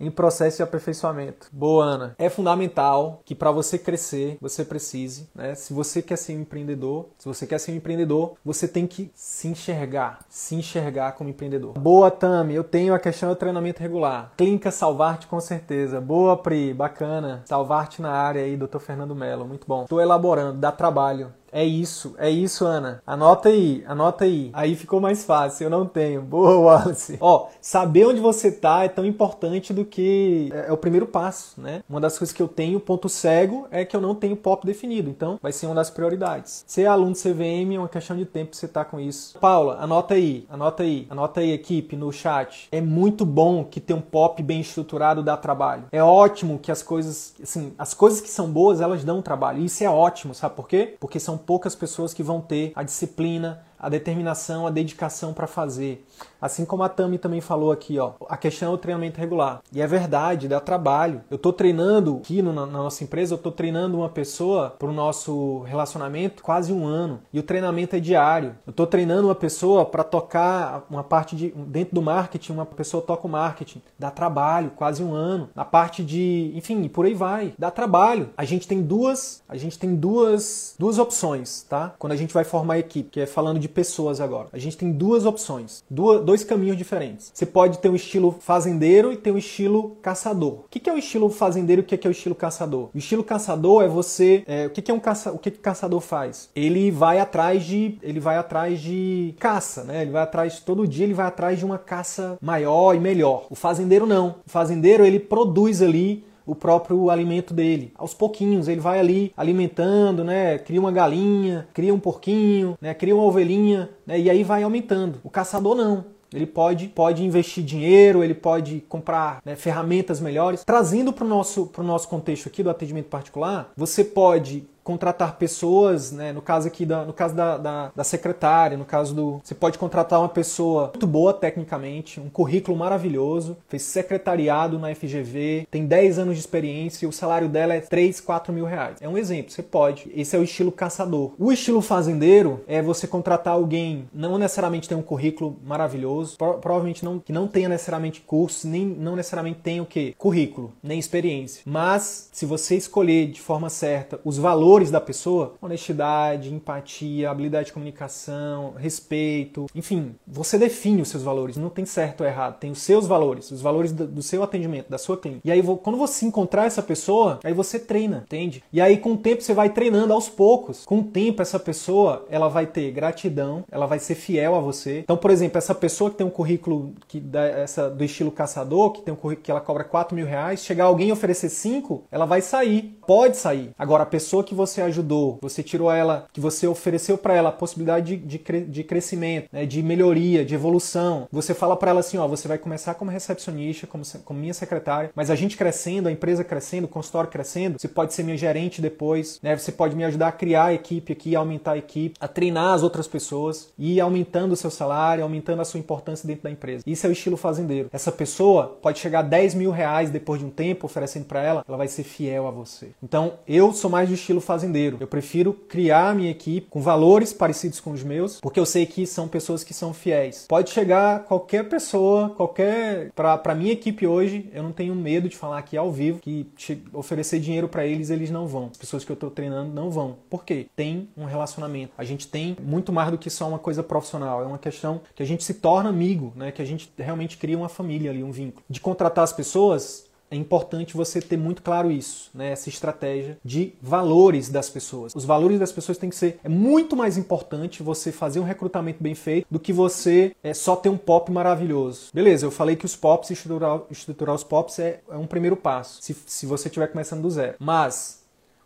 em 0.00 0.10
processo 0.10 0.58
de 0.58 0.62
aperfeiçoamento. 0.62 1.48
Boa, 1.52 1.84
Ana. 1.84 2.14
É 2.18 2.28
fundamental 2.28 3.22
que 3.24 3.34
para 3.34 3.50
você 3.50 3.78
crescer, 3.78 4.38
você 4.40 4.64
precise, 4.64 5.28
né? 5.34 5.54
Se 5.54 5.72
você 5.72 6.02
quer 6.02 6.16
ser 6.16 6.36
um 6.36 6.40
empreendedor, 6.40 7.08
se 7.18 7.26
você 7.26 7.46
quer 7.46 7.58
ser 7.58 7.72
um 7.72 7.76
empreendedor, 7.76 8.34
você 8.44 8.68
tem 8.68 8.86
que 8.86 9.10
se 9.14 9.48
enxergar, 9.48 10.20
se 10.28 10.54
enxergar 10.54 11.12
como 11.12 11.30
empreendedor. 11.30 11.78
Boa, 11.78 12.10
Tami. 12.10 12.54
Eu 12.54 12.64
tenho 12.64 12.94
a 12.94 12.98
questão 12.98 13.28
do 13.28 13.36
treinamento 13.36 13.80
regular. 13.80 14.32
Clínica 14.36 14.70
Salvarte 14.70 15.26
com 15.26 15.40
certeza. 15.40 16.00
Boa, 16.00 16.36
Pri. 16.36 16.72
Bacana. 16.72 17.42
Salvarte 17.46 18.02
na 18.02 18.10
área 18.10 18.42
aí, 18.42 18.56
Dr. 18.56 18.78
Fernando 18.78 19.14
Mello. 19.14 19.46
Muito 19.46 19.66
bom. 19.66 19.82
Estou 19.82 20.00
elaborando, 20.00 20.58
dá 20.58 20.72
trabalho. 20.72 21.32
É 21.52 21.64
isso, 21.64 22.14
é 22.18 22.30
isso, 22.30 22.64
Ana. 22.64 23.02
Anota 23.06 23.48
aí, 23.48 23.84
anota 23.86 24.24
aí. 24.24 24.50
Aí 24.52 24.74
ficou 24.74 25.00
mais 25.00 25.24
fácil, 25.24 25.64
eu 25.64 25.70
não 25.70 25.86
tenho. 25.86 26.22
Boa, 26.22 26.58
Wallace. 26.58 27.16
Ó, 27.20 27.48
saber 27.60 28.06
onde 28.06 28.20
você 28.20 28.52
tá 28.52 28.84
é 28.84 28.88
tão 28.88 29.04
importante 29.04 29.72
do 29.72 29.84
que 29.84 30.50
é, 30.52 30.68
é, 30.68 30.72
o 30.72 30.76
primeiro 30.76 31.06
passo, 31.06 31.60
né? 31.60 31.82
Uma 31.88 32.00
das 32.00 32.18
coisas 32.18 32.34
que 32.34 32.42
eu 32.42 32.48
tenho, 32.48 32.80
ponto 32.80 33.08
cego, 33.08 33.66
é 33.70 33.84
que 33.84 33.96
eu 33.96 34.00
não 34.00 34.14
tenho 34.14 34.36
pop 34.36 34.66
definido. 34.66 35.08
Então, 35.08 35.38
vai 35.42 35.52
ser 35.52 35.66
uma 35.66 35.74
das 35.74 35.90
prioridades. 35.90 36.64
Ser 36.66 36.86
aluno 36.86 37.12
de 37.12 37.22
CVM 37.22 37.74
é 37.74 37.78
uma 37.78 37.88
questão 37.88 38.16
de 38.16 38.24
tempo 38.24 38.54
você 38.54 38.68
tá 38.68 38.84
com 38.84 39.00
isso. 39.00 39.38
Paula, 39.38 39.78
anota 39.80 40.14
aí, 40.14 40.46
anota 40.50 40.82
aí, 40.82 41.06
anota 41.10 41.40
aí, 41.40 41.52
equipe, 41.52 41.96
no 41.96 42.12
chat. 42.12 42.68
É 42.70 42.80
muito 42.80 43.24
bom 43.24 43.64
que 43.64 43.80
ter 43.80 43.94
um 43.94 44.00
pop 44.00 44.42
bem 44.42 44.60
estruturado 44.60 45.22
dá 45.22 45.36
trabalho. 45.36 45.84
É 45.92 46.02
ótimo 46.02 46.58
que 46.58 46.70
as 46.70 46.82
coisas, 46.82 47.34
assim, 47.42 47.72
as 47.78 47.94
coisas 47.94 48.20
que 48.20 48.28
são 48.28 48.50
boas, 48.50 48.80
elas 48.80 49.04
dão 49.04 49.22
trabalho. 49.22 49.64
Isso 49.64 49.82
é 49.82 49.88
ótimo, 49.88 50.34
sabe 50.34 50.54
por 50.54 50.68
quê? 50.68 50.96
Porque 51.00 51.18
são 51.18 51.37
poucas 51.38 51.74
pessoas 51.74 52.12
que 52.12 52.22
vão 52.22 52.40
ter 52.40 52.72
a 52.74 52.82
disciplina, 52.82 53.62
a 53.78 53.88
determinação, 53.88 54.66
a 54.66 54.70
dedicação 54.70 55.32
para 55.32 55.46
fazer. 55.46 56.06
Assim 56.40 56.64
como 56.64 56.82
a 56.82 56.88
Tami 56.88 57.18
também 57.18 57.40
falou 57.40 57.72
aqui, 57.72 57.98
ó, 57.98 58.12
a 58.28 58.36
questão 58.36 58.70
é 58.70 58.74
o 58.74 58.78
treinamento 58.78 59.18
regular. 59.18 59.60
E 59.72 59.80
é 59.80 59.86
verdade, 59.86 60.48
dá 60.48 60.60
trabalho. 60.60 61.22
Eu 61.30 61.36
estou 61.36 61.52
treinando 61.52 62.18
aqui 62.18 62.42
no, 62.42 62.52
na 62.52 62.66
nossa 62.66 63.02
empresa, 63.04 63.34
eu 63.34 63.36
estou 63.36 63.52
treinando 63.52 63.98
uma 63.98 64.08
pessoa 64.08 64.70
para 64.78 64.88
o 64.88 64.92
nosso 64.92 65.60
relacionamento 65.60 66.42
quase 66.42 66.72
um 66.72 66.86
ano. 66.86 67.20
E 67.32 67.38
o 67.38 67.42
treinamento 67.42 67.96
é 67.96 68.00
diário. 68.00 68.54
Eu 68.66 68.70
estou 68.70 68.86
treinando 68.86 69.28
uma 69.28 69.34
pessoa 69.34 69.84
para 69.84 70.04
tocar 70.04 70.86
uma 70.90 71.04
parte 71.04 71.36
de. 71.36 71.50
Dentro 71.50 71.94
do 71.94 72.02
marketing, 72.02 72.52
uma 72.52 72.66
pessoa 72.66 73.02
toca 73.02 73.26
o 73.26 73.30
marketing. 73.30 73.82
Dá 73.98 74.10
trabalho, 74.10 74.70
quase 74.70 75.02
um 75.02 75.12
ano. 75.12 75.48
Na 75.54 75.64
parte 75.64 76.04
de. 76.04 76.52
Enfim, 76.54 76.88
por 76.88 77.06
aí 77.06 77.14
vai. 77.14 77.54
Dá 77.58 77.70
trabalho. 77.70 78.30
A 78.36 78.44
gente 78.44 78.66
tem 78.66 78.82
duas. 78.82 79.42
A 79.48 79.56
gente 79.56 79.78
tem 79.78 79.94
duas, 79.94 80.74
duas 80.78 80.98
opções, 80.98 81.64
tá? 81.68 81.94
Quando 81.98 82.12
a 82.12 82.16
gente 82.16 82.32
vai 82.32 82.44
formar 82.44 82.74
a 82.74 82.78
equipe, 82.78 83.10
que 83.10 83.20
é 83.20 83.26
falando 83.26 83.58
de 83.58 83.68
pessoas 83.68 84.20
agora. 84.20 84.48
A 84.52 84.58
gente 84.58 84.76
tem 84.76 84.92
duas 84.92 85.24
opções, 85.24 85.82
duas, 85.90 86.07
dois 86.16 86.44
caminhos 86.44 86.76
diferentes. 86.76 87.30
Você 87.34 87.46
pode 87.46 87.78
ter 87.78 87.88
um 87.88 87.96
estilo 87.96 88.36
fazendeiro 88.40 89.12
e 89.12 89.16
ter 89.16 89.30
um 89.30 89.38
estilo 89.38 89.96
caçador. 90.02 90.64
O 90.64 90.68
que 90.68 90.88
é 90.88 90.92
o 90.92 90.98
estilo 90.98 91.28
fazendeiro 91.28 91.82
e 91.82 91.84
o 91.84 91.86
que 91.86 92.06
é 92.06 92.10
o 92.10 92.12
estilo 92.12 92.34
caçador? 92.34 92.88
O 92.94 92.98
estilo 92.98 93.24
caçador 93.24 93.82
é 93.82 93.88
você. 93.88 94.42
É, 94.46 94.66
o 94.66 94.70
que 94.70 94.90
é 94.90 94.94
um 94.94 95.00
caça, 95.00 95.32
o 95.32 95.38
que, 95.38 95.50
que 95.50 95.58
o 95.58 95.62
caçador 95.62 96.00
faz? 96.00 96.48
Ele 96.54 96.90
vai 96.90 97.18
atrás 97.18 97.64
de. 97.64 97.98
Ele 98.02 98.20
vai 98.20 98.36
atrás 98.36 98.80
de 98.80 99.34
caça, 99.38 99.84
né? 99.84 100.02
Ele 100.02 100.10
vai 100.10 100.22
atrás, 100.22 100.60
todo 100.60 100.86
dia 100.86 101.04
ele 101.04 101.14
vai 101.14 101.26
atrás 101.26 101.58
de 101.58 101.64
uma 101.64 101.78
caça 101.78 102.38
maior 102.40 102.94
e 102.94 103.00
melhor. 103.00 103.46
O 103.50 103.54
fazendeiro 103.54 104.06
não. 104.06 104.36
O 104.46 104.50
fazendeiro 104.50 105.04
ele 105.04 105.18
produz 105.18 105.82
ali 105.82 106.27
o 106.48 106.54
próprio 106.54 107.10
alimento 107.10 107.52
dele. 107.52 107.92
Aos 107.94 108.14
pouquinhos, 108.14 108.68
ele 108.68 108.80
vai 108.80 108.98
ali 108.98 109.32
alimentando, 109.36 110.24
né? 110.24 110.58
Cria 110.58 110.80
uma 110.80 110.90
galinha, 110.90 111.68
cria 111.74 111.94
um 111.94 112.00
porquinho, 112.00 112.76
né? 112.80 112.94
Cria 112.94 113.14
uma 113.14 113.24
ovelhinha, 113.24 113.90
né? 114.06 114.18
E 114.18 114.30
aí 114.30 114.42
vai 114.42 114.62
aumentando. 114.62 115.20
O 115.22 115.30
caçador 115.30 115.76
não. 115.76 116.18
Ele 116.32 116.46
pode, 116.46 116.88
pode 116.88 117.24
investir 117.24 117.64
dinheiro, 117.64 118.22
ele 118.22 118.34
pode 118.34 118.84
comprar 118.88 119.40
né, 119.44 119.56
ferramentas 119.56 120.20
melhores. 120.20 120.62
Trazendo 120.62 121.12
para 121.12 121.24
o 121.24 121.28
nosso, 121.28 121.70
nosso 121.78 122.08
contexto 122.08 122.48
aqui 122.48 122.62
do 122.62 122.68
atendimento 122.68 123.06
particular, 123.06 123.72
você 123.74 124.04
pode 124.04 124.64
contratar 124.88 125.36
pessoas, 125.36 126.10
né, 126.10 126.32
no 126.32 126.40
caso 126.40 126.66
aqui, 126.66 126.86
da, 126.86 127.04
no 127.04 127.12
caso 127.12 127.34
da, 127.34 127.58
da, 127.58 127.92
da, 127.94 128.02
secretária, 128.02 128.74
no 128.74 128.86
caso 128.86 129.14
do. 129.14 129.38
Você 129.44 129.54
pode 129.54 129.76
contratar 129.76 130.18
uma 130.18 130.30
pessoa 130.30 130.84
muito 130.84 131.06
boa 131.06 131.34
tecnicamente, 131.34 132.18
um 132.18 132.30
currículo 132.30 132.74
maravilhoso, 132.74 133.58
fez 133.68 133.82
secretariado 133.82 134.78
na 134.78 134.94
FGV, 134.94 135.68
tem 135.70 135.84
10 135.84 136.20
anos 136.20 136.36
de 136.36 136.40
experiência 136.40 137.04
e 137.04 137.08
o 137.08 137.12
salário 137.12 137.50
dela 137.50 137.74
é 137.74 137.80
3, 137.80 138.18
4 138.18 138.50
mil 138.50 138.64
reais. 138.64 138.96
É 139.02 139.06
um 139.06 139.18
exemplo, 139.18 139.52
você 139.52 139.62
pode. 139.62 140.10
Esse 140.14 140.34
é 140.34 140.38
o 140.38 140.42
estilo 140.42 140.72
caçador. 140.72 141.32
O 141.38 141.52
estilo 141.52 141.82
fazendeiro 141.82 142.64
é 142.66 142.80
você 142.80 143.06
contratar 143.06 143.52
alguém, 143.52 144.08
não 144.10 144.38
necessariamente 144.38 144.88
tem 144.88 144.96
um 144.96 145.02
currículo 145.02 145.58
maravilhoso, 145.62 146.38
pro, 146.38 146.54
provavelmente 146.54 147.04
não, 147.04 147.18
que 147.18 147.32
não 147.32 147.46
tenha 147.46 147.68
necessariamente 147.68 148.22
curso, 148.22 148.66
nem 148.66 148.86
não 148.86 149.14
necessariamente 149.14 149.60
tenha 149.62 149.82
o 149.82 149.86
quê? 149.86 150.14
Currículo, 150.16 150.72
nem 150.82 150.98
experiência. 150.98 151.60
Mas 151.66 152.30
se 152.32 152.46
você 152.46 152.74
escolher 152.74 153.26
de 153.26 153.42
forma 153.42 153.68
certa 153.68 154.18
os 154.24 154.38
valores 154.38 154.77
valores 154.78 154.90
da 154.90 155.00
pessoa, 155.00 155.54
honestidade, 155.60 156.54
empatia, 156.54 157.30
habilidade 157.30 157.66
de 157.66 157.72
comunicação, 157.72 158.74
respeito, 158.76 159.66
enfim, 159.74 160.14
você 160.26 160.56
define 160.56 161.02
os 161.02 161.08
seus 161.08 161.22
valores, 161.22 161.56
não 161.56 161.68
tem 161.68 161.84
certo 161.84 162.20
ou 162.20 162.26
errado, 162.26 162.58
tem 162.58 162.70
os 162.70 162.80
seus 162.80 163.06
valores, 163.06 163.50
os 163.50 163.60
valores 163.60 163.90
do, 163.92 164.22
seu 164.22 164.42
atendimento, 164.42 164.88
da 164.88 164.98
sua 164.98 165.16
clínica. 165.16 165.42
E 165.44 165.50
aí, 165.50 165.62
quando 165.82 165.98
você 165.98 166.26
encontrar 166.26 166.66
essa 166.66 166.82
pessoa, 166.82 167.40
aí 167.42 167.52
você 167.52 167.78
treina, 167.78 168.22
entende? 168.26 168.62
E 168.72 168.80
aí, 168.80 168.98
com 168.98 169.12
o 169.12 169.16
tempo, 169.16 169.42
você 169.42 169.52
vai 169.52 169.70
treinando 169.70 170.12
aos 170.12 170.28
poucos. 170.28 170.84
Com 170.84 170.98
o 170.98 171.04
tempo, 171.04 171.42
essa 171.42 171.58
pessoa, 171.58 172.26
ela 172.30 172.48
vai 172.48 172.66
ter 172.66 172.90
gratidão, 172.92 173.64
ela 173.70 173.86
vai 173.86 173.98
ser 173.98 174.14
fiel 174.14 174.54
a 174.54 174.60
você. 174.60 175.00
Então, 175.00 175.16
por 175.16 175.30
exemplo, 175.30 175.58
essa 175.58 175.74
pessoa 175.74 176.10
que 176.10 176.16
tem 176.16 176.26
um 176.26 176.30
currículo 176.30 176.94
que 177.06 177.18
dá 177.18 177.44
essa, 177.44 177.90
do 177.90 178.04
estilo 178.04 178.30
caçador, 178.30 178.92
que 178.92 179.02
tem 179.02 179.12
um 179.12 179.16
currículo 179.16 179.44
que 179.44 179.50
ela 179.50 179.60
cobra 179.60 179.84
4 179.84 180.14
mil 180.14 180.26
reais, 180.26 180.62
chegar 180.62 180.84
alguém 180.84 181.08
e 181.08 181.12
oferecer 181.12 181.48
5, 181.48 182.04
ela 182.10 182.26
vai 182.26 182.40
sair, 182.40 182.98
pode 183.06 183.36
sair. 183.36 183.70
Agora, 183.78 184.02
a 184.02 184.06
pessoa 184.06 184.44
que 184.44 184.54
você 184.54 184.67
você 184.68 184.82
ajudou, 184.82 185.38
você 185.40 185.62
tirou 185.62 185.90
ela, 185.90 186.26
que 186.32 186.40
você 186.40 186.66
ofereceu 186.66 187.16
para 187.18 187.34
ela 187.34 187.48
a 187.48 187.52
possibilidade 187.52 188.16
de, 188.16 188.38
de, 188.38 188.64
de 188.64 188.84
crescimento, 188.84 189.48
né, 189.52 189.66
de 189.66 189.82
melhoria, 189.82 190.44
de 190.44 190.54
evolução. 190.54 191.28
Você 191.32 191.54
fala 191.54 191.76
para 191.76 191.90
ela 191.90 192.00
assim, 192.00 192.18
ó, 192.18 192.26
você 192.26 192.46
vai 192.46 192.58
começar 192.58 192.94
como 192.94 193.10
recepcionista, 193.10 193.86
como, 193.86 194.04
como 194.24 194.40
minha 194.40 194.54
secretária, 194.54 195.10
mas 195.14 195.30
a 195.30 195.34
gente 195.34 195.56
crescendo, 195.56 196.08
a 196.08 196.12
empresa 196.12 196.44
crescendo, 196.44 196.84
o 196.84 196.88
consultório 196.88 197.30
crescendo, 197.30 197.78
você 197.78 197.88
pode 197.88 198.14
ser 198.14 198.22
minha 198.22 198.36
gerente 198.36 198.80
depois, 198.80 199.38
né? 199.42 199.56
Você 199.56 199.72
pode 199.72 199.96
me 199.96 200.04
ajudar 200.04 200.28
a 200.28 200.32
criar 200.32 200.66
a 200.66 200.74
equipe 200.74 201.12
aqui, 201.12 201.34
a 201.34 201.38
aumentar 201.38 201.72
a 201.72 201.78
equipe, 201.78 202.16
a 202.20 202.28
treinar 202.28 202.74
as 202.74 202.82
outras 202.82 203.06
pessoas 203.06 203.68
e 203.78 204.00
aumentando 204.00 204.52
o 204.52 204.56
seu 204.56 204.70
salário, 204.70 205.22
aumentando 205.22 205.62
a 205.62 205.64
sua 205.64 205.80
importância 205.80 206.26
dentro 206.26 206.44
da 206.44 206.50
empresa. 206.50 206.84
Isso 206.86 207.06
é 207.06 207.08
o 207.08 207.12
estilo 207.12 207.36
fazendeiro. 207.36 207.88
Essa 207.92 208.12
pessoa 208.12 208.78
pode 208.80 208.98
chegar 208.98 209.20
a 209.20 209.22
10 209.22 209.54
mil 209.54 209.70
reais 209.70 210.10
depois 210.10 210.40
de 210.40 210.46
um 210.46 210.50
tempo 210.50 210.86
oferecendo 210.86 211.24
para 211.24 211.42
ela, 211.42 211.64
ela 211.66 211.76
vai 211.76 211.88
ser 211.88 212.02
fiel 212.02 212.46
a 212.46 212.50
você. 212.50 212.90
Então, 213.02 213.34
eu 213.46 213.72
sou 213.72 213.90
mais 213.90 214.08
do 214.08 214.14
estilo 214.14 214.40
fazendeiro. 214.48 214.96
Eu 214.98 215.06
prefiro 215.06 215.52
criar 215.52 216.14
minha 216.14 216.30
equipe 216.30 216.68
com 216.70 216.80
valores 216.80 217.34
parecidos 217.34 217.80
com 217.80 217.92
os 217.92 218.02
meus, 218.02 218.40
porque 218.40 218.58
eu 218.58 218.64
sei 218.64 218.86
que 218.86 219.06
são 219.06 219.28
pessoas 219.28 219.62
que 219.62 219.74
são 219.74 219.92
fiéis. 219.92 220.46
Pode 220.48 220.70
chegar 220.70 221.24
qualquer 221.24 221.68
pessoa, 221.68 222.30
qualquer. 222.30 223.12
Para 223.12 223.54
minha 223.54 223.72
equipe 223.72 224.06
hoje, 224.06 224.48
eu 224.54 224.62
não 224.62 224.72
tenho 224.72 224.94
medo 224.94 225.28
de 225.28 225.36
falar 225.36 225.58
aqui 225.58 225.76
ao 225.76 225.92
vivo 225.92 226.20
que 226.20 226.46
oferecer 226.92 227.38
dinheiro 227.38 227.68
para 227.68 227.86
eles, 227.86 228.08
eles 228.08 228.30
não 228.30 228.46
vão. 228.46 228.68
As 228.70 228.78
pessoas 228.78 229.04
que 229.04 229.12
eu 229.12 229.14
estou 229.14 229.30
treinando 229.30 229.72
não 229.72 229.90
vão. 229.90 230.16
Por 230.30 230.44
quê? 230.44 230.66
Tem 230.74 231.08
um 231.16 231.26
relacionamento. 231.26 231.92
A 231.98 232.04
gente 232.04 232.26
tem 232.26 232.56
muito 232.62 232.90
mais 232.92 233.10
do 233.10 233.18
que 233.18 233.28
só 233.28 233.46
uma 233.46 233.58
coisa 233.58 233.82
profissional. 233.82 234.42
É 234.42 234.46
uma 234.46 234.58
questão 234.58 235.02
que 235.14 235.22
a 235.22 235.26
gente 235.26 235.44
se 235.44 235.54
torna 235.54 235.90
amigo, 235.90 236.32
né? 236.34 236.50
Que 236.50 236.62
a 236.62 236.64
gente 236.64 236.90
realmente 236.98 237.36
cria 237.36 237.58
uma 237.58 237.68
família 237.68 238.10
ali, 238.10 238.22
um 238.22 238.32
vínculo. 238.32 238.64
De 238.68 238.80
contratar 238.80 239.24
as 239.24 239.32
pessoas, 239.32 240.07
é 240.30 240.36
importante 240.36 240.96
você 240.96 241.20
ter 241.20 241.36
muito 241.36 241.62
claro 241.62 241.90
isso, 241.90 242.30
né? 242.34 242.52
Essa 242.52 242.68
estratégia 242.68 243.38
de 243.44 243.72
valores 243.80 244.48
das 244.48 244.68
pessoas. 244.68 245.14
Os 245.14 245.24
valores 245.24 245.58
das 245.58 245.72
pessoas 245.72 245.98
tem 245.98 246.10
que 246.10 246.16
ser 246.16 246.38
é 246.44 246.48
muito 246.48 246.96
mais 246.96 247.16
importante 247.16 247.82
você 247.82 248.12
fazer 248.12 248.40
um 248.40 248.44
recrutamento 248.44 249.02
bem 249.02 249.14
feito 249.14 249.46
do 249.50 249.58
que 249.58 249.72
você 249.72 250.34
é, 250.42 250.52
só 250.52 250.76
ter 250.76 250.88
um 250.88 250.96
pop 250.96 251.30
maravilhoso. 251.30 252.10
Beleza, 252.12 252.46
eu 252.46 252.50
falei 252.50 252.76
que 252.76 252.84
os 252.84 252.96
pops, 252.96 253.30
estruturar, 253.30 253.80
estruturar 253.90 254.34
os 254.34 254.44
pops 254.44 254.78
é, 254.78 255.00
é 255.10 255.16
um 255.16 255.26
primeiro 255.26 255.56
passo, 255.56 256.02
se, 256.02 256.16
se 256.26 256.46
você 256.46 256.68
estiver 256.68 256.88
começando 256.88 257.22
do 257.22 257.30
zero. 257.30 257.54
Mas 257.58 258.17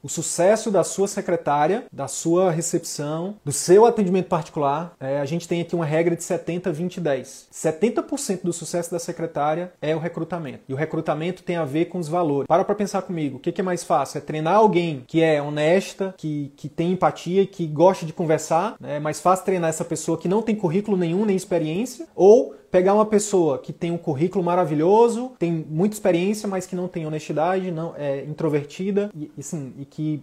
o 0.03 0.09
sucesso 0.09 0.71
da 0.71 0.83
sua 0.83 1.07
secretária, 1.07 1.85
da 1.93 2.09
sua 2.09 2.51
recepção, 2.51 3.37
do 3.45 3.53
seu 3.53 3.87
atendimento 3.87 4.27
particular, 4.27 4.95
é, 4.99 5.21
a 5.21 5.25
gente 5.25 5.47
tem 5.47 5.61
aqui 5.61 5.75
uma 5.75 5.87
regra 5.87 6.17
de 6.17 6.25
70, 6.25 6.73
20, 6.73 7.01
10. 7.01 7.49
70% 7.53 8.41
do 8.43 8.53
sucesso 8.53 8.91
da 8.91 8.99
secretária 8.99 9.73
é 9.81 9.95
o 9.95 9.99
recrutamento. 9.99 10.65
E 10.69 10.75
o 10.75 10.77
recrutamento 10.77 11.43
tem 11.43 11.57
a 11.57 11.65
ver 11.65 11.87
com 11.87 11.99
os 11.99 12.09
valores. 12.09 12.47
Para 12.49 12.65
para 12.65 12.75
pensar 12.75 13.03
comigo, 13.03 13.37
o 13.37 13.41
que, 13.41 13.61
é 13.61 13.65
mais 13.65 13.85
fácil? 13.85 14.19
É 14.19 14.21
treinar 14.21 14.57
alguém 14.57 15.05
que 15.07 15.23
é 15.23 15.41
honesta, 15.41 16.15
que, 16.19 16.53
que 16.57 16.69
tem 16.69 16.93
empatia, 16.93 17.47
que 17.47 17.67
gosta 17.67 18.05
de 18.05 18.13
conversar. 18.13 18.75
Né? 18.81 18.97
É 18.97 19.01
mais 19.01 19.21
fácil 19.21 19.45
treinar 19.45 19.71
essa 19.71 19.85
pessoa 19.85 20.19
que 20.19 20.29
não 20.29 20.43
tem 20.43 20.57
currículo 20.57 20.97
nenhum, 20.97 21.25
nem 21.25 21.37
experiência, 21.37 22.07
ou 22.15 22.55
pegar 22.73 22.95
uma 22.95 23.05
pessoa 23.05 23.59
que 23.59 23.71
tem 23.71 23.91
um 23.91 23.99
currículo 23.99 24.43
maravilhoso, 24.43 25.33
tem 25.39 25.53
muita 25.53 25.95
experiência, 25.95 26.49
mas 26.49 26.67
que 26.67 26.75
não 26.75 26.89
tem 26.89 27.07
honestidade, 27.07 27.71
não 27.71 27.95
é 27.97 28.25
introvertida 28.25 29.11
e, 29.15 29.31
e, 29.37 29.43
sim, 29.43 29.75
e 29.79 29.85
que 29.85 30.23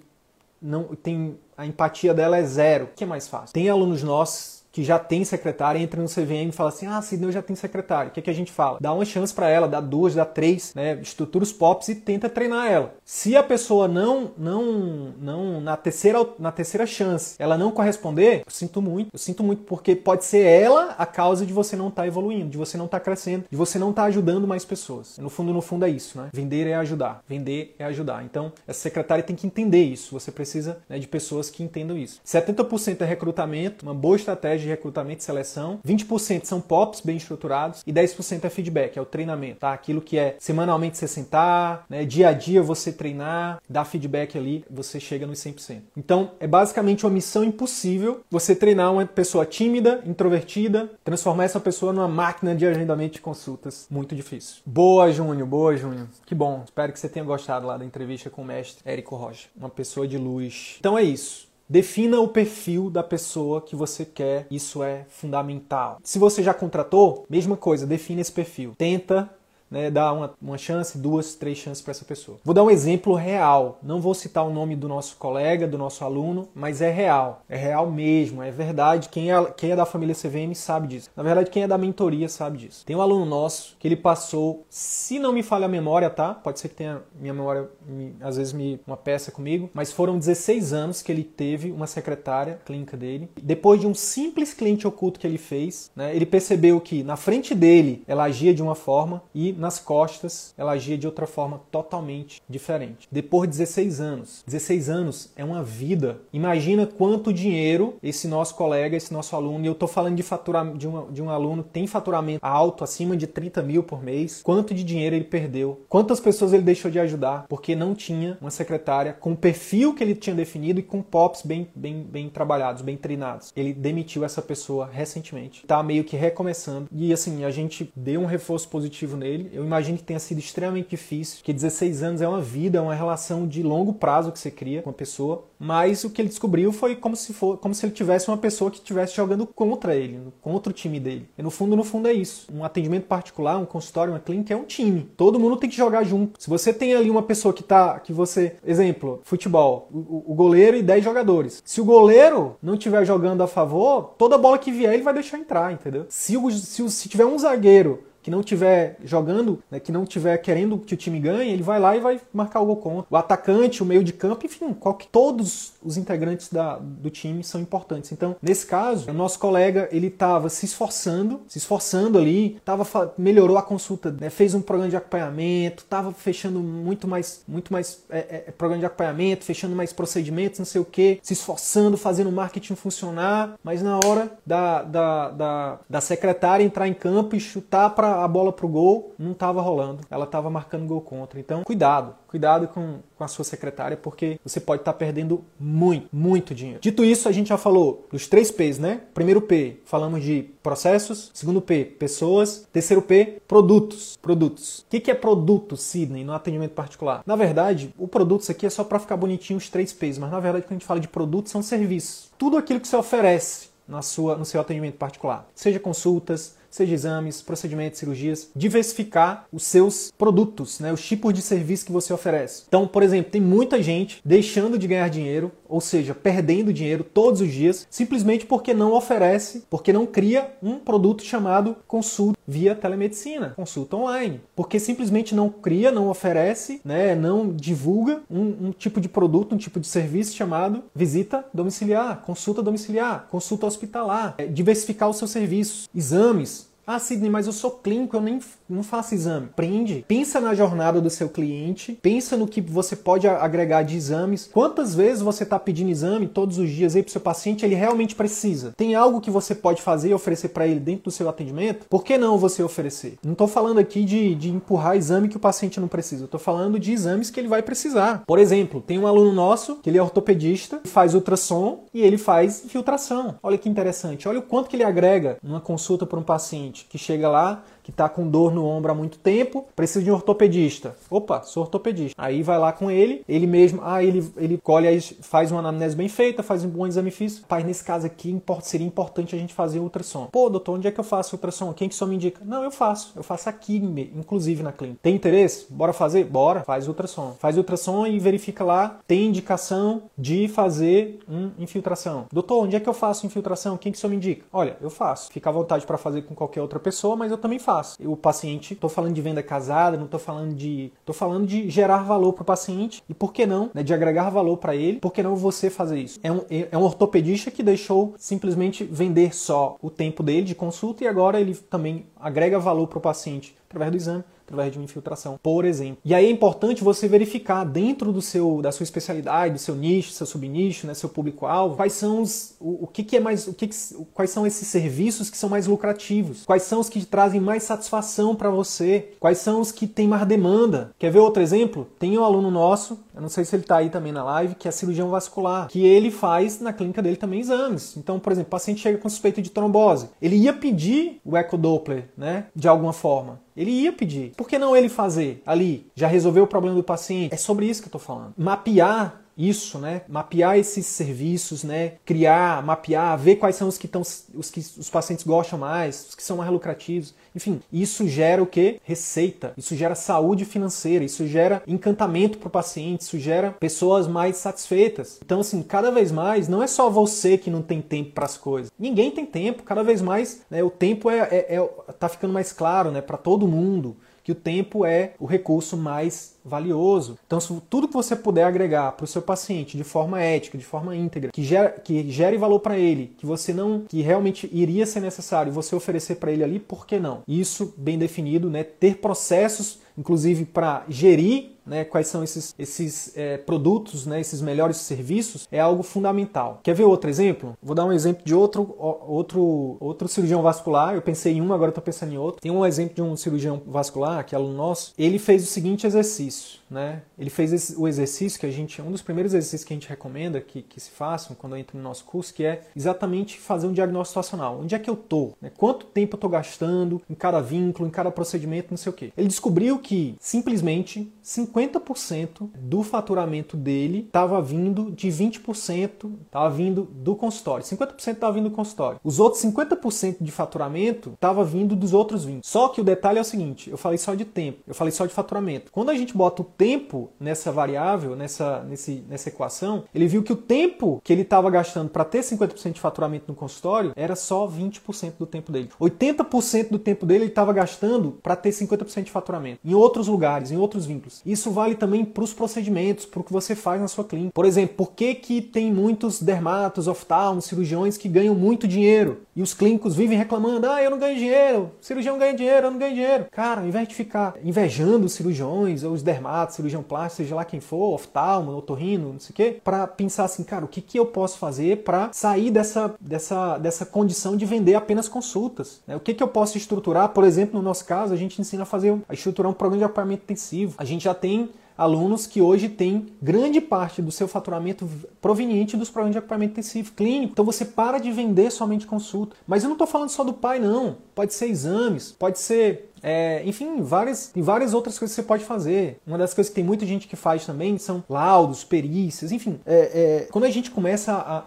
não 0.59 0.83
tem 0.95 1.37
a 1.55 1.65
empatia 1.65 2.11
dela 2.11 2.37
é 2.37 2.43
zero. 2.43 2.89
Que 2.95 3.03
é 3.03 3.07
mais 3.07 3.27
fácil? 3.27 3.53
Tem 3.53 3.69
alunos 3.69 4.01
nossos 4.01 4.58
que 4.71 4.83
já 4.83 4.99
tem 4.99 5.23
secretária, 5.23 5.79
entra 5.79 6.01
no 6.01 6.07
CVM 6.07 6.49
e 6.49 6.51
fala 6.51 6.69
assim: 6.69 6.85
ah, 6.85 7.01
Sidney 7.01 7.31
já 7.31 7.41
tem 7.41 7.55
secretária. 7.55 8.09
O 8.09 8.13
que, 8.13 8.19
é 8.19 8.23
que 8.23 8.29
a 8.29 8.33
gente 8.33 8.51
fala? 8.51 8.77
Dá 8.79 8.93
uma 8.93 9.05
chance 9.05 9.33
para 9.33 9.49
ela, 9.49 9.67
dá 9.67 9.81
duas, 9.81 10.15
dá 10.15 10.25
três, 10.25 10.73
né? 10.75 10.99
Estrutura 11.01 11.43
os 11.43 11.51
POPs 11.51 11.89
e 11.89 11.95
tenta 11.95 12.29
treinar 12.29 12.71
ela. 12.71 12.93
Se 13.03 13.35
a 13.35 13.43
pessoa 13.43 13.87
não, 13.87 14.31
não, 14.37 15.13
não, 15.19 15.61
na 15.61 15.75
terceira, 15.75 16.19
na 16.37 16.51
terceira 16.51 16.85
chance, 16.85 17.35
ela 17.39 17.57
não 17.57 17.71
corresponder, 17.71 18.43
eu 18.45 18.51
sinto 18.51 18.81
muito, 18.81 19.09
eu 19.13 19.19
sinto 19.19 19.43
muito, 19.43 19.63
porque 19.63 19.95
pode 19.95 20.25
ser 20.25 20.43
ela 20.43 20.95
a 20.97 21.05
causa 21.05 21.45
de 21.45 21.53
você 21.53 21.75
não 21.75 21.87
estar 21.87 22.03
tá 22.03 22.07
evoluindo, 22.07 22.49
de 22.49 22.57
você 22.57 22.77
não 22.77 22.85
estar 22.85 22.99
tá 22.99 23.05
crescendo, 23.05 23.45
de 23.49 23.57
você 23.57 23.79
não 23.79 23.89
estar 23.89 24.03
tá 24.03 24.07
ajudando 24.07 24.47
mais 24.47 24.65
pessoas. 24.65 25.17
No 25.17 25.29
fundo, 25.29 25.53
no 25.53 25.61
fundo 25.61 25.85
é 25.85 25.89
isso, 25.89 26.17
né? 26.17 26.29
Vender 26.33 26.67
é 26.67 26.75
ajudar, 26.75 27.23
vender 27.27 27.75
é 27.79 27.85
ajudar. 27.85 28.23
Então, 28.23 28.51
essa 28.67 28.79
secretária 28.79 29.23
tem 29.23 29.35
que 29.35 29.47
entender 29.47 29.83
isso. 29.83 30.13
Você 30.13 30.31
precisa 30.31 30.79
né, 30.87 30.99
de 30.99 31.07
pessoas 31.07 31.49
que 31.49 31.63
entendam 31.63 31.97
isso. 31.97 32.21
70% 32.25 33.01
é 33.01 33.05
recrutamento, 33.05 33.85
uma 33.85 33.93
boa 33.93 34.15
estratégia 34.15 34.58
de 34.61 34.67
recrutamento 34.67 35.21
e 35.21 35.23
seleção, 35.23 35.79
20% 35.85 36.45
são 36.45 36.59
POPs 36.59 37.01
bem 37.01 37.17
estruturados 37.17 37.83
e 37.85 37.93
10% 37.93 38.43
é 38.43 38.49
feedback, 38.49 38.97
é 38.97 39.01
o 39.01 39.05
treinamento, 39.05 39.59
tá? 39.59 39.73
Aquilo 39.73 40.01
que 40.01 40.17
é 40.17 40.35
semanalmente 40.39 40.97
você 40.97 41.07
sentar, 41.07 41.85
né? 41.89 42.05
dia 42.05 42.29
a 42.29 42.33
dia 42.33 42.61
você 42.61 42.91
treinar, 42.91 43.61
dar 43.69 43.85
feedback 43.85 44.37
ali, 44.37 44.65
você 44.69 44.99
chega 44.99 45.25
nos 45.25 45.39
100%. 45.39 45.81
Então, 45.95 46.31
é 46.39 46.47
basicamente 46.47 47.05
uma 47.05 47.11
missão 47.11 47.43
impossível 47.43 48.21
você 48.29 48.55
treinar 48.55 48.91
uma 48.91 49.05
pessoa 49.05 49.45
tímida, 49.45 50.01
introvertida, 50.05 50.89
transformar 51.03 51.45
essa 51.45 51.59
pessoa 51.59 51.93
numa 51.93 52.07
máquina 52.07 52.55
de 52.55 52.65
agendamento 52.65 53.13
de 53.13 53.21
consultas. 53.21 53.87
Muito 53.89 54.15
difícil. 54.15 54.61
Boa, 54.65 55.11
Júnior, 55.11 55.47
boa, 55.47 55.75
Júnior. 55.75 56.07
Que 56.25 56.35
bom. 56.35 56.63
Espero 56.65 56.91
que 56.91 56.99
você 56.99 57.09
tenha 57.09 57.25
gostado 57.25 57.67
lá 57.67 57.77
da 57.77 57.85
entrevista 57.85 58.29
com 58.29 58.41
o 58.41 58.45
mestre 58.45 58.81
Érico 58.85 59.15
Rocha, 59.15 59.47
uma 59.55 59.69
pessoa 59.69 60.07
de 60.07 60.17
luz. 60.17 60.77
Então 60.79 60.97
é 60.97 61.03
isso. 61.03 61.48
Defina 61.69 62.19
o 62.19 62.27
perfil 62.27 62.89
da 62.89 63.03
pessoa 63.03 63.61
que 63.61 63.75
você 63.75 64.03
quer, 64.03 64.47
isso 64.49 64.81
é 64.81 65.05
fundamental. 65.07 65.99
Se 66.03 66.17
você 66.17 66.41
já 66.41 66.51
contratou, 66.51 67.27
mesma 67.29 67.55
coisa, 67.55 67.85
define 67.85 68.21
esse 68.21 68.31
perfil. 68.31 68.73
Tenta 68.75 69.29
né, 69.69 69.89
dar 69.89 70.13
uma, 70.13 70.33
uma 70.41 70.57
chance, 70.57 70.97
duas, 70.97 71.35
três 71.35 71.57
chances 71.57 71.81
para 71.81 71.91
essa 71.91 72.05
pessoa. 72.05 72.37
Vou 72.43 72.53
dar 72.53 72.63
um 72.63 72.69
exemplo 72.69 73.13
real. 73.13 73.79
Não 73.83 74.01
vou 74.01 74.13
citar 74.13 74.45
o 74.45 74.53
nome 74.53 74.75
do 74.75 74.87
nosso 74.87 75.15
colega, 75.17 75.67
do 75.67 75.77
nosso 75.77 76.03
aluno, 76.03 76.49
mas 76.55 76.81
é 76.81 76.89
real. 76.89 77.43
É 77.47 77.57
real 77.57 77.89
mesmo, 77.89 78.41
é 78.41 78.51
verdade. 78.51 79.09
Quem 79.09 79.31
é, 79.31 79.45
quem 79.57 79.71
é 79.71 79.75
da 79.75 79.85
família 79.85 80.15
CVM 80.15 80.53
sabe 80.53 80.87
disso. 80.87 81.09
Na 81.15 81.23
verdade, 81.23 81.49
quem 81.49 81.63
é 81.63 81.67
da 81.67 81.77
mentoria 81.77 82.27
sabe 82.29 82.57
disso. 82.57 82.85
Tem 82.85 82.95
um 82.95 83.01
aluno 83.01 83.25
nosso 83.25 83.75
que 83.79 83.87
ele 83.87 83.95
passou, 83.95 84.65
se 84.69 85.19
não 85.19 85.31
me 85.31 85.43
falha 85.43 85.65
a 85.65 85.69
memória, 85.69 86.09
tá? 86.09 86.33
Pode 86.33 86.59
ser 86.59 86.69
que 86.69 86.75
tenha 86.75 87.01
minha 87.19 87.33
memória, 87.33 87.69
me, 87.87 88.15
às 88.21 88.37
vezes, 88.37 88.53
me, 88.53 88.79
uma 88.85 88.97
peça 88.97 89.31
comigo, 89.31 89.69
mas 89.73 89.91
foram 89.91 90.17
16 90.17 90.73
anos 90.73 91.01
que 91.01 91.11
ele 91.11 91.23
teve 91.23 91.71
uma 91.71 91.87
secretária 91.87 92.59
clínica 92.65 92.97
dele. 92.97 93.29
Depois 93.41 93.79
de 93.79 93.87
um 93.87 93.93
simples 93.93 94.53
cliente 94.53 94.87
oculto 94.87 95.19
que 95.19 95.27
ele 95.27 95.37
fez, 95.37 95.91
né, 95.95 96.15
ele 96.15 96.25
percebeu 96.25 96.79
que 96.79 97.03
na 97.03 97.15
frente 97.15 97.53
dele 97.53 98.03
ela 98.07 98.23
agia 98.23 98.53
de 98.53 98.61
uma 98.61 98.75
forma 98.75 99.21
e 99.33 99.53
nas 99.59 99.79
costas 99.79 100.53
ela 100.57 100.71
agia 100.71 100.97
de 100.97 101.05
outra 101.05 101.27
forma 101.27 101.61
totalmente 101.71 102.41
diferente. 102.49 103.07
Depois 103.11 103.49
de 103.49 103.57
16 103.57 104.01
anos, 104.01 104.43
16 104.47 104.89
anos 104.89 105.31
é 105.35 105.43
uma 105.43 105.63
vida. 105.63 106.21
Imagina 106.31 106.85
quanto 106.85 107.33
dinheiro 107.33 107.97
esse 108.01 108.27
nosso 108.27 108.55
colega, 108.55 108.95
esse 108.95 109.13
nosso 109.13 109.35
aluno, 109.35 109.65
e 109.65 109.67
eu 109.67 109.73
estou 109.73 109.87
falando 109.87 110.15
de, 110.15 110.23
faturar, 110.23 110.71
de, 110.73 110.87
de 111.11 111.21
um 111.21 111.29
aluno 111.29 111.63
que 111.63 111.69
tem 111.69 111.87
faturamento 111.87 112.39
alto, 112.45 112.83
acima 112.83 113.15
de 113.15 113.27
30 113.27 113.61
mil 113.61 113.83
por 113.83 114.03
mês, 114.03 114.41
quanto 114.43 114.73
de 114.73 114.83
dinheiro 114.83 115.15
ele 115.15 115.25
perdeu, 115.25 115.81
quantas 115.89 116.19
pessoas 116.19 116.53
ele 116.53 116.63
deixou 116.63 116.89
de 116.89 116.99
ajudar, 116.99 117.45
porque 117.47 117.75
não 117.75 117.93
tinha 117.93 118.37
uma 118.41 118.51
secretária 118.51 119.13
com 119.13 119.33
o 119.33 119.37
perfil 119.37 119.93
que 119.93 120.03
ele 120.03 120.15
tinha 120.15 120.35
definido 120.35 120.79
e 120.79 120.83
com 120.83 121.01
POPs 121.01 121.41
bem, 121.43 121.67
bem, 121.75 122.03
bem 122.03 122.29
trabalhados, 122.29 122.81
bem 122.81 122.97
treinados. 122.97 123.51
Ele 123.55 123.73
demitiu 123.73 124.23
essa 124.23 124.41
pessoa 124.41 124.89
recentemente. 124.91 125.65
Tá 125.65 125.81
meio 125.83 126.03
que 126.03 126.15
recomeçando. 126.15 126.87
E 126.91 127.11
assim, 127.11 127.43
a 127.43 127.51
gente 127.51 127.91
deu 127.95 128.21
um 128.21 128.25
reforço 128.25 128.69
positivo 128.69 129.17
nele. 129.17 129.48
Eu 129.51 129.63
imagino 129.63 129.97
que 129.97 130.03
tenha 130.03 130.19
sido 130.19 130.39
extremamente 130.39 130.89
difícil, 130.89 131.37
porque 131.37 131.53
16 131.53 132.03
anos 132.03 132.21
é 132.21 132.27
uma 132.27 132.41
vida, 132.41 132.77
é 132.77 132.81
uma 132.81 132.95
relação 132.95 133.47
de 133.47 133.63
longo 133.63 133.93
prazo 133.93 134.31
que 134.31 134.39
você 134.39 134.51
cria 134.51 134.81
com 134.81 134.89
a 134.89 134.93
pessoa. 134.93 135.45
Mas 135.59 136.03
o 136.03 136.09
que 136.09 136.21
ele 136.21 136.29
descobriu 136.29 136.71
foi 136.71 136.95
como 136.95 137.15
se 137.15 137.33
for, 137.33 137.57
como 137.57 137.75
se 137.75 137.85
ele 137.85 137.93
tivesse 137.93 138.29
uma 138.29 138.37
pessoa 138.37 138.71
que 138.71 138.77
estivesse 138.77 139.15
jogando 139.15 139.45
contra 139.45 139.95
ele, 139.95 140.19
contra 140.41 140.71
o 140.71 140.73
time 140.73 140.99
dele. 140.99 141.27
E 141.37 141.43
no 141.43 141.51
fundo, 141.51 141.75
no 141.75 141.83
fundo 141.83 142.07
é 142.07 142.13
isso. 142.13 142.47
Um 142.53 142.63
atendimento 142.63 143.05
particular, 143.05 143.57
um 143.57 143.65
consultório, 143.65 144.13
uma 144.13 144.19
clínica 144.19 144.53
é 144.53 144.57
um 144.57 144.63
time. 144.63 145.09
Todo 145.17 145.39
mundo 145.39 145.57
tem 145.57 145.69
que 145.69 145.75
jogar 145.75 146.03
junto. 146.03 146.41
Se 146.41 146.49
você 146.49 146.71
tem 146.71 146.95
ali 146.95 147.09
uma 147.09 147.23
pessoa 147.23 147.53
que 147.53 147.63
tá, 147.63 147.99
que 147.99 148.13
você, 148.13 148.55
exemplo, 148.65 149.19
futebol, 149.23 149.89
o, 149.91 150.31
o 150.31 150.33
goleiro 150.33 150.77
e 150.77 150.81
10 150.81 151.03
jogadores. 151.03 151.61
Se 151.65 151.81
o 151.81 151.85
goleiro 151.85 152.55
não 152.61 152.75
estiver 152.75 153.05
jogando 153.05 153.43
a 153.43 153.47
favor, 153.47 154.15
toda 154.17 154.37
bola 154.37 154.57
que 154.57 154.71
vier 154.71 154.93
ele 154.93 155.03
vai 155.03 155.13
deixar 155.13 155.37
entrar, 155.37 155.73
entendeu? 155.73 156.05
Se, 156.07 156.37
o, 156.37 156.49
se, 156.51 156.89
se 156.89 157.09
tiver 157.09 157.25
um 157.25 157.37
zagueiro 157.37 158.08
que 158.21 158.31
não 158.31 158.43
tiver 158.43 158.97
jogando, 159.03 159.61
né, 159.69 159.79
que 159.79 159.91
não 159.91 160.05
tiver 160.05 160.37
querendo 160.37 160.77
que 160.77 160.93
o 160.93 160.97
time 160.97 161.19
ganhe, 161.19 161.51
ele 161.51 161.63
vai 161.63 161.79
lá 161.79 161.95
e 161.95 161.99
vai 161.99 162.21
marcar 162.33 162.59
o 162.59 162.65
gol 162.65 162.77
contra. 162.77 163.05
O 163.09 163.15
atacante, 163.15 163.81
o 163.81 163.85
meio 163.85 164.03
de 164.03 164.13
campo, 164.13 164.45
enfim, 164.45 164.73
qualquer, 164.73 165.07
todos 165.11 165.73
os 165.83 165.97
integrantes 165.97 166.49
da, 166.51 166.77
do 166.77 167.09
time 167.09 167.43
são 167.43 167.61
importantes. 167.61 168.11
Então, 168.11 168.35
nesse 168.41 168.65
caso, 168.65 169.09
o 169.09 169.13
nosso 169.13 169.39
colega 169.39 169.87
ele 169.91 170.07
estava 170.07 170.49
se 170.49 170.65
esforçando, 170.65 171.41
se 171.47 171.57
esforçando 171.57 172.17
ali, 172.17 172.59
tava, 172.65 173.13
melhorou 173.17 173.57
a 173.57 173.61
consulta, 173.61 174.11
né, 174.11 174.29
fez 174.29 174.53
um 174.53 174.61
programa 174.61 174.89
de 174.89 174.97
acompanhamento, 174.97 175.83
estava 175.83 176.11
fechando 176.11 176.59
muito 176.59 177.07
mais, 177.07 177.43
muito 177.47 177.71
mais 177.71 178.03
é, 178.09 178.17
é, 178.17 178.43
é, 178.47 178.51
programa 178.51 178.79
de 178.79 178.85
acompanhamento, 178.85 179.45
fechando 179.45 179.75
mais 179.75 179.93
procedimentos, 179.93 180.59
não 180.59 180.65
sei 180.65 180.81
o 180.81 180.85
que, 180.85 181.19
se 181.21 181.33
esforçando, 181.33 181.97
fazendo 181.97 182.29
o 182.29 182.31
marketing 182.31 182.75
funcionar, 182.75 183.55
mas 183.63 183.81
na 183.81 183.99
hora 184.05 184.31
da, 184.45 184.83
da, 184.83 185.29
da, 185.29 185.79
da 185.89 186.01
secretária 186.01 186.63
entrar 186.63 186.87
em 186.87 186.93
campo 186.93 187.35
e 187.35 187.39
chutar 187.39 187.89
para 187.91 188.08
a 188.09 188.27
bola 188.27 188.51
pro 188.51 188.67
gol, 188.67 189.13
não 189.17 189.31
estava 189.31 189.61
rolando. 189.61 190.03
Ela 190.09 190.25
estava 190.25 190.49
marcando 190.49 190.85
gol 190.85 191.01
contra. 191.01 191.39
Então, 191.39 191.63
cuidado, 191.63 192.15
cuidado 192.27 192.67
com, 192.67 192.99
com 193.17 193.23
a 193.23 193.27
sua 193.27 193.45
secretária, 193.45 193.97
porque 193.97 194.39
você 194.43 194.59
pode 194.59 194.81
estar 194.81 194.93
tá 194.93 194.97
perdendo 194.97 195.43
muito, 195.59 196.07
muito 196.11 196.53
dinheiro. 196.53 196.79
Dito 196.81 197.03
isso, 197.03 197.27
a 197.27 197.31
gente 197.31 197.49
já 197.49 197.57
falou 197.57 198.07
dos 198.11 198.27
três 198.27 198.51
P's, 198.51 198.79
né? 198.79 199.01
Primeiro 199.13 199.41
P, 199.41 199.79
falamos 199.85 200.23
de 200.23 200.43
processos. 200.61 201.31
Segundo 201.33 201.61
P, 201.61 201.85
pessoas. 201.85 202.67
Terceiro 202.71 203.01
P, 203.01 203.41
produtos. 203.47 204.17
Produtos. 204.21 204.79
O 204.79 204.85
que, 204.89 204.99
que 204.99 205.11
é 205.11 205.15
produto, 205.15 205.77
Sidney, 205.77 206.23
no 206.23 206.33
atendimento 206.33 206.71
particular? 206.71 207.23
Na 207.25 207.35
verdade, 207.35 207.93
o 207.97 208.07
produto 208.07 208.41
isso 208.41 208.51
aqui 208.51 208.65
é 208.65 208.69
só 208.69 208.83
para 208.83 208.99
ficar 208.99 209.17
bonitinho 209.17 209.57
os 209.57 209.69
três 209.69 209.93
P's, 209.93 210.17
mas 210.17 210.31
na 210.31 210.39
verdade, 210.39 210.65
quando 210.65 210.71
a 210.71 210.75
gente 210.75 210.85
fala 210.85 210.99
de 210.99 211.07
produtos, 211.07 211.51
são 211.51 211.61
serviços. 211.61 212.31
Tudo 212.37 212.57
aquilo 212.57 212.79
que 212.79 212.87
você 212.87 212.95
oferece 212.95 213.69
na 213.87 214.01
sua, 214.03 214.35
no 214.35 214.45
seu 214.45 214.61
atendimento 214.61 214.97
particular. 214.97 215.47
Seja 215.55 215.79
consultas, 215.79 216.55
seja 216.69 216.93
exames, 216.93 217.41
procedimentos, 217.41 217.99
cirurgias, 217.99 218.49
diversificar 218.55 219.45
os 219.51 219.63
seus 219.63 220.11
produtos, 220.17 220.79
né, 220.79 220.91
os 220.91 221.05
tipos 221.05 221.33
de 221.33 221.41
serviço 221.41 221.85
que 221.85 221.91
você 221.91 222.13
oferece. 222.13 222.63
Então, 222.67 222.87
por 222.87 223.03
exemplo, 223.03 223.31
tem 223.31 223.41
muita 223.41 223.81
gente 223.81 224.21
deixando 224.23 224.77
de 224.77 224.87
ganhar 224.87 225.09
dinheiro, 225.09 225.51
ou 225.67 225.81
seja, 225.81 226.15
perdendo 226.15 226.73
dinheiro 226.73 227.03
todos 227.03 227.41
os 227.41 227.51
dias, 227.51 227.87
simplesmente 227.89 228.45
porque 228.45 228.73
não 228.73 228.93
oferece, 228.93 229.63
porque 229.69 229.93
não 229.93 230.05
cria 230.05 230.51
um 230.61 230.79
produto 230.79 231.23
chamado 231.23 231.75
consulta 231.87 232.39
via 232.47 232.73
telemedicina, 232.73 233.53
consulta 233.55 233.95
online, 233.95 234.41
porque 234.55 234.79
simplesmente 234.79 235.35
não 235.35 235.49
cria, 235.49 235.91
não 235.91 236.09
oferece, 236.09 236.81
né, 236.83 237.13
não 237.15 237.53
divulga 237.53 238.21
um, 238.29 238.67
um 238.67 238.71
tipo 238.71 238.99
de 238.99 239.07
produto, 239.07 239.53
um 239.53 239.57
tipo 239.57 239.79
de 239.79 239.87
serviço 239.87 240.35
chamado 240.35 240.83
visita 240.95 241.45
domiciliar, 241.53 242.21
consulta 242.21 242.63
domiciliar, 242.63 243.27
consulta 243.29 243.67
hospitalar, 243.67 244.35
é, 244.37 244.47
diversificar 244.47 245.09
os 245.09 245.17
seus 245.17 245.31
serviços, 245.31 245.87
exames, 245.93 246.68
ah, 246.91 246.97
Sidney, 246.97 247.29
mas 247.29 247.45
eu 247.45 247.53
sou 247.53 247.69
clínico, 247.69 248.17
eu 248.17 248.21
nem 248.21 248.39
não 248.67 248.81
faço 248.81 249.13
exame. 249.13 249.49
Prende, 249.55 250.03
pensa 250.07 250.39
na 250.39 250.55
jornada 250.55 250.99
do 250.99 251.07
seu 251.07 251.29
cliente, 251.29 251.93
pensa 252.01 252.35
no 252.35 252.47
que 252.47 252.59
você 252.59 252.95
pode 252.95 253.27
agregar 253.27 253.83
de 253.83 253.95
exames. 253.95 254.49
Quantas 254.51 254.95
vezes 254.95 255.21
você 255.21 255.43
está 255.43 255.59
pedindo 255.59 255.91
exame 255.91 256.27
todos 256.27 256.57
os 256.57 256.67
dias 256.67 256.95
aí 256.95 257.03
para 257.03 257.09
o 257.09 257.11
seu 257.11 257.21
paciente, 257.21 257.63
ele 257.63 257.75
realmente 257.75 258.15
precisa? 258.15 258.73
Tem 258.75 258.95
algo 258.95 259.21
que 259.21 259.29
você 259.29 259.53
pode 259.53 259.83
fazer 259.83 260.09
e 260.09 260.13
oferecer 260.15 260.49
para 260.49 260.65
ele 260.65 260.79
dentro 260.79 261.03
do 261.05 261.11
seu 261.11 261.29
atendimento? 261.29 261.85
Por 261.87 262.03
que 262.03 262.17
não 262.17 262.39
você 262.39 262.63
oferecer? 262.63 263.19
Não 263.23 263.33
estou 263.33 263.47
falando 263.47 263.77
aqui 263.77 264.03
de, 264.03 264.33
de 264.33 264.49
empurrar 264.49 264.97
exame 264.97 265.29
que 265.29 265.37
o 265.37 265.39
paciente 265.39 265.79
não 265.79 265.87
precisa, 265.87 266.25
estou 266.25 266.39
falando 266.39 266.79
de 266.79 266.91
exames 266.91 267.29
que 267.29 267.39
ele 267.39 267.47
vai 267.47 267.61
precisar. 267.61 268.23
Por 268.25 268.39
exemplo, 268.39 268.81
tem 268.81 268.97
um 268.97 269.05
aluno 269.05 269.31
nosso 269.31 269.75
que 269.75 269.91
ele 269.91 269.99
é 269.99 270.01
ortopedista, 270.01 270.81
faz 270.85 271.13
ultrassom 271.13 271.85
e 271.93 272.01
ele 272.01 272.17
faz 272.17 272.65
infiltração. 272.65 273.35
Olha 273.43 273.59
que 273.59 273.69
interessante, 273.69 274.27
olha 274.27 274.39
o 274.39 274.43
quanto 274.43 274.67
que 274.67 274.75
ele 274.75 274.83
agrega 274.83 275.37
numa 275.43 275.61
consulta 275.61 276.03
para 276.03 276.17
um 276.17 276.23
paciente 276.23 276.78
que 276.87 276.97
chega 276.97 277.27
lá, 277.27 277.63
que 277.89 277.93
está 277.93 278.07
com 278.07 278.27
dor 278.27 278.53
no 278.53 278.65
ombro 278.65 278.91
há 278.91 278.95
muito 278.95 279.17
tempo, 279.17 279.67
precisa 279.75 280.03
de 280.03 280.11
um 280.11 280.13
ortopedista. 280.13 280.95
Opa, 281.09 281.41
sou 281.43 281.63
ortopedista. 281.63 282.15
Aí 282.17 282.43
vai 282.43 282.57
lá 282.57 282.71
com 282.71 282.89
ele, 282.89 283.23
ele 283.27 283.47
mesmo, 283.47 283.81
ah, 283.83 284.03
ele, 284.03 284.31
ele 284.37 284.57
colhe, 284.57 284.87
aí 284.87 284.99
faz 285.01 285.51
uma 285.51 285.59
anamnese 285.59 285.95
bem 285.95 286.07
feita, 286.07 286.43
faz 286.43 286.63
um 286.63 286.69
bom 286.69 286.87
exame 286.87 287.11
físico. 287.11 287.47
Pai, 287.47 287.63
nesse 287.63 287.83
caso 287.83 288.05
aqui 288.05 288.39
seria 288.61 288.87
importante 288.87 289.35
a 289.35 289.39
gente 289.39 289.53
fazer 289.53 289.79
ultrassom. 289.79 290.27
Pô, 290.31 290.49
doutor, 290.49 290.73
onde 290.73 290.87
é 290.87 290.91
que 290.91 290.99
eu 290.99 291.03
faço 291.03 291.35
ultrassom? 291.35 291.73
Quem 291.73 291.89
que 291.89 291.95
só 291.95 292.05
me 292.05 292.15
indica? 292.15 292.41
Não, 292.45 292.63
eu 292.63 292.71
faço. 292.71 293.13
Eu 293.15 293.23
faço 293.23 293.49
aqui, 293.49 293.77
inclusive 294.15 294.63
na 294.63 294.71
clínica. 294.71 294.99
Tem 295.01 295.15
interesse? 295.15 295.65
Bora 295.69 295.93
fazer? 295.93 296.25
Bora, 296.25 296.63
faz 296.63 296.87
ultrassom. 296.87 297.35
Faz 297.39 297.57
ultrassom 297.57 298.05
e 298.05 298.19
verifica 298.19 298.63
lá, 298.63 298.99
tem 299.07 299.25
indicação 299.25 300.03
de 300.17 300.47
fazer 300.47 301.19
um 301.27 301.51
infiltração. 301.57 302.25
Doutor, 302.31 302.63
onde 302.63 302.75
é 302.75 302.79
que 302.79 302.89
eu 302.89 302.93
faço 302.93 303.25
infiltração? 303.25 303.77
Quem 303.77 303.91
que 303.91 303.97
só 303.97 304.07
me 304.07 304.15
indica? 304.15 304.45
Olha, 304.51 304.77
eu 304.81 304.89
faço. 304.89 305.31
Fica 305.31 305.49
à 305.49 305.53
vontade 305.53 305.85
para 305.85 305.97
fazer 305.97 306.23
com 306.23 306.35
qualquer 306.35 306.61
outra 306.61 306.79
pessoa, 306.79 307.15
mas 307.15 307.31
eu 307.31 307.37
também 307.37 307.59
faço 307.59 307.78
faço. 307.79 307.97
O 308.09 308.15
paciente, 308.15 308.73
estou 308.73 308.89
falando 308.89 309.13
de 309.13 309.21
venda 309.21 309.41
casada, 309.41 309.97
não 309.97 310.05
estou 310.05 310.19
falando 310.19 310.53
de. 310.53 310.91
estou 310.99 311.15
falando 311.15 311.47
de 311.47 311.69
gerar 311.69 312.03
valor 312.03 312.33
para 312.33 312.43
o 312.43 312.45
paciente 312.45 313.03
e 313.07 313.13
por 313.13 313.33
que 313.33 313.45
não, 313.45 313.69
né, 313.73 313.83
de 313.83 313.93
agregar 313.93 314.29
valor 314.29 314.57
para 314.57 314.75
ele, 314.75 314.99
por 314.99 315.13
que 315.13 315.23
não 315.23 315.35
você 315.35 315.69
fazer 315.69 315.99
isso? 315.99 316.19
É 316.21 316.31
um, 316.31 316.41
é 316.49 316.77
um 316.77 316.83
ortopedista 316.83 317.49
que 317.49 317.63
deixou 317.63 318.13
simplesmente 318.17 318.83
vender 318.83 319.35
só 319.35 319.77
o 319.81 319.89
tempo 319.89 320.21
dele 320.21 320.43
de 320.43 320.55
consulta 320.55 321.03
e 321.03 321.07
agora 321.07 321.39
ele 321.39 321.55
também 321.55 322.05
agrega 322.19 322.59
valor 322.59 322.87
para 322.87 322.97
o 322.97 323.01
paciente 323.01 323.55
através 323.67 323.91
do 323.91 323.97
exame 323.97 324.23
através 324.49 324.71
de 324.71 324.79
uma 324.79 324.83
infiltração, 324.83 325.39
por 325.41 325.63
exemplo. 325.63 325.99
E 326.03 326.13
aí 326.13 326.25
é 326.25 326.29
importante 326.29 326.83
você 326.83 327.07
verificar 327.07 327.63
dentro 327.63 328.11
do 328.11 328.21
seu, 328.21 328.61
da 328.61 328.71
sua 328.71 328.83
especialidade, 328.83 329.53
do 329.53 329.59
seu 329.59 329.75
nicho, 329.75 330.11
seu 330.11 330.25
subnicho, 330.25 330.87
né, 330.87 330.93
seu 330.93 331.07
público-alvo, 331.07 331.75
quais 331.75 331.93
são 331.93 332.21
os, 332.21 332.55
o, 332.59 332.83
o 332.83 332.87
que, 332.87 333.03
que 333.03 333.17
é 333.17 333.19
mais, 333.19 333.47
o 333.47 333.53
que, 333.53 333.67
que 333.67 333.75
quais 334.13 334.31
são 334.31 334.45
esses 334.45 334.67
serviços 334.67 335.29
que 335.29 335.37
são 335.37 335.49
mais 335.49 335.67
lucrativos, 335.67 336.43
quais 336.45 336.63
são 336.63 336.79
os 336.79 336.89
que 336.89 337.05
trazem 337.05 337.39
mais 337.39 337.63
satisfação 337.63 338.35
para 338.35 338.49
você, 338.49 339.11
quais 339.19 339.37
são 339.37 339.61
os 339.61 339.71
que 339.71 339.85
têm 339.85 340.07
mais 340.07 340.25
demanda. 340.27 340.91
Quer 340.97 341.11
ver 341.11 341.19
outro 341.19 341.41
exemplo? 341.41 341.87
Tem 341.99 342.17
um 342.17 342.23
aluno 342.23 342.49
nosso, 342.49 342.99
eu 343.13 343.21
não 343.21 343.29
sei 343.29 343.45
se 343.45 343.55
ele 343.55 343.63
está 343.63 343.77
aí 343.77 343.89
também 343.89 344.11
na 344.11 344.23
live, 344.23 344.55
que 344.55 344.67
é 344.67 344.71
cirurgião 344.71 345.09
vascular, 345.09 345.67
que 345.67 345.85
ele 345.85 346.09
faz 346.09 346.59
na 346.59 346.73
clínica 346.73 347.01
dele 347.01 347.15
também 347.15 347.39
exames. 347.39 347.95
Então, 347.95 348.19
por 348.19 348.31
exemplo, 348.31 348.47
o 348.47 348.51
paciente 348.51 348.81
chega 348.81 348.97
com 348.97 349.09
suspeita 349.09 349.41
de 349.41 349.51
trombose, 349.51 350.09
ele 350.21 350.35
ia 350.35 350.53
pedir 350.53 351.21
o 351.23 351.37
ecodoppler, 351.37 352.09
né, 352.17 352.45
de 352.55 352.67
alguma 352.67 352.93
forma. 352.93 353.39
Ele 353.59 353.71
ia 353.71 353.91
pedir. 353.91 354.31
Por 354.37 354.47
que 354.47 354.57
não 354.57 354.73
ele 354.73 354.87
fazer 354.87 355.43
ali? 355.45 355.85
Já 355.93 356.07
resolveu 356.07 356.45
o 356.45 356.47
problema 356.47 356.77
do 356.77 356.83
paciente? 356.83 357.33
É 357.33 357.37
sobre 357.37 357.65
isso 357.65 357.81
que 357.81 357.87
eu 357.87 357.89
estou 357.89 357.99
falando. 357.99 358.33
Mapear 358.37 359.19
isso, 359.39 359.79
né? 359.79 360.01
Mapear 360.07 360.57
esses 360.57 360.85
serviços, 360.85 361.63
né? 361.63 361.93
Criar, 362.05 362.61
mapear, 362.61 363.17
ver 363.17 363.37
quais 363.37 363.55
são 363.55 363.69
os 363.69 363.77
que 363.77 363.85
estão, 363.85 364.01
os 364.01 364.51
que 364.51 364.59
os 364.59 364.89
pacientes 364.89 365.23
gostam 365.25 365.57
mais, 365.57 366.07
os 366.09 366.15
que 366.15 366.21
são 366.21 366.37
mais 366.37 366.51
lucrativos. 366.51 367.15
Enfim, 367.33 367.61
isso 367.71 368.05
gera 368.07 368.43
o 368.43 368.45
que? 368.45 368.81
Receita. 368.83 369.53
Isso 369.55 369.75
gera 369.75 369.95
saúde 369.95 370.43
financeira. 370.43 371.05
Isso 371.05 371.25
gera 371.25 371.63
encantamento 371.65 372.37
para 372.37 372.47
o 372.47 372.51
paciente. 372.51 373.01
Isso 373.01 373.17
gera 373.17 373.51
pessoas 373.51 374.07
mais 374.07 374.35
satisfeitas. 374.35 375.19
Então, 375.23 375.39
assim, 375.39 375.63
cada 375.63 375.89
vez 375.89 376.11
mais 376.11 376.49
não 376.49 376.61
é 376.61 376.67
só 376.67 376.89
você 376.89 377.37
que 377.37 377.49
não 377.49 377.61
tem 377.61 377.81
tempo 377.81 378.11
para 378.11 378.25
as 378.25 378.37
coisas. 378.37 378.71
Ninguém 378.77 379.09
tem 379.09 379.25
tempo. 379.25 379.63
Cada 379.63 379.83
vez 379.83 380.01
mais, 380.01 380.41
né? 380.49 380.61
O 380.61 380.69
tempo 380.69 381.09
é, 381.09 381.19
é, 381.19 381.55
é 381.55 381.69
tá 381.97 382.09
ficando 382.09 382.33
mais 382.33 382.51
claro, 382.51 382.91
né? 382.91 383.01
Para 383.01 383.17
todo 383.17 383.47
mundo 383.47 383.95
que 384.29 384.33
o 384.33 384.35
tempo 384.35 384.85
é 384.85 385.13
o 385.19 385.25
recurso 385.25 385.75
mais 385.75 386.35
valioso. 386.45 387.17
Então, 387.25 387.39
tudo 387.67 387.87
que 387.87 387.93
você 387.95 388.15
puder 388.15 388.43
agregar 388.43 388.91
para 388.91 389.03
o 389.03 389.07
seu 389.07 389.23
paciente 389.23 389.75
de 389.75 389.83
forma 389.83 390.21
ética, 390.21 390.55
de 390.55 390.63
forma 390.63 390.95
íntegra, 390.95 391.31
que 391.31 391.43
gere, 391.43 391.73
que 391.83 392.11
gere 392.11 392.37
valor 392.37 392.59
para 392.59 392.77
ele, 392.77 393.15
que 393.17 393.25
você 393.25 393.51
não, 393.51 393.85
que 393.87 394.01
realmente 394.01 394.47
iria 394.53 394.85
ser 394.85 394.99
necessário 394.99 395.51
você 395.51 395.75
oferecer 395.75 396.15
para 396.15 396.31
ele 396.31 396.43
ali, 396.43 396.59
por 396.59 396.85
que 396.85 396.99
não? 396.99 397.23
Isso 397.27 397.73
bem 397.75 397.97
definido, 397.97 398.51
né? 398.51 398.63
Ter 398.63 398.97
processos, 398.97 399.79
inclusive 399.97 400.45
para 400.45 400.85
gerir 400.87 401.53
né, 401.69 401.85
quais 401.85 402.07
são 402.07 402.23
esses, 402.23 402.53
esses 402.57 403.15
é, 403.15 403.37
produtos, 403.37 404.05
né, 404.05 404.19
esses 404.19 404.41
melhores 404.41 404.77
serviços, 404.77 405.47
é 405.51 405.59
algo 405.59 405.83
fundamental. 405.83 406.59
Quer 406.63 406.73
ver 406.73 406.83
outro 406.83 407.09
exemplo? 407.09 407.57
Vou 407.61 407.75
dar 407.75 407.85
um 407.85 407.93
exemplo 407.93 408.23
de 408.25 408.33
outro, 408.33 408.75
outro, 408.77 409.77
outro 409.79 410.07
cirurgião 410.07 410.41
vascular. 410.41 410.95
Eu 410.95 411.01
pensei 411.01 411.33
em 411.33 411.41
um, 411.41 411.53
agora 411.53 411.69
estou 411.69 411.83
pensando 411.83 412.13
em 412.13 412.17
outro. 412.17 412.41
Tem 412.41 412.51
um 412.51 412.65
exemplo 412.65 412.95
de 412.95 413.01
um 413.01 413.15
cirurgião 413.15 413.61
vascular, 413.65 414.25
que 414.25 414.33
é 414.33 414.37
aluno 414.37 414.55
nosso. 414.55 414.93
Ele 414.97 415.19
fez 415.19 415.43
o 415.43 415.47
seguinte 415.47 415.85
exercício. 415.85 416.59
Né? 416.69 417.01
Ele 417.17 417.29
fez 417.29 417.51
esse, 417.51 417.75
o 417.75 417.87
exercício 417.87 418.39
que 418.39 418.45
a 418.45 418.51
gente, 418.51 418.79
um 418.81 418.91
dos 418.91 419.01
primeiros 419.01 419.33
exercícios 419.33 419.63
que 419.63 419.73
a 419.73 419.75
gente 419.75 419.89
recomenda 419.89 420.39
que, 420.39 420.61
que 420.61 420.79
se 420.79 420.91
façam 420.91 421.35
quando 421.35 421.55
entra 421.55 421.75
no 421.75 421.83
nosso 421.83 422.05
curso, 422.05 422.33
que 422.33 422.43
é 422.43 422.61
exatamente 422.75 423.39
fazer 423.39 423.65
um 423.65 423.73
diagnóstico 423.73 424.09
situacional. 424.23 424.59
Onde 424.61 424.75
é 424.75 424.79
que 424.79 424.89
eu 424.89 424.95
tô? 424.95 425.31
Né? 425.41 425.51
Quanto 425.57 425.87
tempo 425.87 426.15
eu 426.15 426.17
estou 426.17 426.29
gastando 426.29 427.01
em 427.09 427.15
cada 427.15 427.41
vínculo, 427.41 427.87
em 427.87 427.91
cada 427.91 428.11
procedimento, 428.11 428.67
não 428.69 428.77
sei 428.77 428.91
o 428.91 428.93
quê. 428.93 429.11
Ele 429.17 429.27
descobriu 429.27 429.79
que 429.79 430.15
simplesmente 430.19 431.11
50% 431.29 432.49
do 432.57 432.81
faturamento 432.81 433.55
dele 433.55 434.05
estava 434.07 434.41
vindo 434.41 434.91
de 434.91 435.09
20%, 435.09 436.11
estava 436.25 436.49
vindo 436.49 436.85
do 436.91 437.15
consultório. 437.15 437.63
50% 437.63 438.13
estava 438.13 438.33
vindo 438.33 438.49
do 438.49 438.55
consultório. 438.55 438.99
Os 439.03 439.19
outros 439.19 439.43
50% 439.43 440.17
de 440.21 440.31
faturamento 440.31 441.11
estava 441.13 441.43
vindo 441.43 441.75
dos 441.75 441.93
outros 441.93 442.25
20%. 442.25 442.39
Só 442.43 442.69
que 442.69 442.81
o 442.81 442.83
detalhe 442.83 443.19
é 443.19 443.21
o 443.21 443.25
seguinte: 443.25 443.69
eu 443.69 443.77
falei 443.77 443.99
só 443.99 444.15
de 444.15 444.25
tempo, 444.25 444.63
eu 444.67 444.73
falei 444.73 444.91
só 444.91 445.05
de 445.05 445.13
faturamento. 445.13 445.71
Quando 445.71 445.91
a 445.91 445.95
gente 445.95 446.17
bota 446.17 446.41
o 446.41 446.45
tempo 446.45 447.11
nessa 447.19 447.51
variável, 447.51 448.15
nessa, 448.15 448.63
nesse, 448.63 449.03
nessa 449.07 449.29
equação, 449.29 449.83
ele 449.93 450.07
viu 450.07 450.23
que 450.23 450.33
o 450.33 450.35
tempo 450.35 450.99
que 451.03 451.13
ele 451.13 451.21
estava 451.21 451.49
gastando 451.51 451.89
para 451.89 452.05
ter 452.05 452.21
50% 452.21 452.73
de 452.73 452.81
faturamento 452.81 453.25
no 453.27 453.35
consultório 453.35 453.93
era 453.95 454.15
só 454.15 454.47
20% 454.47 455.13
do 455.19 455.27
tempo 455.27 455.51
dele. 455.51 455.69
80% 455.79 456.69
do 456.69 456.79
tempo 456.79 457.05
dele 457.05 457.25
ele 457.25 457.31
estava 457.31 457.53
gastando 457.53 458.17
para 458.23 458.35
ter 458.35 458.49
50% 458.49 459.03
de 459.03 459.11
faturamento 459.11 459.59
em 459.63 459.75
outros 459.75 460.07
lugares, 460.07 460.51
em 460.51 460.57
outros 460.57 460.85
vínculos. 460.85 461.18
Isso 461.25 461.51
vale 461.51 461.75
também 461.75 462.05
para 462.05 462.23
os 462.23 462.33
procedimentos, 462.33 463.05
para 463.05 463.21
o 463.21 463.23
que 463.23 463.33
você 463.33 463.55
faz 463.55 463.81
na 463.81 463.87
sua 463.87 464.03
clínica. 464.03 464.31
Por 464.33 464.45
exemplo, 464.45 464.75
por 464.75 464.91
que, 464.91 465.15
que 465.15 465.41
tem 465.41 465.71
muitos 465.71 466.21
dermatos, 466.21 466.87
oftalmos, 466.87 467.45
cirurgiões 467.45 467.97
que 467.97 468.07
ganham 468.07 468.35
muito 468.35 468.67
dinheiro 468.67 469.21
e 469.35 469.41
os 469.41 469.53
clínicos 469.53 469.95
vivem 469.95 470.17
reclamando: 470.17 470.69
ah, 470.69 470.81
eu 470.81 470.91
não 470.91 470.99
ganho 470.99 471.17
dinheiro, 471.17 471.71
o 471.81 471.85
cirurgião 471.85 472.17
ganha 472.17 472.33
dinheiro, 472.33 472.67
eu 472.67 472.71
não 472.71 472.77
ganho 472.77 472.93
dinheiro. 472.93 473.25
Cara, 473.31 473.61
ao 473.61 473.67
invés 473.67 473.87
de 473.87 473.95
ficar 473.95 474.35
invejando 474.43 475.05
os 475.05 475.13
cirurgiões 475.13 475.83
ou 475.83 475.93
os 475.93 476.03
dermatos, 476.03 476.55
cirurgião 476.55 476.83
plástico, 476.83 477.23
seja 477.23 477.35
lá 477.35 477.45
quem 477.45 477.59
for, 477.59 477.93
oftalmo, 477.93 478.51
otorrino, 478.55 479.13
não 479.13 479.19
sei 479.19 479.31
o 479.31 479.35
quê, 479.35 479.61
para 479.63 479.87
pensar 479.87 480.25
assim, 480.25 480.43
cara, 480.43 480.65
o 480.65 480.67
que, 480.67 480.81
que 480.81 480.99
eu 480.99 481.05
posso 481.05 481.37
fazer 481.37 481.83
para 481.83 482.09
sair 482.13 482.51
dessa, 482.51 482.93
dessa, 482.99 483.57
dessa 483.57 483.85
condição 483.85 484.35
de 484.35 484.45
vender 484.45 484.75
apenas 484.75 485.07
consultas? 485.07 485.81
Né? 485.87 485.95
O 485.95 485.99
que, 485.99 486.13
que 486.13 486.23
eu 486.23 486.27
posso 486.27 486.57
estruturar? 486.57 487.09
Por 487.09 487.23
exemplo, 487.23 487.57
no 487.59 487.63
nosso 487.63 487.85
caso, 487.85 488.13
a 488.13 488.17
gente 488.17 488.39
ensina 488.39 488.63
a 488.63 488.65
fazer, 488.65 488.97
a 489.07 489.13
estruturar 489.13 489.51
um 489.51 489.55
programa 489.55 489.79
de 489.79 489.83
acompanhamento 489.85 490.23
intensivo. 490.23 490.75
A 490.77 490.85
gente 490.85 491.08
já 491.09 491.13
tem 491.13 491.49
alunos 491.77 492.27
que 492.27 492.41
hoje 492.41 492.67
têm 492.67 493.07
grande 493.21 493.61
parte 493.61 494.01
do 494.01 494.11
seu 494.11 494.27
faturamento 494.27 494.87
proveniente 495.21 495.77
dos 495.77 495.89
programas 495.89 496.11
de 496.11 496.17
acompanhamento 496.17 496.51
intensivo 496.51 496.91
clínico. 496.91 497.31
Então 497.31 497.45
você 497.45 497.63
para 497.63 497.99
de 497.99 498.11
vender 498.11 498.51
somente 498.51 498.85
consulta. 498.85 499.35
Mas 499.47 499.63
eu 499.63 499.69
não 499.69 499.75
estou 499.75 499.87
falando 499.87 500.09
só 500.09 500.23
do 500.23 500.33
pai, 500.33 500.59
não. 500.59 500.97
Pode 501.15 501.33
ser 501.33 501.47
exames, 501.47 502.11
pode 502.11 502.37
ser 502.37 502.88
é, 503.03 503.41
enfim, 503.45 503.81
várias, 503.81 504.27
tem 504.27 504.43
várias 504.43 504.73
outras 504.73 504.97
coisas 504.97 505.15
que 505.15 505.21
você 505.21 505.27
pode 505.27 505.45
fazer. 505.45 505.99
Uma 506.05 506.17
das 506.17 506.33
coisas 506.33 506.49
que 506.49 506.55
tem 506.55 506.63
muita 506.63 506.85
gente 506.85 507.07
que 507.07 507.15
faz 507.15 507.45
também 507.45 507.77
são 507.77 508.03
laudos, 508.09 508.63
perícias, 508.63 509.31
enfim. 509.31 509.59
É, 509.65 509.75
é, 509.75 510.27
quando 510.31 510.45
a 510.45 510.49
gente 510.49 510.71
começa 510.71 511.13
a, 511.13 511.37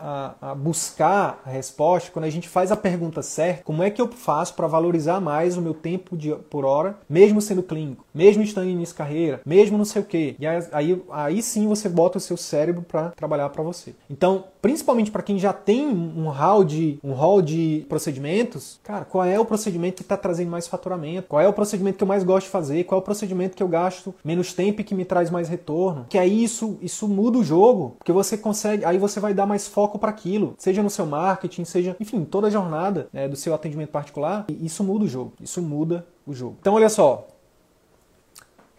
a, 0.40 0.50
a, 0.50 0.54
buscar 0.54 1.40
a 1.44 1.50
resposta, 1.50 2.10
quando 2.10 2.24
a 2.24 2.30
gente 2.30 2.48
faz 2.48 2.72
a 2.72 2.76
pergunta 2.76 3.22
certa, 3.22 3.62
como 3.62 3.82
é 3.82 3.90
que 3.90 4.00
eu 4.00 4.08
faço 4.08 4.54
para 4.54 4.66
valorizar 4.66 5.20
mais 5.20 5.56
o 5.56 5.62
meu 5.62 5.74
tempo 5.74 6.16
de, 6.16 6.34
por 6.50 6.64
hora, 6.64 6.98
mesmo 7.08 7.40
sendo 7.40 7.62
clínico, 7.62 8.04
mesmo 8.14 8.42
estando 8.42 8.68
em 8.68 8.72
início 8.72 8.94
carreira, 8.94 9.40
mesmo 9.44 9.78
não 9.78 9.84
sei 9.84 10.02
o 10.02 10.04
quê. 10.04 10.36
E 10.38 10.46
aí, 10.46 11.02
aí, 11.10 11.42
sim 11.42 11.66
você 11.66 11.88
bota 11.88 12.18
o 12.18 12.20
seu 12.20 12.36
cérebro 12.36 12.82
para 12.82 13.10
trabalhar 13.10 13.48
para 13.50 13.62
você. 13.62 13.94
Então, 14.08 14.44
principalmente 14.60 15.10
para 15.10 15.22
quem 15.22 15.38
já 15.38 15.52
tem 15.52 15.86
um 15.86 16.28
hall 16.28 16.64
de 16.64 16.98
um 17.02 17.12
hall 17.12 17.42
de 17.42 17.84
procedimentos, 17.88 18.80
cara, 18.82 19.04
qual 19.04 19.24
é 19.24 19.38
o 19.38 19.44
procedimento 19.44 19.96
que 19.96 20.02
está 20.02 20.16
trazendo 20.16 20.50
mais 20.50 20.66
faturamento? 20.66 21.28
Qual 21.28 21.41
é 21.42 21.48
o 21.48 21.52
procedimento 21.52 21.96
que 21.96 22.04
eu 22.04 22.08
mais 22.08 22.24
gosto 22.24 22.46
de 22.46 22.52
fazer? 22.52 22.84
Qual 22.84 22.98
é 22.98 23.02
o 23.02 23.04
procedimento 23.04 23.56
que 23.56 23.62
eu 23.62 23.68
gasto 23.68 24.14
menos 24.24 24.52
tempo 24.52 24.80
e 24.80 24.84
que 24.84 24.94
me 24.94 25.04
traz 25.04 25.30
mais 25.30 25.48
retorno? 25.48 26.06
Que 26.08 26.18
aí 26.18 26.42
isso 26.42 26.78
isso 26.80 27.08
muda 27.08 27.38
o 27.38 27.44
jogo, 27.44 27.96
porque 27.98 28.12
você 28.12 28.36
consegue, 28.36 28.84
aí 28.84 28.98
você 28.98 29.20
vai 29.20 29.34
dar 29.34 29.46
mais 29.46 29.66
foco 29.66 29.98
para 29.98 30.10
aquilo, 30.10 30.54
seja 30.58 30.82
no 30.82 30.90
seu 30.90 31.06
marketing, 31.06 31.64
seja, 31.64 31.96
enfim, 32.00 32.24
toda 32.24 32.46
a 32.46 32.50
jornada 32.50 33.08
né, 33.12 33.28
do 33.28 33.36
seu 33.36 33.54
atendimento 33.54 33.90
particular. 33.90 34.44
E 34.48 34.66
isso 34.66 34.82
muda 34.84 35.04
o 35.04 35.08
jogo. 35.08 35.32
Isso 35.40 35.62
muda 35.62 36.06
o 36.26 36.32
jogo. 36.32 36.56
Então, 36.60 36.74
olha 36.74 36.88
só, 36.88 37.26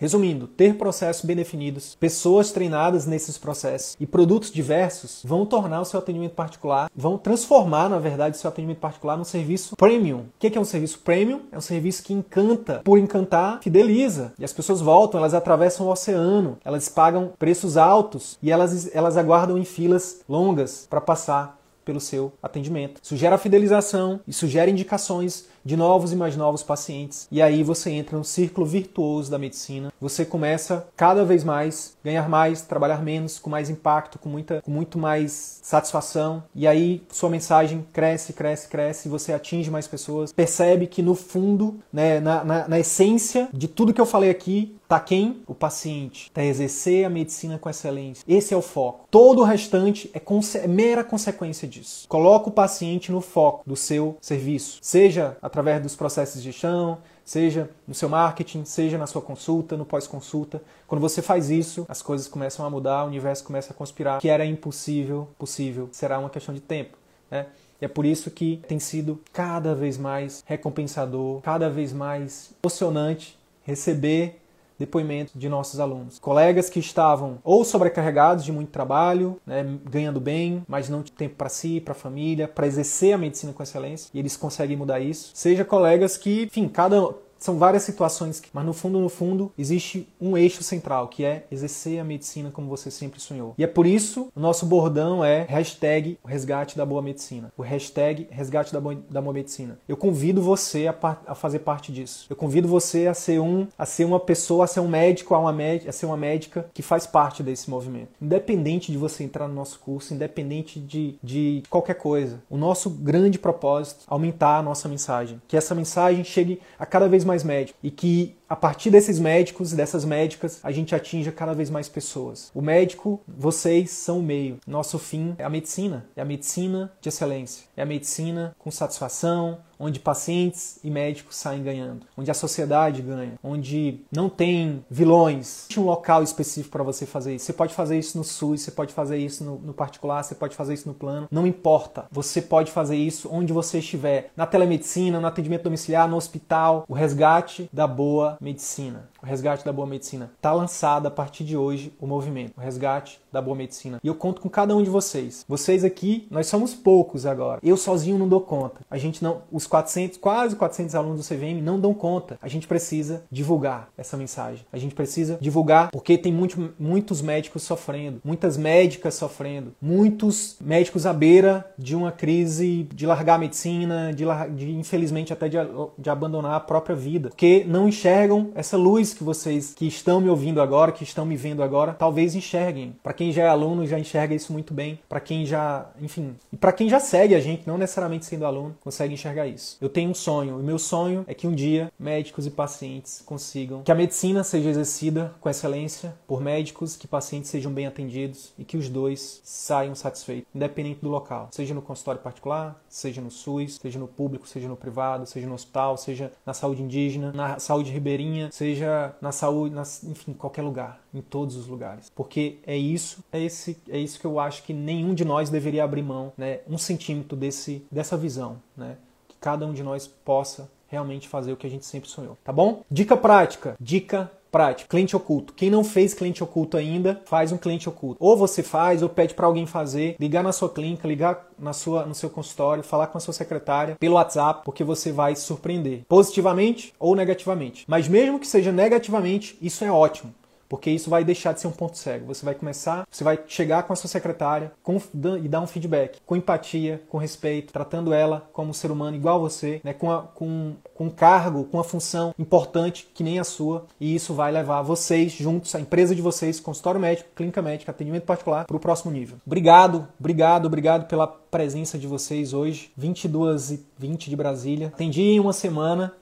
Resumindo, 0.03 0.47
ter 0.47 0.75
processos 0.75 1.23
bem 1.23 1.33
definidos, 1.33 1.95
pessoas 1.95 2.51
treinadas 2.51 3.05
nesses 3.05 3.37
processos 3.37 3.95
e 3.97 4.05
produtos 4.05 4.51
diversos 4.51 5.21
vão 5.23 5.45
tornar 5.45 5.79
o 5.79 5.85
seu 5.85 5.97
atendimento 5.97 6.33
particular, 6.33 6.91
vão 6.93 7.17
transformar, 7.17 7.87
na 7.87 7.99
verdade, 7.99 8.35
o 8.35 8.37
seu 8.37 8.49
atendimento 8.49 8.79
particular 8.79 9.15
num 9.15 9.23
serviço 9.23 9.77
premium. 9.77 10.17
O 10.17 10.25
que 10.37 10.57
é 10.57 10.59
um 10.59 10.65
serviço 10.65 10.99
premium? 10.99 11.43
É 11.53 11.57
um 11.57 11.61
serviço 11.61 12.03
que 12.03 12.11
encanta, 12.11 12.81
por 12.83 12.99
encantar, 12.99 13.61
fideliza. 13.61 14.33
E 14.37 14.43
as 14.43 14.51
pessoas 14.51 14.81
voltam, 14.81 15.21
elas 15.21 15.33
atravessam 15.33 15.87
o 15.87 15.89
oceano, 15.89 16.57
elas 16.65 16.89
pagam 16.89 17.31
preços 17.39 17.77
altos 17.77 18.37
e 18.43 18.51
elas, 18.51 18.93
elas 18.93 19.15
aguardam 19.15 19.57
em 19.57 19.63
filas 19.63 20.19
longas 20.27 20.85
para 20.89 20.99
passar 20.99 21.57
pelo 21.85 21.99
seu 21.99 22.33
atendimento. 22.41 22.99
Isso 23.01 23.15
gera 23.15 23.37
fidelização, 23.37 24.19
isso 24.27 24.47
gera 24.47 24.69
indicações 24.69 25.45
de 25.63 25.75
novos 25.77 26.11
e 26.11 26.15
mais 26.15 26.35
novos 26.35 26.63
pacientes. 26.63 27.27
E 27.31 27.41
aí 27.41 27.63
você 27.63 27.89
entra 27.91 28.17
no 28.17 28.23
círculo 28.23 28.65
virtuoso 28.65 29.31
da 29.31 29.39
medicina. 29.39 29.91
Você 29.99 30.25
começa 30.25 30.87
cada 30.95 31.23
vez 31.23 31.43
mais 31.43 31.95
ganhar 32.03 32.27
mais, 32.27 32.61
trabalhar 32.61 33.01
menos, 33.01 33.39
com 33.39 33.49
mais 33.49 33.69
impacto, 33.69 34.19
com 34.19 34.29
muita, 34.29 34.61
com 34.61 34.71
muito 34.71 34.97
mais 34.97 35.59
satisfação. 35.63 36.43
E 36.53 36.67
aí 36.67 37.01
sua 37.09 37.29
mensagem 37.29 37.85
cresce, 37.93 38.33
cresce, 38.33 38.67
cresce. 38.67 39.09
Você 39.09 39.33
atinge 39.33 39.71
mais 39.71 39.87
pessoas. 39.87 40.33
Percebe 40.33 40.87
que 40.87 41.01
no 41.01 41.15
fundo, 41.15 41.79
né, 41.91 42.19
na, 42.19 42.43
na, 42.43 42.67
na 42.67 42.79
essência 42.79 43.47
de 43.53 43.67
tudo 43.67 43.93
que 43.93 44.01
eu 44.01 44.05
falei 44.05 44.29
aqui, 44.29 44.75
Tá 44.93 44.99
quem? 44.99 45.41
O 45.47 45.55
paciente. 45.55 46.29
Tá 46.31 46.43
exercer 46.43 47.03
a 47.03 47.09
medicina 47.09 47.57
com 47.57 47.67
excelência. 47.67 48.23
Esse 48.27 48.53
é 48.53 48.57
o 48.57 48.61
foco. 48.61 49.07
Todo 49.09 49.41
o 49.41 49.43
restante 49.43 50.07
é, 50.13 50.19
conse 50.19 50.59
é 50.59 50.67
mera 50.67 51.03
consequência 51.03 51.67
disso. 51.67 52.07
Coloca 52.07 52.49
o 52.49 52.51
paciente 52.51 53.11
no 53.11 53.19
foco 53.19 53.63
do 53.65 53.75
seu 53.75 54.15
serviço, 54.21 54.77
seja 54.83 55.35
através 55.41 55.81
dos 55.81 55.95
processos 55.95 56.43
de 56.43 56.51
gestão, 56.51 56.99
seja 57.25 57.71
no 57.87 57.95
seu 57.95 58.07
marketing, 58.07 58.65
seja 58.65 58.95
na 58.95 59.07
sua 59.07 59.23
consulta, 59.23 59.75
no 59.75 59.83
pós-consulta. 59.83 60.61
Quando 60.85 61.01
você 61.01 61.23
faz 61.23 61.49
isso, 61.49 61.87
as 61.89 62.03
coisas 62.03 62.27
começam 62.27 62.63
a 62.63 62.69
mudar, 62.69 63.03
o 63.03 63.07
universo 63.07 63.43
começa 63.43 63.73
a 63.73 63.75
conspirar. 63.75 64.21
Que 64.21 64.29
era 64.29 64.45
impossível, 64.45 65.27
possível, 65.39 65.89
será 65.91 66.19
uma 66.19 66.29
questão 66.29 66.53
de 66.53 66.61
tempo. 66.61 66.99
Né? 67.31 67.47
E 67.81 67.85
é 67.85 67.87
por 67.87 68.05
isso 68.05 68.29
que 68.29 68.61
tem 68.67 68.77
sido 68.77 69.19
cada 69.33 69.73
vez 69.73 69.97
mais 69.97 70.43
recompensador, 70.45 71.41
cada 71.41 71.67
vez 71.67 71.91
mais 71.91 72.51
emocionante 72.63 73.41
receber 73.63 74.42
depoimentos 74.83 75.33
de 75.35 75.47
nossos 75.47 75.79
alunos. 75.79 76.19
Colegas 76.19 76.69
que 76.69 76.79
estavam 76.79 77.39
ou 77.43 77.63
sobrecarregados 77.63 78.43
de 78.43 78.51
muito 78.51 78.69
trabalho, 78.69 79.39
né, 79.45 79.65
ganhando 79.89 80.19
bem, 80.19 80.63
mas 80.67 80.89
não 80.89 81.01
tinham 81.01 81.17
tempo 81.17 81.35
para 81.35 81.49
si, 81.49 81.79
para 81.79 81.93
a 81.93 81.95
família, 81.95 82.47
para 82.47 82.67
exercer 82.67 83.13
a 83.13 83.17
medicina 83.17 83.53
com 83.53 83.63
excelência, 83.63 84.09
e 84.13 84.19
eles 84.19 84.35
conseguem 84.35 84.75
mudar 84.75 84.99
isso. 84.99 85.31
Seja 85.33 85.63
colegas 85.63 86.17
que, 86.17 86.43
enfim, 86.43 86.67
cada 86.67 87.09
são 87.43 87.57
várias 87.57 87.83
situações, 87.83 88.41
mas 88.53 88.65
no 88.65 88.71
fundo, 88.71 88.99
no 88.99 89.09
fundo, 89.09 89.51
existe 89.57 90.07
um 90.19 90.37
eixo 90.37 90.63
central, 90.63 91.09
que 91.09 91.25
é 91.25 91.45
exercer 91.51 91.99
a 91.99 92.03
medicina 92.03 92.49
como 92.49 92.69
você 92.69 92.89
sempre 92.89 93.19
sonhou. 93.19 93.53
E 93.57 93.63
é 93.65 93.67
por 93.67 93.85
isso 93.85 94.29
o 94.33 94.39
nosso 94.39 94.65
bordão 94.65 95.25
é 95.25 95.45
hashtag 95.49 96.17
resgate 96.25 96.77
da 96.77 96.85
boa 96.85 97.01
medicina. 97.01 97.51
O 97.57 97.61
hashtag 97.61 98.29
resgate 98.31 98.71
da 98.71 98.79
boa, 98.79 98.97
da 99.09 99.21
boa 99.21 99.33
medicina. 99.33 99.77
Eu 99.89 99.97
convido 99.97 100.41
você 100.41 100.87
a, 100.87 101.17
a, 101.27 101.35
fazer 101.35 101.59
parte 101.59 101.91
disso. 101.91 102.27
Eu 102.29 102.35
convido 102.35 102.65
você 102.65 103.07
a 103.07 103.13
ser 103.13 103.39
um, 103.39 103.67
a 103.77 103.85
ser 103.85 104.05
uma 104.05 104.21
pessoa, 104.21 104.63
a 104.63 104.67
ser 104.67 104.79
um 104.79 104.87
médico, 104.87 105.35
a, 105.35 105.39
uma 105.39 105.53
a 105.53 105.91
ser 105.91 106.05
uma 106.05 106.17
médica 106.17 106.69
que 106.73 106.81
faz 106.81 107.05
parte 107.05 107.43
desse 107.43 107.69
movimento. 107.69 108.11
Independente 108.21 108.89
de 108.89 108.97
você 108.97 109.21
entrar 109.21 109.49
no 109.49 109.53
nosso 109.53 109.79
curso, 109.79 110.13
independente 110.13 110.79
de, 110.79 111.15
de 111.21 111.63
qualquer 111.69 111.95
coisa. 111.95 112.41
O 112.49 112.55
nosso 112.55 112.89
grande 112.89 113.37
propósito 113.37 114.05
é 114.09 114.13
aumentar 114.13 114.59
a 114.59 114.63
nossa 114.63 114.87
mensagem. 114.87 115.41
Que 115.45 115.57
essa 115.57 115.75
mensagem 115.75 116.23
chegue 116.23 116.61
a 116.79 116.85
cada 116.85 117.09
vez 117.09 117.25
mais 117.25 117.32
mais 117.33 117.43
médicos 117.43 117.79
e 117.81 117.89
que 117.89 118.35
a 118.47 118.55
partir 118.55 118.91
desses 118.91 119.17
médicos 119.17 119.73
e 119.73 119.75
dessas 119.75 120.05
médicas 120.05 120.59
a 120.63 120.71
gente 120.71 120.93
atinja 120.93 121.31
cada 121.31 121.53
vez 121.53 121.69
mais 121.71 121.89
pessoas. 121.89 122.51
O 122.53 122.61
médico, 122.61 123.19
vocês 123.27 123.89
são 123.89 124.19
o 124.19 124.23
meio. 124.23 124.59
Nosso 124.67 124.99
fim 124.99 125.33
é 125.39 125.43
a 125.43 125.49
medicina, 125.49 126.05
é 126.15 126.21
a 126.21 126.25
medicina 126.25 126.91
de 127.01 127.09
excelência, 127.09 127.65
é 127.75 127.81
a 127.81 127.85
medicina 127.85 128.55
com 128.59 128.69
satisfação, 128.69 129.57
onde 129.83 129.99
pacientes 129.99 130.79
e 130.83 130.89
médicos 130.89 131.35
saem 131.35 131.61
ganhando, 131.61 132.05
onde 132.17 132.31
a 132.31 132.33
sociedade 132.33 133.01
ganha, 133.01 133.33
onde 133.43 134.01
não 134.11 134.29
tem 134.29 134.83
vilões, 134.89 135.65
tem 135.67 135.81
um 135.81 135.85
local 135.85 136.23
específico 136.23 136.71
para 136.71 136.83
você 136.83 137.05
fazer 137.05 137.35
isso. 137.35 137.45
Você 137.45 137.53
pode 137.53 137.73
fazer 137.73 137.97
isso 137.97 138.17
no 138.17 138.23
SUS, 138.23 138.61
você 138.61 138.71
pode 138.71 138.93
fazer 138.93 139.17
isso 139.17 139.43
no, 139.43 139.59
no 139.59 139.73
particular, 139.73 140.23
você 140.23 140.35
pode 140.35 140.55
fazer 140.55 140.73
isso 140.73 140.87
no 140.87 140.93
plano, 140.93 141.27
não 141.29 141.45
importa. 141.45 142.05
Você 142.11 142.41
pode 142.41 142.71
fazer 142.71 142.95
isso 142.95 143.29
onde 143.31 143.51
você 143.51 143.79
estiver, 143.79 144.31
na 144.35 144.45
telemedicina, 144.45 145.19
no 145.19 145.27
atendimento 145.27 145.63
domiciliar, 145.63 146.07
no 146.07 146.15
hospital. 146.15 146.85
O 146.87 146.93
resgate 146.93 147.69
da 147.71 147.87
boa 147.87 148.37
medicina. 148.39 149.09
O 149.23 149.25
resgate 149.25 149.63
da 149.63 149.71
boa 149.71 149.87
medicina. 149.87 150.29
Está 150.35 150.51
lançado 150.51 151.07
a 151.07 151.11
partir 151.11 151.45
de 151.45 151.55
hoje 151.55 151.93
o 151.97 152.05
movimento. 152.05 152.51
O 152.57 152.59
resgate 152.59 153.21
da 153.31 153.41
boa 153.41 153.55
medicina. 153.55 154.01
E 154.03 154.07
eu 154.07 154.15
conto 154.15 154.41
com 154.41 154.49
cada 154.49 154.75
um 154.75 154.83
de 154.83 154.89
vocês. 154.89 155.45
Vocês 155.47 155.85
aqui, 155.85 156.27
nós 156.29 156.47
somos 156.47 156.73
poucos 156.73 157.25
agora. 157.25 157.61
Eu 157.63 157.77
sozinho 157.77 158.19
não 158.19 158.27
dou 158.27 158.41
conta. 158.41 158.81
A 158.91 158.97
gente 158.97 159.23
não, 159.23 159.43
os 159.49 159.65
400, 159.65 160.17
quase 160.17 160.57
400 160.57 160.93
alunos 160.93 161.25
do 161.25 161.33
CVM 161.33 161.61
não 161.63 161.79
dão 161.79 161.93
conta. 161.93 162.37
A 162.41 162.49
gente 162.49 162.67
precisa 162.67 163.23
divulgar 163.31 163.87
essa 163.97 164.17
mensagem. 164.17 164.65
A 164.73 164.77
gente 164.77 164.93
precisa 164.93 165.37
divulgar 165.39 165.89
porque 165.89 166.17
tem 166.17 166.33
muito, 166.33 166.73
muitos 166.77 167.21
médicos 167.21 167.63
sofrendo, 167.63 168.19
muitas 168.25 168.57
médicas 168.57 169.13
sofrendo, 169.13 169.73
muitos 169.81 170.57
médicos 170.59 171.05
à 171.05 171.13
beira 171.13 171.65
de 171.77 171.95
uma 171.95 172.11
crise 172.11 172.89
de 172.93 173.05
largar 173.05 173.35
a 173.35 173.37
medicina, 173.39 174.11
de, 174.13 174.25
de 174.53 174.71
infelizmente 174.71 175.31
até 175.31 175.47
de, 175.47 175.57
de 175.97 176.09
abandonar 176.09 176.55
a 176.55 176.59
própria 176.59 176.95
vida, 176.95 177.29
porque 177.29 177.63
não 177.65 177.87
enxergam 177.87 178.51
essa 178.53 178.75
luz 178.75 179.12
que 179.13 179.23
vocês 179.23 179.73
que 179.73 179.87
estão 179.87 180.19
me 180.19 180.29
ouvindo 180.29 180.61
agora, 180.61 180.91
que 180.91 181.03
estão 181.03 181.25
me 181.25 181.35
vendo 181.35 181.63
agora, 181.63 181.93
talvez 181.93 182.35
enxerguem. 182.35 182.95
Para 183.03 183.13
quem 183.13 183.31
já 183.31 183.43
é 183.43 183.47
aluno 183.47 183.85
já 183.85 183.99
enxerga 183.99 184.33
isso 184.33 184.51
muito 184.51 184.73
bem. 184.73 184.99
Para 185.07 185.19
quem 185.19 185.45
já, 185.45 185.87
enfim, 186.01 186.35
e 186.51 186.57
para 186.57 186.71
quem 186.71 186.89
já 186.89 186.99
segue 186.99 187.35
a 187.35 187.39
gente, 187.39 187.67
não 187.67 187.77
necessariamente 187.77 188.25
sendo 188.25 188.45
aluno, 188.45 188.75
consegue 188.81 189.13
enxergar 189.13 189.47
isso. 189.47 189.77
Eu 189.81 189.89
tenho 189.89 190.09
um 190.09 190.13
sonho, 190.13 190.59
e 190.59 190.63
meu 190.63 190.79
sonho 190.79 191.23
é 191.27 191.33
que 191.33 191.47
um 191.47 191.53
dia 191.53 191.91
médicos 191.99 192.45
e 192.45 192.51
pacientes 192.51 193.21
consigam 193.25 193.83
que 193.83 193.91
a 193.91 193.95
medicina 193.95 194.43
seja 194.43 194.69
exercida 194.69 195.33
com 195.39 195.49
excelência 195.49 196.13
por 196.27 196.41
médicos, 196.41 196.95
que 196.95 197.07
pacientes 197.07 197.49
sejam 197.49 197.71
bem 197.71 197.87
atendidos 197.87 198.53
e 198.57 198.63
que 198.63 198.77
os 198.77 198.89
dois 198.89 199.41
saiam 199.43 199.95
satisfeitos, 199.95 200.47
independente 200.53 200.99
do 201.01 201.09
local, 201.09 201.49
seja 201.51 201.73
no 201.73 201.81
consultório 201.81 202.21
particular, 202.21 202.81
seja 202.87 203.21
no 203.21 203.31
SUS, 203.31 203.79
seja 203.81 203.99
no 203.99 204.07
público, 204.07 204.47
seja 204.47 204.67
no 204.67 204.75
privado, 204.75 205.25
seja 205.25 205.47
no 205.47 205.55
hospital, 205.55 205.97
seja 205.97 206.31
na 206.45 206.53
saúde 206.53 206.81
indígena, 206.81 207.31
na 207.33 207.59
saúde 207.59 207.91
ribeirinha, 207.91 208.49
seja 208.51 209.02
na 209.21 209.31
saúde, 209.31 209.73
na, 209.73 209.83
enfim, 210.03 210.33
qualquer 210.33 210.61
lugar, 210.61 211.01
em 211.13 211.21
todos 211.21 211.55
os 211.55 211.67
lugares. 211.67 212.11
Porque 212.15 212.57
é 212.65 212.77
isso, 212.77 213.23
é 213.31 213.41
esse, 213.41 213.77
é 213.89 213.97
isso 213.97 214.19
que 214.19 214.25
eu 214.25 214.39
acho 214.39 214.63
que 214.63 214.73
nenhum 214.73 215.13
de 215.13 215.25
nós 215.25 215.49
deveria 215.49 215.83
abrir 215.83 216.03
mão, 216.03 216.31
né? 216.37 216.59
Um 216.67 216.77
centímetro 216.77 217.37
desse, 217.37 217.85
dessa 217.91 218.17
visão, 218.17 218.61
né? 218.75 218.97
Que 219.27 219.35
cada 219.39 219.65
um 219.65 219.73
de 219.73 219.83
nós 219.83 220.07
possa 220.07 220.69
realmente 220.87 221.27
fazer 221.27 221.51
o 221.51 221.57
que 221.57 221.65
a 221.65 221.69
gente 221.69 221.85
sempre 221.85 222.07
sonhou, 222.07 222.37
tá 222.43 222.53
bom? 222.53 222.83
Dica 222.89 223.17
prática, 223.17 223.75
dica 223.79 224.31
prática, 224.53 224.87
cliente 224.87 225.15
oculto. 225.15 225.51
Quem 225.53 225.71
não 225.71 225.83
fez 225.83 226.13
cliente 226.13 226.43
oculto 226.43 226.77
ainda, 226.77 227.19
faz 227.25 227.51
um 227.51 227.57
cliente 227.57 227.89
oculto. 227.89 228.17
Ou 228.19 228.37
você 228.37 228.61
faz, 228.61 229.01
ou 229.01 229.09
pede 229.09 229.33
para 229.33 229.47
alguém 229.47 229.65
fazer, 229.65 230.15
ligar 230.19 230.43
na 230.43 230.51
sua 230.51 230.69
clínica, 230.69 231.07
ligar 231.07 231.47
na 231.57 231.73
sua, 231.73 232.05
no 232.05 232.13
seu 232.13 232.29
consultório, 232.29 232.83
falar 232.83 233.07
com 233.07 233.17
a 233.17 233.21
sua 233.21 233.33
secretária 233.33 233.95
pelo 233.99 234.13
WhatsApp, 234.13 234.61
porque 234.63 234.83
você 234.83 235.11
vai 235.11 235.35
se 235.35 235.41
surpreender, 235.41 236.03
positivamente 236.07 236.93
ou 236.99 237.15
negativamente. 237.15 237.83
Mas 237.87 238.07
mesmo 238.07 238.39
que 238.39 238.45
seja 238.45 238.71
negativamente, 238.71 239.57
isso 239.59 239.83
é 239.83 239.91
ótimo 239.91 240.31
porque 240.67 240.89
isso 240.89 241.09
vai 241.09 241.23
deixar 241.23 241.53
de 241.53 241.61
ser 241.61 241.67
um 241.67 241.71
ponto 241.71 241.97
cego. 241.97 242.27
Você 242.27 242.45
vai 242.45 242.55
começar, 242.55 243.05
você 243.09 243.23
vai 243.23 243.39
chegar 243.47 243.83
com 243.83 243.93
a 243.93 243.95
sua 243.95 244.09
secretária 244.09 244.71
com, 244.81 244.99
e 245.41 245.47
dar 245.47 245.61
um 245.61 245.67
feedback 245.67 246.19
com 246.25 246.35
empatia, 246.35 247.01
com 247.09 247.17
respeito, 247.17 247.73
tratando 247.73 248.13
ela 248.13 248.47
como 248.53 248.71
um 248.71 248.73
ser 248.73 248.91
humano 248.91 249.15
igual 249.15 249.35
a 249.35 249.39
você, 249.39 249.81
né, 249.83 249.93
com, 249.93 250.11
a, 250.11 250.21
com, 250.21 250.73
com 250.95 251.05
um 251.05 251.09
cargo, 251.09 251.65
com 251.65 251.77
uma 251.77 251.83
função 251.83 252.33
importante 252.37 253.07
que 253.13 253.23
nem 253.23 253.39
a 253.39 253.43
sua, 253.43 253.85
e 253.99 254.15
isso 254.15 254.33
vai 254.33 254.51
levar 254.51 254.81
vocês 254.81 255.31
juntos, 255.31 255.73
a 255.75 255.79
empresa 255.79 256.15
de 256.15 256.21
vocês, 256.21 256.59
consultório 256.59 256.99
médico, 256.99 257.29
clínica 257.35 257.61
médica, 257.61 257.91
atendimento 257.91 258.23
particular, 258.23 258.65
para 258.65 258.77
o 258.77 258.79
próximo 258.79 259.11
nível. 259.11 259.37
Obrigado, 259.45 260.07
obrigado, 260.19 260.65
obrigado 260.65 261.07
pela 261.07 261.27
presença 261.27 261.97
de 261.97 262.07
vocês 262.07 262.53
hoje, 262.53 262.91
22 262.97 263.71
e 263.71 263.85
20 263.97 264.29
de 264.29 264.35
Brasília. 264.35 264.87
Atendi 264.87 265.21
em 265.21 265.39
uma 265.39 265.53
semana, 265.53 266.13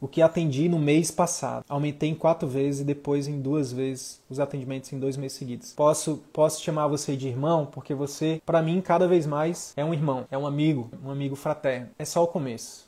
o 0.00 0.08
que 0.08 0.22
atendi 0.22 0.68
no 0.68 0.78
mês 0.78 1.10
passado. 1.10 1.64
Aumentei 1.68 2.10
em 2.10 2.14
quatro 2.14 2.48
vezes 2.48 2.80
e 2.80 2.84
depois 2.84 3.26
em 3.26 3.40
duas 3.40 3.72
vezes 3.72 4.20
os 4.28 4.40
atendimentos 4.40 4.92
em 4.92 4.98
dois 4.98 5.16
meses 5.16 5.36
seguidos. 5.36 5.72
Posso, 5.72 6.22
posso 6.32 6.62
chamar 6.62 6.88
você 6.88 7.16
de 7.16 7.28
irmão 7.28 7.66
porque 7.66 7.94
você, 7.94 8.40
para 8.44 8.62
mim, 8.62 8.80
cada 8.80 9.06
vez 9.06 9.26
mais 9.26 9.72
é 9.76 9.84
um 9.84 9.92
irmão, 9.92 10.26
é 10.30 10.38
um 10.38 10.46
amigo, 10.46 10.90
um 11.04 11.10
amigo 11.10 11.36
fraterno. 11.36 11.90
É 11.98 12.04
só 12.04 12.22
o 12.22 12.28
começo. 12.28 12.87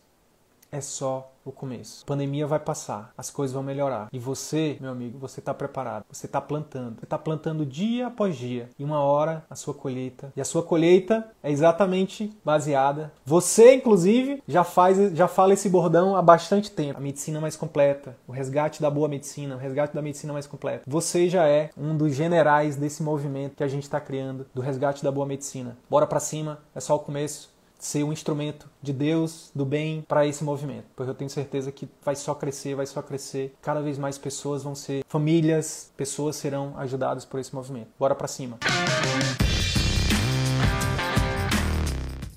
É 0.73 0.81
só 0.81 1.33
o 1.45 1.53
começo. 1.53 2.03
A 2.05 2.07
pandemia 2.07 2.47
vai 2.47 2.59
passar, 2.59 3.13
as 3.17 3.31
coisas 3.31 3.55
vão 3.55 3.63
melhorar. 3.63 4.09
E 4.13 4.19
você, 4.19 4.77
meu 4.81 4.91
amigo, 4.91 5.19
você 5.19 5.41
está 5.41 5.53
preparado. 5.53 6.05
Você 6.11 6.27
está 6.27 6.41
plantando. 6.41 6.99
Você 6.99 7.05
está 7.05 7.19
plantando 7.19 7.67
dia 7.67 8.07
após 8.07 8.37
dia. 8.37 8.69
E 8.79 8.85
uma 8.85 9.01
hora 9.01 9.45
a 9.49 9.55
sua 9.55 9.75
colheita. 9.75 10.33
E 10.37 10.41
a 10.41 10.45
sua 10.45 10.63
colheita 10.63 11.29
é 11.43 11.51
exatamente 11.51 12.33
baseada. 12.45 13.13
Você, 13.25 13.75
inclusive, 13.75 14.43
já 14.47 14.65
faz, 14.65 14.99
já 15.15 15.27
fala 15.27 15.55
esse 15.55 15.69
bordão 15.69 16.15
há 16.17 16.23
bastante 16.23 16.71
tempo. 16.71 16.99
A 16.99 17.03
medicina 17.03 17.41
mais 17.41 17.57
completa, 17.57 18.17
o 18.27 18.33
resgate 18.33 18.81
da 18.81 18.91
boa 18.91 19.09
medicina, 19.09 19.57
o 19.57 19.59
resgate 19.59 19.95
da 19.95 20.03
medicina 20.03 20.33
mais 20.33 20.47
completa. 20.47 20.85
Você 20.87 21.29
já 21.29 21.47
é 21.47 21.71
um 21.77 21.97
dos 21.97 22.15
generais 22.15 22.77
desse 22.77 23.03
movimento 23.03 23.57
que 23.57 23.65
a 23.65 23.69
gente 23.69 23.85
está 23.85 24.01
criando 24.01 24.47
do 24.55 24.61
resgate 24.61 25.03
da 25.03 25.11
boa 25.11 25.27
medicina. 25.27 25.77
Bora 25.89 26.07
para 26.07 26.21
cima. 26.21 26.59
É 26.75 26.81
só 26.81 26.97
o 26.97 27.01
começo 27.01 27.50
ser 27.81 28.05
um 28.05 28.13
instrumento 28.13 28.69
de 28.81 28.93
Deus, 28.93 29.51
do 29.55 29.65
bem 29.65 30.05
para 30.07 30.27
esse 30.27 30.45
movimento, 30.45 30.85
porque 30.95 31.11
eu 31.11 31.15
tenho 31.15 31.31
certeza 31.31 31.73
que 31.73 31.89
vai 32.05 32.15
só 32.15 32.35
crescer, 32.35 32.75
vai 32.75 32.87
só 32.87 33.03
crescer. 33.03 33.55
Cada 33.61 33.81
vez 33.81 33.99
mais 33.99 34.19
pessoas 34.19 34.63
vão 34.63 34.75
ser 34.75 35.03
famílias, 35.09 35.91
pessoas 35.97 36.37
serão 36.37 36.75
ajudadas 36.77 37.25
por 37.25 37.41
esse 37.41 37.55
movimento. 37.55 37.89
Bora 37.99 38.15
para 38.15 38.29
cima. 38.29 38.59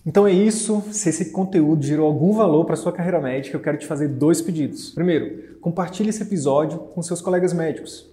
Então 0.06 0.28
é 0.28 0.32
isso. 0.32 0.84
Se 0.92 1.10
esse 1.10 1.32
conteúdo 1.32 1.84
gerou 1.84 2.08
algum 2.08 2.34
valor 2.34 2.66
para 2.66 2.76
sua 2.76 2.92
carreira 2.92 3.22
médica, 3.22 3.56
eu 3.56 3.62
quero 3.62 3.78
te 3.78 3.86
fazer 3.86 4.08
dois 4.08 4.42
pedidos. 4.42 4.92
Primeiro, 4.92 5.58
compartilhe 5.60 6.10
esse 6.10 6.24
episódio 6.24 6.80
com 6.80 7.02
seus 7.02 7.22
colegas 7.22 7.54
médicos 7.54 8.13